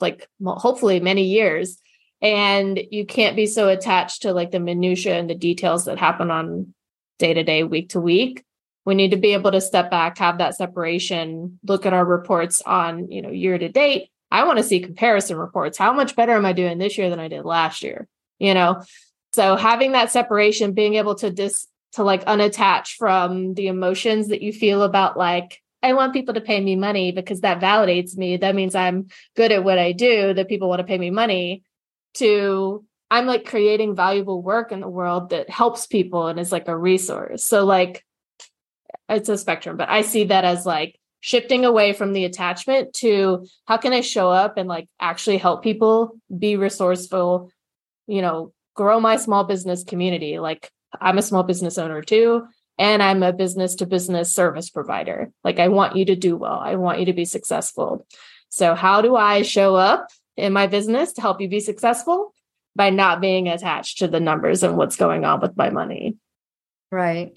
like, 0.00 0.28
hopefully 0.44 1.00
many 1.00 1.24
years. 1.24 1.80
And 2.22 2.80
you 2.90 3.04
can't 3.04 3.36
be 3.36 3.46
so 3.46 3.68
attached 3.68 4.22
to 4.22 4.32
like 4.32 4.50
the 4.50 4.60
minutia 4.60 5.18
and 5.18 5.28
the 5.28 5.34
details 5.34 5.84
that 5.84 5.98
happen 5.98 6.30
on 6.30 6.74
day 7.18 7.34
to 7.34 7.42
day, 7.42 7.62
week 7.62 7.90
to 7.90 8.00
week. 8.00 8.42
We 8.84 8.94
need 8.94 9.10
to 9.10 9.16
be 9.16 9.32
able 9.32 9.52
to 9.52 9.60
step 9.60 9.90
back, 9.90 10.18
have 10.18 10.38
that 10.38 10.56
separation, 10.56 11.58
look 11.64 11.86
at 11.86 11.92
our 11.92 12.04
reports 12.04 12.62
on, 12.62 13.10
you 13.10 13.20
know, 13.20 13.30
year 13.30 13.58
to 13.58 13.68
date, 13.68 14.10
I 14.30 14.44
want 14.44 14.58
to 14.58 14.64
see 14.64 14.80
comparison 14.80 15.36
reports. 15.36 15.78
How 15.78 15.92
much 15.92 16.16
better 16.16 16.32
am 16.32 16.46
I 16.46 16.52
doing 16.52 16.78
this 16.78 16.98
year 16.98 17.10
than 17.10 17.20
I 17.20 17.28
did 17.28 17.44
last 17.44 17.82
year? 17.82 18.08
You 18.38 18.54
know, 18.54 18.82
so 19.32 19.56
having 19.56 19.92
that 19.92 20.10
separation, 20.10 20.72
being 20.72 20.94
able 20.94 21.14
to 21.16 21.30
dis 21.30 21.66
to 21.92 22.02
like 22.02 22.24
unattach 22.26 22.88
from 22.96 23.54
the 23.54 23.68
emotions 23.68 24.28
that 24.28 24.42
you 24.42 24.52
feel 24.52 24.82
about 24.82 25.16
like 25.16 25.62
I 25.86 25.92
want 25.92 26.12
people 26.12 26.34
to 26.34 26.40
pay 26.40 26.60
me 26.60 26.74
money 26.74 27.12
because 27.12 27.42
that 27.42 27.60
validates 27.60 28.16
me. 28.16 28.36
That 28.36 28.54
means 28.54 28.74
I'm 28.74 29.06
good 29.36 29.52
at 29.52 29.64
what 29.64 29.78
I 29.78 29.92
do. 29.92 30.34
That 30.34 30.48
people 30.48 30.68
want 30.68 30.80
to 30.80 30.84
pay 30.84 30.98
me 30.98 31.10
money. 31.10 31.62
To 32.14 32.84
I'm 33.10 33.26
like 33.26 33.44
creating 33.44 33.94
valuable 33.94 34.42
work 34.42 34.72
in 34.72 34.80
the 34.80 34.88
world 34.88 35.30
that 35.30 35.48
helps 35.48 35.86
people 35.86 36.26
and 36.26 36.40
is 36.40 36.50
like 36.50 36.66
a 36.66 36.76
resource. 36.76 37.44
So 37.44 37.64
like 37.64 38.04
it's 39.08 39.28
a 39.28 39.38
spectrum, 39.38 39.76
but 39.76 39.88
I 39.88 40.02
see 40.02 40.24
that 40.24 40.44
as 40.44 40.66
like 40.66 40.98
shifting 41.20 41.64
away 41.64 41.92
from 41.92 42.12
the 42.12 42.24
attachment 42.24 42.92
to 42.94 43.46
how 43.66 43.76
can 43.76 43.92
I 43.92 44.00
show 44.00 44.30
up 44.30 44.56
and 44.56 44.68
like 44.68 44.88
actually 44.98 45.38
help 45.38 45.62
people 45.62 46.18
be 46.36 46.56
resourceful, 46.56 47.50
you 48.06 48.22
know, 48.22 48.52
grow 48.74 48.98
my 48.98 49.16
small 49.16 49.44
business 49.44 49.84
community. 49.84 50.38
Like 50.38 50.70
I'm 51.00 51.18
a 51.18 51.22
small 51.22 51.42
business 51.42 51.78
owner 51.78 52.02
too, 52.02 52.46
and 52.78 53.02
I'm 53.02 53.22
a 53.22 53.32
business 53.32 53.76
to 53.76 53.86
business 53.86 54.32
service 54.32 54.70
provider. 54.70 55.30
Like 55.44 55.58
I 55.58 55.68
want 55.68 55.96
you 55.96 56.04
to 56.06 56.16
do 56.16 56.36
well, 56.36 56.58
I 56.58 56.76
want 56.76 57.00
you 57.00 57.06
to 57.06 57.12
be 57.12 57.24
successful. 57.24 58.06
So, 58.48 58.74
how 58.74 59.02
do 59.02 59.16
I 59.16 59.42
show 59.42 59.74
up 59.76 60.08
in 60.36 60.52
my 60.52 60.66
business 60.66 61.12
to 61.14 61.20
help 61.20 61.40
you 61.40 61.48
be 61.48 61.60
successful? 61.60 62.32
By 62.74 62.90
not 62.90 63.22
being 63.22 63.48
attached 63.48 63.98
to 63.98 64.08
the 64.08 64.20
numbers 64.20 64.62
and 64.62 64.76
what's 64.76 64.96
going 64.96 65.24
on 65.24 65.40
with 65.40 65.56
my 65.56 65.70
money. 65.70 66.18
Right. 66.90 67.32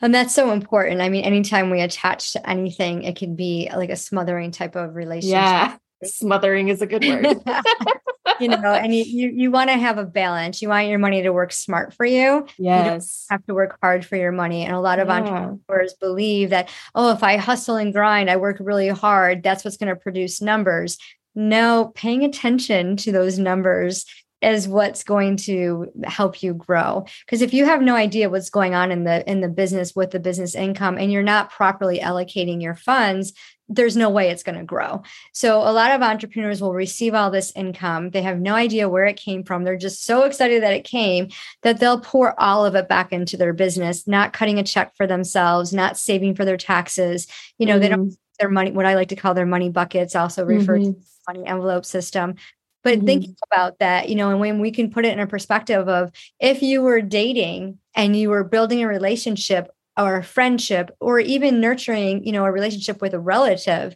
And 0.00 0.14
that's 0.14 0.34
so 0.34 0.52
important. 0.52 1.00
I 1.00 1.08
mean, 1.08 1.24
anytime 1.24 1.70
we 1.70 1.80
attach 1.80 2.32
to 2.32 2.48
anything, 2.48 3.02
it 3.02 3.16
can 3.16 3.34
be 3.34 3.68
like 3.74 3.90
a 3.90 3.96
smothering 3.96 4.52
type 4.52 4.76
of 4.76 4.94
relationship. 4.94 5.32
Yeah. 5.32 5.76
Smothering 6.04 6.68
is 6.68 6.82
a 6.82 6.86
good 6.86 7.04
word. 7.04 7.36
you 8.40 8.48
know, 8.48 8.72
and 8.72 8.94
you 8.94 9.04
you, 9.04 9.28
you 9.28 9.50
want 9.50 9.70
to 9.70 9.76
have 9.76 9.98
a 9.98 10.04
balance. 10.04 10.62
You 10.62 10.68
want 10.68 10.88
your 10.88 10.98
money 10.98 11.22
to 11.22 11.30
work 11.30 11.52
smart 11.52 11.94
for 11.94 12.06
you. 12.06 12.46
Yes. 12.58 13.26
You 13.30 13.34
have 13.34 13.46
to 13.46 13.54
work 13.54 13.78
hard 13.82 14.04
for 14.04 14.16
your 14.16 14.32
money. 14.32 14.64
And 14.64 14.74
a 14.74 14.80
lot 14.80 14.98
of 14.98 15.08
yeah. 15.08 15.14
entrepreneurs 15.14 15.94
believe 15.94 16.50
that, 16.50 16.68
oh, 16.94 17.12
if 17.12 17.22
I 17.22 17.36
hustle 17.36 17.76
and 17.76 17.92
grind, 17.92 18.30
I 18.30 18.36
work 18.36 18.56
really 18.60 18.88
hard, 18.88 19.42
that's 19.42 19.64
what's 19.64 19.76
going 19.76 19.94
to 19.94 19.96
produce 19.96 20.40
numbers. 20.40 20.98
No, 21.34 21.92
paying 21.94 22.24
attention 22.24 22.96
to 22.98 23.12
those 23.12 23.38
numbers 23.38 24.04
is 24.42 24.66
what's 24.68 25.04
going 25.04 25.36
to 25.36 25.90
help 26.04 26.42
you 26.42 26.52
grow 26.52 27.04
because 27.24 27.42
if 27.42 27.54
you 27.54 27.64
have 27.64 27.80
no 27.80 27.94
idea 27.94 28.28
what's 28.28 28.50
going 28.50 28.74
on 28.74 28.90
in 28.90 29.04
the 29.04 29.28
in 29.30 29.40
the 29.40 29.48
business 29.48 29.94
with 29.94 30.10
the 30.10 30.20
business 30.20 30.54
income 30.54 30.98
and 30.98 31.12
you're 31.12 31.22
not 31.22 31.50
properly 31.50 32.00
allocating 32.00 32.60
your 32.60 32.74
funds 32.74 33.32
there's 33.68 33.96
no 33.96 34.10
way 34.10 34.28
it's 34.28 34.42
going 34.42 34.58
to 34.58 34.64
grow 34.64 35.02
so 35.32 35.58
a 35.58 35.72
lot 35.72 35.92
of 35.92 36.02
entrepreneurs 36.02 36.60
will 36.60 36.74
receive 36.74 37.14
all 37.14 37.30
this 37.30 37.52
income 37.54 38.10
they 38.10 38.22
have 38.22 38.40
no 38.40 38.54
idea 38.54 38.88
where 38.88 39.06
it 39.06 39.16
came 39.16 39.44
from 39.44 39.64
they're 39.64 39.76
just 39.76 40.04
so 40.04 40.24
excited 40.24 40.62
that 40.62 40.74
it 40.74 40.84
came 40.84 41.28
that 41.62 41.78
they'll 41.78 42.00
pour 42.00 42.38
all 42.40 42.66
of 42.66 42.74
it 42.74 42.88
back 42.88 43.12
into 43.12 43.36
their 43.36 43.52
business 43.52 44.06
not 44.06 44.32
cutting 44.32 44.58
a 44.58 44.64
check 44.64 44.94
for 44.96 45.06
themselves 45.06 45.72
not 45.72 45.96
saving 45.96 46.34
for 46.34 46.44
their 46.44 46.56
taxes 46.56 47.26
you 47.58 47.66
know 47.66 47.74
mm-hmm. 47.74 47.82
they 47.82 47.88
don't 47.88 48.06
mm-hmm. 48.06 48.14
their 48.40 48.50
money 48.50 48.72
what 48.72 48.86
i 48.86 48.94
like 48.94 49.08
to 49.08 49.16
call 49.16 49.34
their 49.34 49.46
money 49.46 49.70
buckets 49.70 50.16
also 50.16 50.44
referred 50.44 50.80
mm-hmm. 50.80 51.00
to 51.00 51.06
money 51.28 51.46
envelope 51.46 51.84
system 51.84 52.34
but 52.82 52.98
mm-hmm. 52.98 53.06
thinking 53.06 53.36
about 53.50 53.78
that, 53.78 54.08
you 54.08 54.14
know, 54.14 54.30
and 54.30 54.40
when 54.40 54.60
we 54.60 54.70
can 54.70 54.90
put 54.90 55.04
it 55.04 55.12
in 55.12 55.20
a 55.20 55.26
perspective 55.26 55.88
of 55.88 56.10
if 56.40 56.62
you 56.62 56.82
were 56.82 57.00
dating 57.00 57.78
and 57.94 58.16
you 58.16 58.30
were 58.30 58.44
building 58.44 58.82
a 58.82 58.88
relationship 58.88 59.70
or 59.96 60.16
a 60.16 60.24
friendship 60.24 60.90
or 61.00 61.20
even 61.20 61.60
nurturing, 61.60 62.24
you 62.24 62.32
know, 62.32 62.44
a 62.44 62.52
relationship 62.52 63.00
with 63.00 63.14
a 63.14 63.20
relative, 63.20 63.94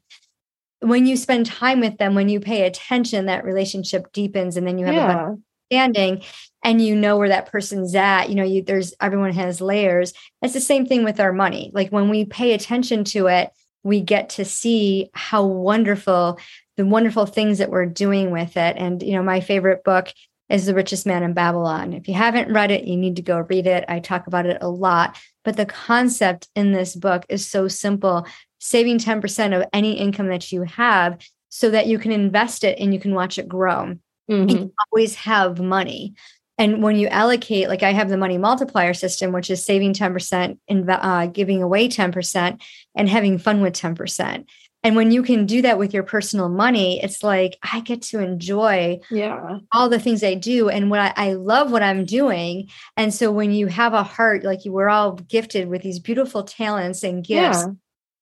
when 0.81 1.07
you 1.07 1.17
spend 1.17 1.47
time 1.47 1.81
with 1.81 1.99
them, 1.99 2.15
when 2.15 2.29
you 2.29 2.39
pay 2.39 2.67
attention, 2.67 3.27
that 3.27 3.45
relationship 3.45 4.13
deepens 4.13 4.57
and 4.57 4.67
then 4.67 4.79
you 4.79 4.87
have 4.87 4.95
yeah. 4.95 5.31
a 5.31 5.37
understanding 5.71 6.23
and 6.65 6.83
you 6.83 6.95
know 6.95 7.17
where 7.17 7.29
that 7.29 7.51
person's 7.51 7.95
at. 7.95 8.29
You 8.29 8.35
know, 8.35 8.45
you 8.45 8.63
there's 8.63 8.95
everyone 9.01 9.33
has 9.33 9.61
layers. 9.61 10.13
It's 10.43 10.55
the 10.55 10.61
same 10.61 10.87
thing 10.87 11.05
with 11.05 11.21
our 11.21 11.33
money. 11.33 11.71
Like 11.73 11.91
when 11.91 12.09
we 12.09 12.25
pay 12.25 12.53
attention 12.53 13.05
to 13.05 13.27
it, 13.29 13.51
we 13.83 14.01
get 14.01 14.31
to 14.31 14.45
see 14.45 15.11
how 15.15 15.45
wonderful 15.45 16.39
the 16.77 16.87
wonderful 16.87 17.27
things 17.27 17.59
that 17.59 17.71
we're 17.71 17.87
doing 17.87 18.31
with 18.31 18.57
it. 18.57 18.77
And, 18.77 19.03
you 19.03 19.13
know, 19.13 19.23
my 19.23 19.41
favorite 19.41 19.85
book 19.85 20.13
is 20.49 20.67
The 20.67 20.75
Richest 20.75 21.07
Man 21.07 21.23
in 21.23 21.33
Babylon. 21.33 21.93
If 21.93 22.09
you 22.09 22.15
haven't 22.15 22.53
read 22.53 22.71
it, 22.71 22.85
you 22.85 22.97
need 22.97 23.17
to 23.17 23.23
go 23.23 23.41
read 23.41 23.67
it. 23.67 23.85
I 23.89 23.99
talk 23.99 24.27
about 24.27 24.47
it 24.47 24.59
a 24.61 24.69
lot. 24.69 25.17
But 25.45 25.57
the 25.57 25.67
concept 25.67 26.49
in 26.55 26.73
this 26.73 26.95
book 26.95 27.25
is 27.29 27.47
so 27.47 27.69
simple 27.69 28.27
saving 28.59 28.99
10% 28.99 29.57
of 29.57 29.69
any 29.73 29.93
income 29.93 30.29
that 30.29 30.51
you 30.51 30.63
have 30.63 31.19
so 31.49 31.71
that 31.71 31.87
you 31.87 31.99
can 31.99 32.13
invest 32.13 32.65
it 32.65 32.79
and 32.79 32.93
you 32.93 33.01
can 33.01 33.15
watch 33.15 33.39
it 33.39 33.49
grow. 33.49 33.97
Mm-hmm. 34.31 34.49
You 34.49 34.73
always 34.93 35.15
have 35.17 35.61
money. 35.61 36.15
And 36.59 36.83
when 36.83 36.97
you 36.97 37.07
allocate, 37.09 37.69
like 37.69 37.83
I 37.83 37.93
have 37.93 38.09
the 38.09 38.17
money 38.17 38.39
multiplier 38.39 38.95
system, 38.95 39.33
which 39.33 39.51
is 39.51 39.65
saving 39.65 39.93
10% 39.93 40.59
and 40.69 40.91
uh, 40.91 41.27
giving 41.27 41.63
away 41.63 41.89
10% 41.89 42.61
and 42.95 43.09
having 43.09 43.39
fun 43.39 43.61
with 43.61 43.75
10%. 43.75 44.47
And 44.87 44.95
when 44.95 45.11
you 45.11 45.25
can 45.25 45.47
do 45.47 45.63
that 45.63 45.81
with 45.81 45.93
your 45.93 46.05
personal 46.05 46.49
money, 46.49 47.03
it's 47.03 47.25
like 47.25 47.59
I 47.61 47.81
get 47.81 48.03
to 48.03 48.21
enjoy 48.21 49.01
yeah. 49.11 49.59
all 49.73 49.89
the 49.89 49.99
things 49.99 50.23
I 50.23 50.35
do. 50.35 50.69
And 50.69 50.91
what 50.91 51.01
I, 51.01 51.13
I 51.17 51.33
love 51.33 51.73
what 51.73 51.83
I'm 51.83 52.05
doing. 52.05 52.69
And 52.97 53.13
so 53.13 53.33
when 53.33 53.51
you 53.51 53.67
have 53.67 53.95
a 53.95 54.05
heart, 54.05 54.45
like 54.45 54.65
you 54.65 54.71
were 54.71 54.89
all 54.89 55.15
gifted 55.15 55.69
with 55.69 55.83
these 55.83 55.99
beautiful 55.99 56.45
talents 56.45 57.03
and 57.03 57.25
gifts. 57.25 57.63
Yeah 57.63 57.73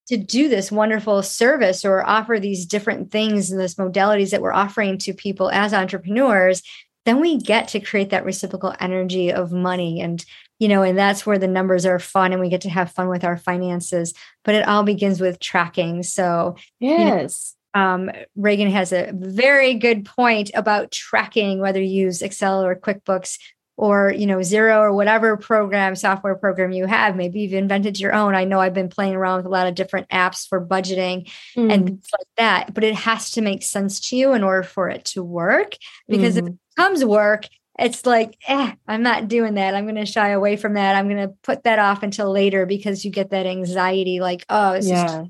to 0.06 0.18
do 0.18 0.50
this 0.50 0.70
wonderful 0.70 1.22
service 1.22 1.82
or 1.82 2.06
offer 2.06 2.38
these 2.38 2.66
different 2.66 3.10
things 3.10 3.50
and 3.50 3.58
those 3.58 3.76
modalities 3.76 4.32
that 4.32 4.42
we're 4.42 4.52
offering 4.52 4.98
to 4.98 5.14
people 5.14 5.50
as 5.50 5.72
entrepreneurs 5.72 6.62
then 7.04 7.20
we 7.20 7.38
get 7.38 7.68
to 7.68 7.80
create 7.80 8.10
that 8.10 8.24
reciprocal 8.24 8.74
energy 8.80 9.32
of 9.32 9.52
money 9.52 10.00
and 10.00 10.24
you 10.58 10.68
know, 10.68 10.82
and 10.82 10.96
that's 10.96 11.26
where 11.26 11.38
the 11.38 11.48
numbers 11.48 11.84
are 11.86 11.98
fun 11.98 12.32
and 12.32 12.40
we 12.40 12.48
get 12.48 12.62
to 12.62 12.70
have 12.70 12.92
fun 12.92 13.08
with 13.08 13.24
our 13.24 13.36
finances. 13.36 14.14
But 14.44 14.54
it 14.54 14.66
all 14.68 14.82
begins 14.82 15.20
with 15.20 15.40
tracking. 15.40 16.02
So, 16.02 16.56
yes. 16.80 17.54
You 17.74 17.80
know, 17.80 17.84
um, 17.86 18.10
Regan 18.36 18.70
has 18.70 18.92
a 18.92 19.10
very 19.12 19.74
good 19.74 20.04
point 20.04 20.52
about 20.54 20.92
tracking, 20.92 21.58
whether 21.58 21.82
you 21.82 22.04
use 22.04 22.22
Excel 22.22 22.64
or 22.64 22.76
QuickBooks 22.76 23.38
or 23.76 24.12
you 24.12 24.26
know 24.26 24.38
Xero 24.38 24.80
or 24.80 24.92
whatever 24.92 25.36
program 25.36 25.96
software 25.96 26.36
program 26.36 26.72
you 26.72 26.86
have 26.86 27.16
maybe 27.16 27.40
you've 27.40 27.54
invented 27.54 27.98
your 27.98 28.14
own 28.14 28.34
i 28.34 28.44
know 28.44 28.60
i've 28.60 28.74
been 28.74 28.88
playing 28.88 29.14
around 29.14 29.38
with 29.38 29.46
a 29.46 29.48
lot 29.48 29.66
of 29.66 29.74
different 29.74 30.08
apps 30.10 30.46
for 30.46 30.64
budgeting 30.64 31.28
mm. 31.56 31.72
and 31.72 31.86
things 31.86 32.08
like 32.16 32.28
that 32.36 32.74
but 32.74 32.84
it 32.84 32.94
has 32.94 33.32
to 33.32 33.40
make 33.40 33.62
sense 33.62 33.98
to 33.98 34.16
you 34.16 34.32
in 34.32 34.44
order 34.44 34.62
for 34.62 34.88
it 34.88 35.04
to 35.04 35.22
work 35.22 35.76
because 36.08 36.36
mm-hmm. 36.36 36.46
if 36.46 36.52
it 36.52 36.58
becomes 36.76 37.04
work 37.04 37.46
it's 37.78 38.06
like, 38.06 38.36
eh, 38.46 38.72
I'm 38.86 39.02
not 39.02 39.28
doing 39.28 39.54
that. 39.54 39.74
I'm 39.74 39.84
going 39.84 39.96
to 39.96 40.06
shy 40.06 40.28
away 40.28 40.56
from 40.56 40.74
that. 40.74 40.94
I'm 40.94 41.08
going 41.08 41.28
to 41.28 41.34
put 41.42 41.64
that 41.64 41.78
off 41.78 42.02
until 42.02 42.30
later 42.30 42.66
because 42.66 43.04
you 43.04 43.10
get 43.10 43.30
that 43.30 43.46
anxiety, 43.46 44.20
like, 44.20 44.44
oh, 44.48 44.72
it's 44.72 44.88
yeah. 44.88 45.24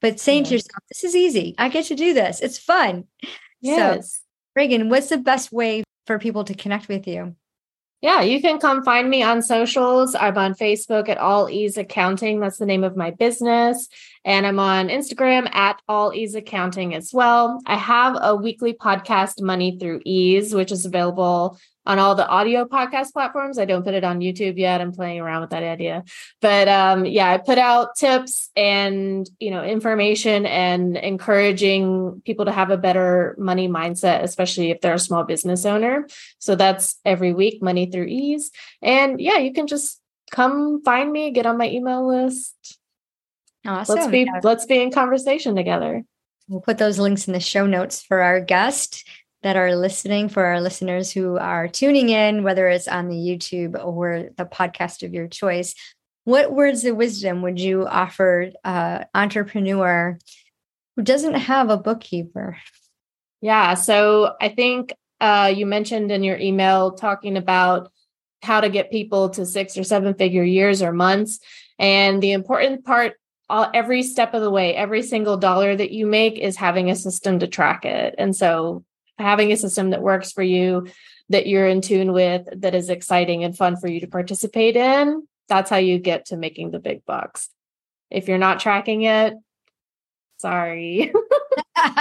But 0.00 0.18
saying 0.18 0.44
yeah. 0.44 0.48
to 0.48 0.54
yourself, 0.54 0.82
this 0.88 1.04
is 1.04 1.14
easy. 1.14 1.54
I 1.58 1.68
get 1.68 1.86
to 1.86 1.94
do 1.94 2.14
this. 2.14 2.40
It's 2.40 2.58
fun. 2.58 3.04
Yes. 3.60 4.14
So, 4.14 4.18
Regan, 4.56 4.88
what's 4.88 5.08
the 5.08 5.18
best 5.18 5.52
way 5.52 5.84
for 6.06 6.18
people 6.18 6.44
to 6.44 6.54
connect 6.54 6.88
with 6.88 7.06
you? 7.06 7.36
Yeah, 8.00 8.20
you 8.20 8.40
can 8.40 8.60
come 8.60 8.84
find 8.84 9.10
me 9.10 9.24
on 9.24 9.42
socials. 9.42 10.14
I'm 10.14 10.38
on 10.38 10.54
Facebook 10.54 11.08
at 11.08 11.18
All 11.18 11.50
Ease 11.50 11.76
Accounting. 11.76 12.38
That's 12.38 12.58
the 12.58 12.66
name 12.66 12.84
of 12.84 12.96
my 12.96 13.10
business. 13.10 13.88
And 14.24 14.46
I'm 14.46 14.60
on 14.60 14.88
Instagram 14.88 15.52
at 15.52 15.82
All 15.88 16.14
Ease 16.14 16.36
Accounting 16.36 16.94
as 16.94 17.12
well. 17.12 17.60
I 17.66 17.74
have 17.74 18.16
a 18.20 18.36
weekly 18.36 18.72
podcast, 18.72 19.42
Money 19.42 19.78
Through 19.80 20.02
Ease, 20.04 20.54
which 20.54 20.70
is 20.70 20.86
available 20.86 21.58
on 21.88 21.98
all 21.98 22.14
the 22.14 22.28
audio 22.28 22.66
podcast 22.66 23.14
platforms. 23.14 23.58
I 23.58 23.64
don't 23.64 23.82
put 23.82 23.94
it 23.94 24.04
on 24.04 24.20
YouTube 24.20 24.58
yet. 24.58 24.82
I'm 24.82 24.92
playing 24.92 25.20
around 25.20 25.40
with 25.40 25.50
that 25.50 25.62
idea. 25.62 26.04
But 26.42 26.68
um, 26.68 27.06
yeah, 27.06 27.30
I 27.30 27.38
put 27.38 27.56
out 27.56 27.96
tips 27.96 28.50
and, 28.54 29.28
you 29.40 29.50
know, 29.50 29.64
information 29.64 30.44
and 30.44 30.98
encouraging 30.98 32.20
people 32.26 32.44
to 32.44 32.52
have 32.52 32.70
a 32.70 32.76
better 32.76 33.34
money 33.38 33.68
mindset, 33.68 34.22
especially 34.22 34.70
if 34.70 34.82
they're 34.82 34.94
a 34.94 34.98
small 34.98 35.24
business 35.24 35.64
owner. 35.64 36.06
So 36.38 36.56
that's 36.56 36.96
every 37.06 37.32
week, 37.32 37.62
Money 37.62 37.90
Through 37.90 38.06
Ease. 38.06 38.50
And 38.82 39.18
yeah, 39.18 39.38
you 39.38 39.54
can 39.54 39.66
just 39.66 39.98
come 40.30 40.82
find 40.82 41.10
me, 41.10 41.30
get 41.30 41.46
on 41.46 41.56
my 41.56 41.70
email 41.70 42.06
list. 42.06 42.78
Awesome. 43.66 43.96
Let's 43.96 44.08
be 44.08 44.28
let's 44.42 44.66
be 44.66 44.80
in 44.80 44.92
conversation 44.92 45.56
together. 45.56 46.04
We'll 46.48 46.60
put 46.60 46.78
those 46.78 46.98
links 46.98 47.26
in 47.28 47.34
the 47.34 47.40
show 47.40 47.66
notes 47.66 48.02
for 48.02 48.22
our 48.22 48.40
guest. 48.40 49.06
That 49.42 49.56
are 49.56 49.76
listening, 49.76 50.28
for 50.28 50.44
our 50.44 50.60
listeners 50.60 51.12
who 51.12 51.38
are 51.38 51.68
tuning 51.68 52.08
in, 52.08 52.42
whether 52.42 52.68
it's 52.68 52.88
on 52.88 53.08
the 53.08 53.16
YouTube 53.16 53.82
or 53.82 54.30
the 54.36 54.44
podcast 54.44 55.02
of 55.02 55.14
your 55.14 55.28
choice, 55.28 55.74
what 56.24 56.52
words 56.52 56.84
of 56.84 56.96
wisdom 56.96 57.42
would 57.42 57.58
you 57.58 57.86
offer 57.86 58.50
an 58.64 59.06
entrepreneur 59.14 60.18
who 60.96 61.02
doesn't 61.02 61.34
have 61.34 61.70
a 61.70 61.76
bookkeeper? 61.76 62.58
Yeah. 63.40 63.74
So 63.74 64.34
I 64.40 64.48
think 64.48 64.94
uh, 65.20 65.52
you 65.54 65.64
mentioned 65.64 66.10
in 66.10 66.22
your 66.22 66.36
email 66.36 66.92
talking 66.92 67.36
about 67.36 67.90
how 68.42 68.60
to 68.60 68.68
get 68.68 68.90
people 68.90 69.30
to 69.30 69.46
six 69.46 69.76
or 69.76 69.84
seven 69.84 70.14
figure 70.14 70.44
years 70.44 70.82
or 70.82 70.92
months. 70.92 71.40
And 71.78 72.22
the 72.22 72.32
important 72.32 72.84
part, 72.84 73.14
all, 73.48 73.70
every 73.72 74.02
step 74.02 74.34
of 74.34 74.42
the 74.42 74.50
way, 74.50 74.74
every 74.74 75.02
single 75.02 75.36
dollar 75.36 75.74
that 75.74 75.92
you 75.92 76.06
make 76.06 76.38
is 76.38 76.56
having 76.56 76.90
a 76.90 76.96
system 76.96 77.38
to 77.38 77.46
track 77.46 77.84
it. 77.84 78.14
And 78.18 78.36
so 78.36 78.84
having 79.18 79.52
a 79.52 79.56
system 79.56 79.90
that 79.90 80.02
works 80.02 80.32
for 80.32 80.42
you, 80.42 80.86
that 81.28 81.46
you're 81.46 81.66
in 81.66 81.80
tune 81.80 82.12
with, 82.12 82.46
that 82.60 82.74
is 82.74 82.88
exciting 82.88 83.44
and 83.44 83.56
fun 83.56 83.76
for 83.76 83.88
you 83.88 84.00
to 84.00 84.06
participate 84.06 84.76
in, 84.76 85.26
that's 85.48 85.70
how 85.70 85.76
you 85.76 85.98
get 85.98 86.26
to 86.26 86.36
making 86.36 86.70
the 86.70 86.78
big 86.78 87.04
bucks. 87.04 87.48
If 88.10 88.28
you're 88.28 88.38
not 88.38 88.60
tracking 88.60 89.02
it, 89.02 89.34
sorry. 90.38 91.12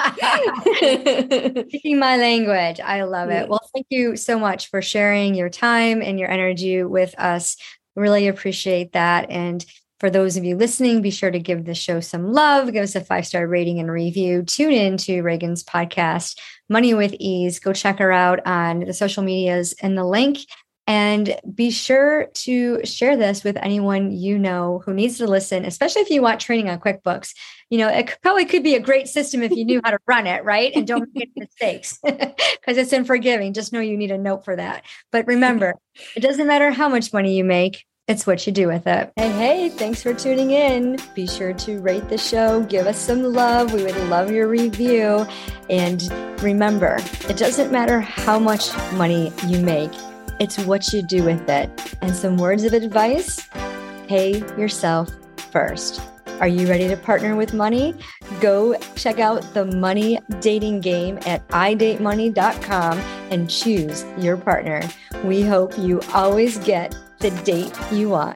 Speaking 1.68 2.00
my 2.00 2.18
language. 2.18 2.80
I 2.80 3.04
love 3.04 3.30
it. 3.30 3.50
Well, 3.50 3.68
thank 3.74 3.88
you 3.90 4.16
so 4.16 4.40
much 4.40 4.70
for 4.70 4.82
sharing 4.82 5.36
your 5.36 5.50
time 5.50 6.02
and 6.02 6.20
your 6.20 6.30
energy 6.30 6.84
with 6.84 7.18
us. 7.20 7.58
Really 7.96 8.28
appreciate 8.28 8.94
that. 8.94 9.30
And 9.30 9.66
for 10.00 10.10
those 10.10 10.38
of 10.38 10.44
you 10.44 10.56
listening, 10.56 11.02
be 11.02 11.10
sure 11.10 11.32
to 11.32 11.40
give 11.40 11.66
the 11.66 11.74
show 11.74 12.00
some 12.00 12.32
love, 12.32 12.72
give 12.72 12.84
us 12.84 12.96
a 12.96 13.02
five 13.02 13.26
star 13.26 13.48
rating 13.48 13.80
and 13.80 13.92
review. 13.92 14.44
Tune 14.44 14.72
in 14.72 14.98
to 14.98 15.22
Regan's 15.22 15.64
podcast, 15.64 16.38
Money 16.70 16.94
with 16.94 17.16
Ease. 17.20 17.60
Go 17.60 17.74
check 17.74 18.00
her 18.00 18.12
out 18.12 18.46
on 18.46 18.82
the 18.82 18.94
social 18.94 19.24
medias 19.24 19.74
and 19.82 19.98
the 19.98 20.06
link. 20.06 20.40
And 20.90 21.36
be 21.54 21.70
sure 21.70 22.28
to 22.34 22.86
share 22.86 23.18
this 23.18 23.44
with 23.44 23.58
anyone 23.58 24.12
you 24.12 24.40
know 24.40 24.82
who 24.86 24.94
needs 24.94 25.18
to 25.18 25.28
listen, 25.28 25.66
especially 25.66 26.02
if 26.02 26.10
you 26.10 26.22
want 26.22 26.40
training 26.40 26.70
on 26.70 26.80
QuickBooks. 26.80 27.34
You 27.70 27.80
know, 27.80 27.90
it 27.90 28.18
probably 28.22 28.46
could 28.46 28.64
be 28.64 28.76
a 28.76 28.80
great 28.80 29.10
system 29.10 29.44
if 29.44 29.52
you 29.52 29.66
knew 29.66 29.82
how 29.84 29.92
to 29.92 30.00
run 30.08 30.28
it, 30.28 30.46
right? 30.46 30.72
And 30.74 30.88
don't 30.88 31.10
make 31.14 31.32
mistakes 31.36 32.00
because 32.06 32.78
it's 32.78 32.94
unforgiving. 32.94 33.52
Just 33.52 33.74
know 33.74 33.82
you 33.82 33.98
need 33.98 34.12
a 34.12 34.18
note 34.18 34.46
for 34.46 34.56
that. 34.56 34.86
But 35.12 35.28
remember, 35.28 35.74
it 36.16 36.22
doesn't 36.22 36.48
matter 36.48 36.72
how 36.72 36.88
much 36.88 37.12
money 37.12 37.36
you 37.36 37.44
make, 37.44 37.86
it's 38.08 38.26
what 38.26 38.48
you 38.48 38.54
do 38.54 38.68
with 38.68 38.88
it. 38.88 39.12
Hey, 39.18 39.32
hey, 39.32 39.70
thanks 39.70 40.02
for 40.02 40.14
tuning 40.14 40.52
in. 40.52 40.98
Be 41.14 41.28
sure 41.28 41.54
to 41.54 41.80
rate 41.80 42.08
the 42.08 42.18
show, 42.18 42.62
give 42.64 42.88
us 42.88 42.98
some 42.98 43.22
love. 43.34 43.74
We 43.74 43.84
would 43.84 43.98
love 44.10 44.32
your 44.32 44.48
review. 44.48 45.28
And 45.70 46.02
remember, 46.42 46.98
it 47.28 47.38
doesn't 47.38 47.72
matter 47.72 48.00
how 48.00 48.40
much 48.40 48.76
money 48.94 49.34
you 49.46 49.60
make, 49.60 49.92
it's 50.40 50.58
what 50.60 50.94
you 50.94 51.02
do 51.02 51.24
with 51.24 51.50
it. 51.50 51.96
And 52.02 52.16
some 52.16 52.38
words 52.38 52.64
of 52.64 52.74
advice 52.74 53.48
pay 54.08 54.38
yourself 54.58 55.10
first. 55.52 56.02
Are 56.40 56.48
you 56.48 56.68
ready 56.70 56.88
to 56.88 56.96
partner 56.96 57.36
with 57.36 57.54
money? 57.54 57.96
Go 58.40 58.78
check 58.96 59.20
out 59.20 59.42
the 59.54 59.66
money 59.66 60.20
dating 60.40 60.82
game 60.82 61.18
at 61.26 61.46
idatemoney.com 61.50 63.00
and 63.32 63.50
choose 63.50 64.06
your 64.20 64.38
partner. 64.38 64.82
We 65.26 65.42
hope 65.42 65.78
you 65.80 66.00
always 66.14 66.60
get 66.60 66.96
the 67.20 67.32
date 67.44 67.74
you 67.92 68.10
want. 68.10 68.26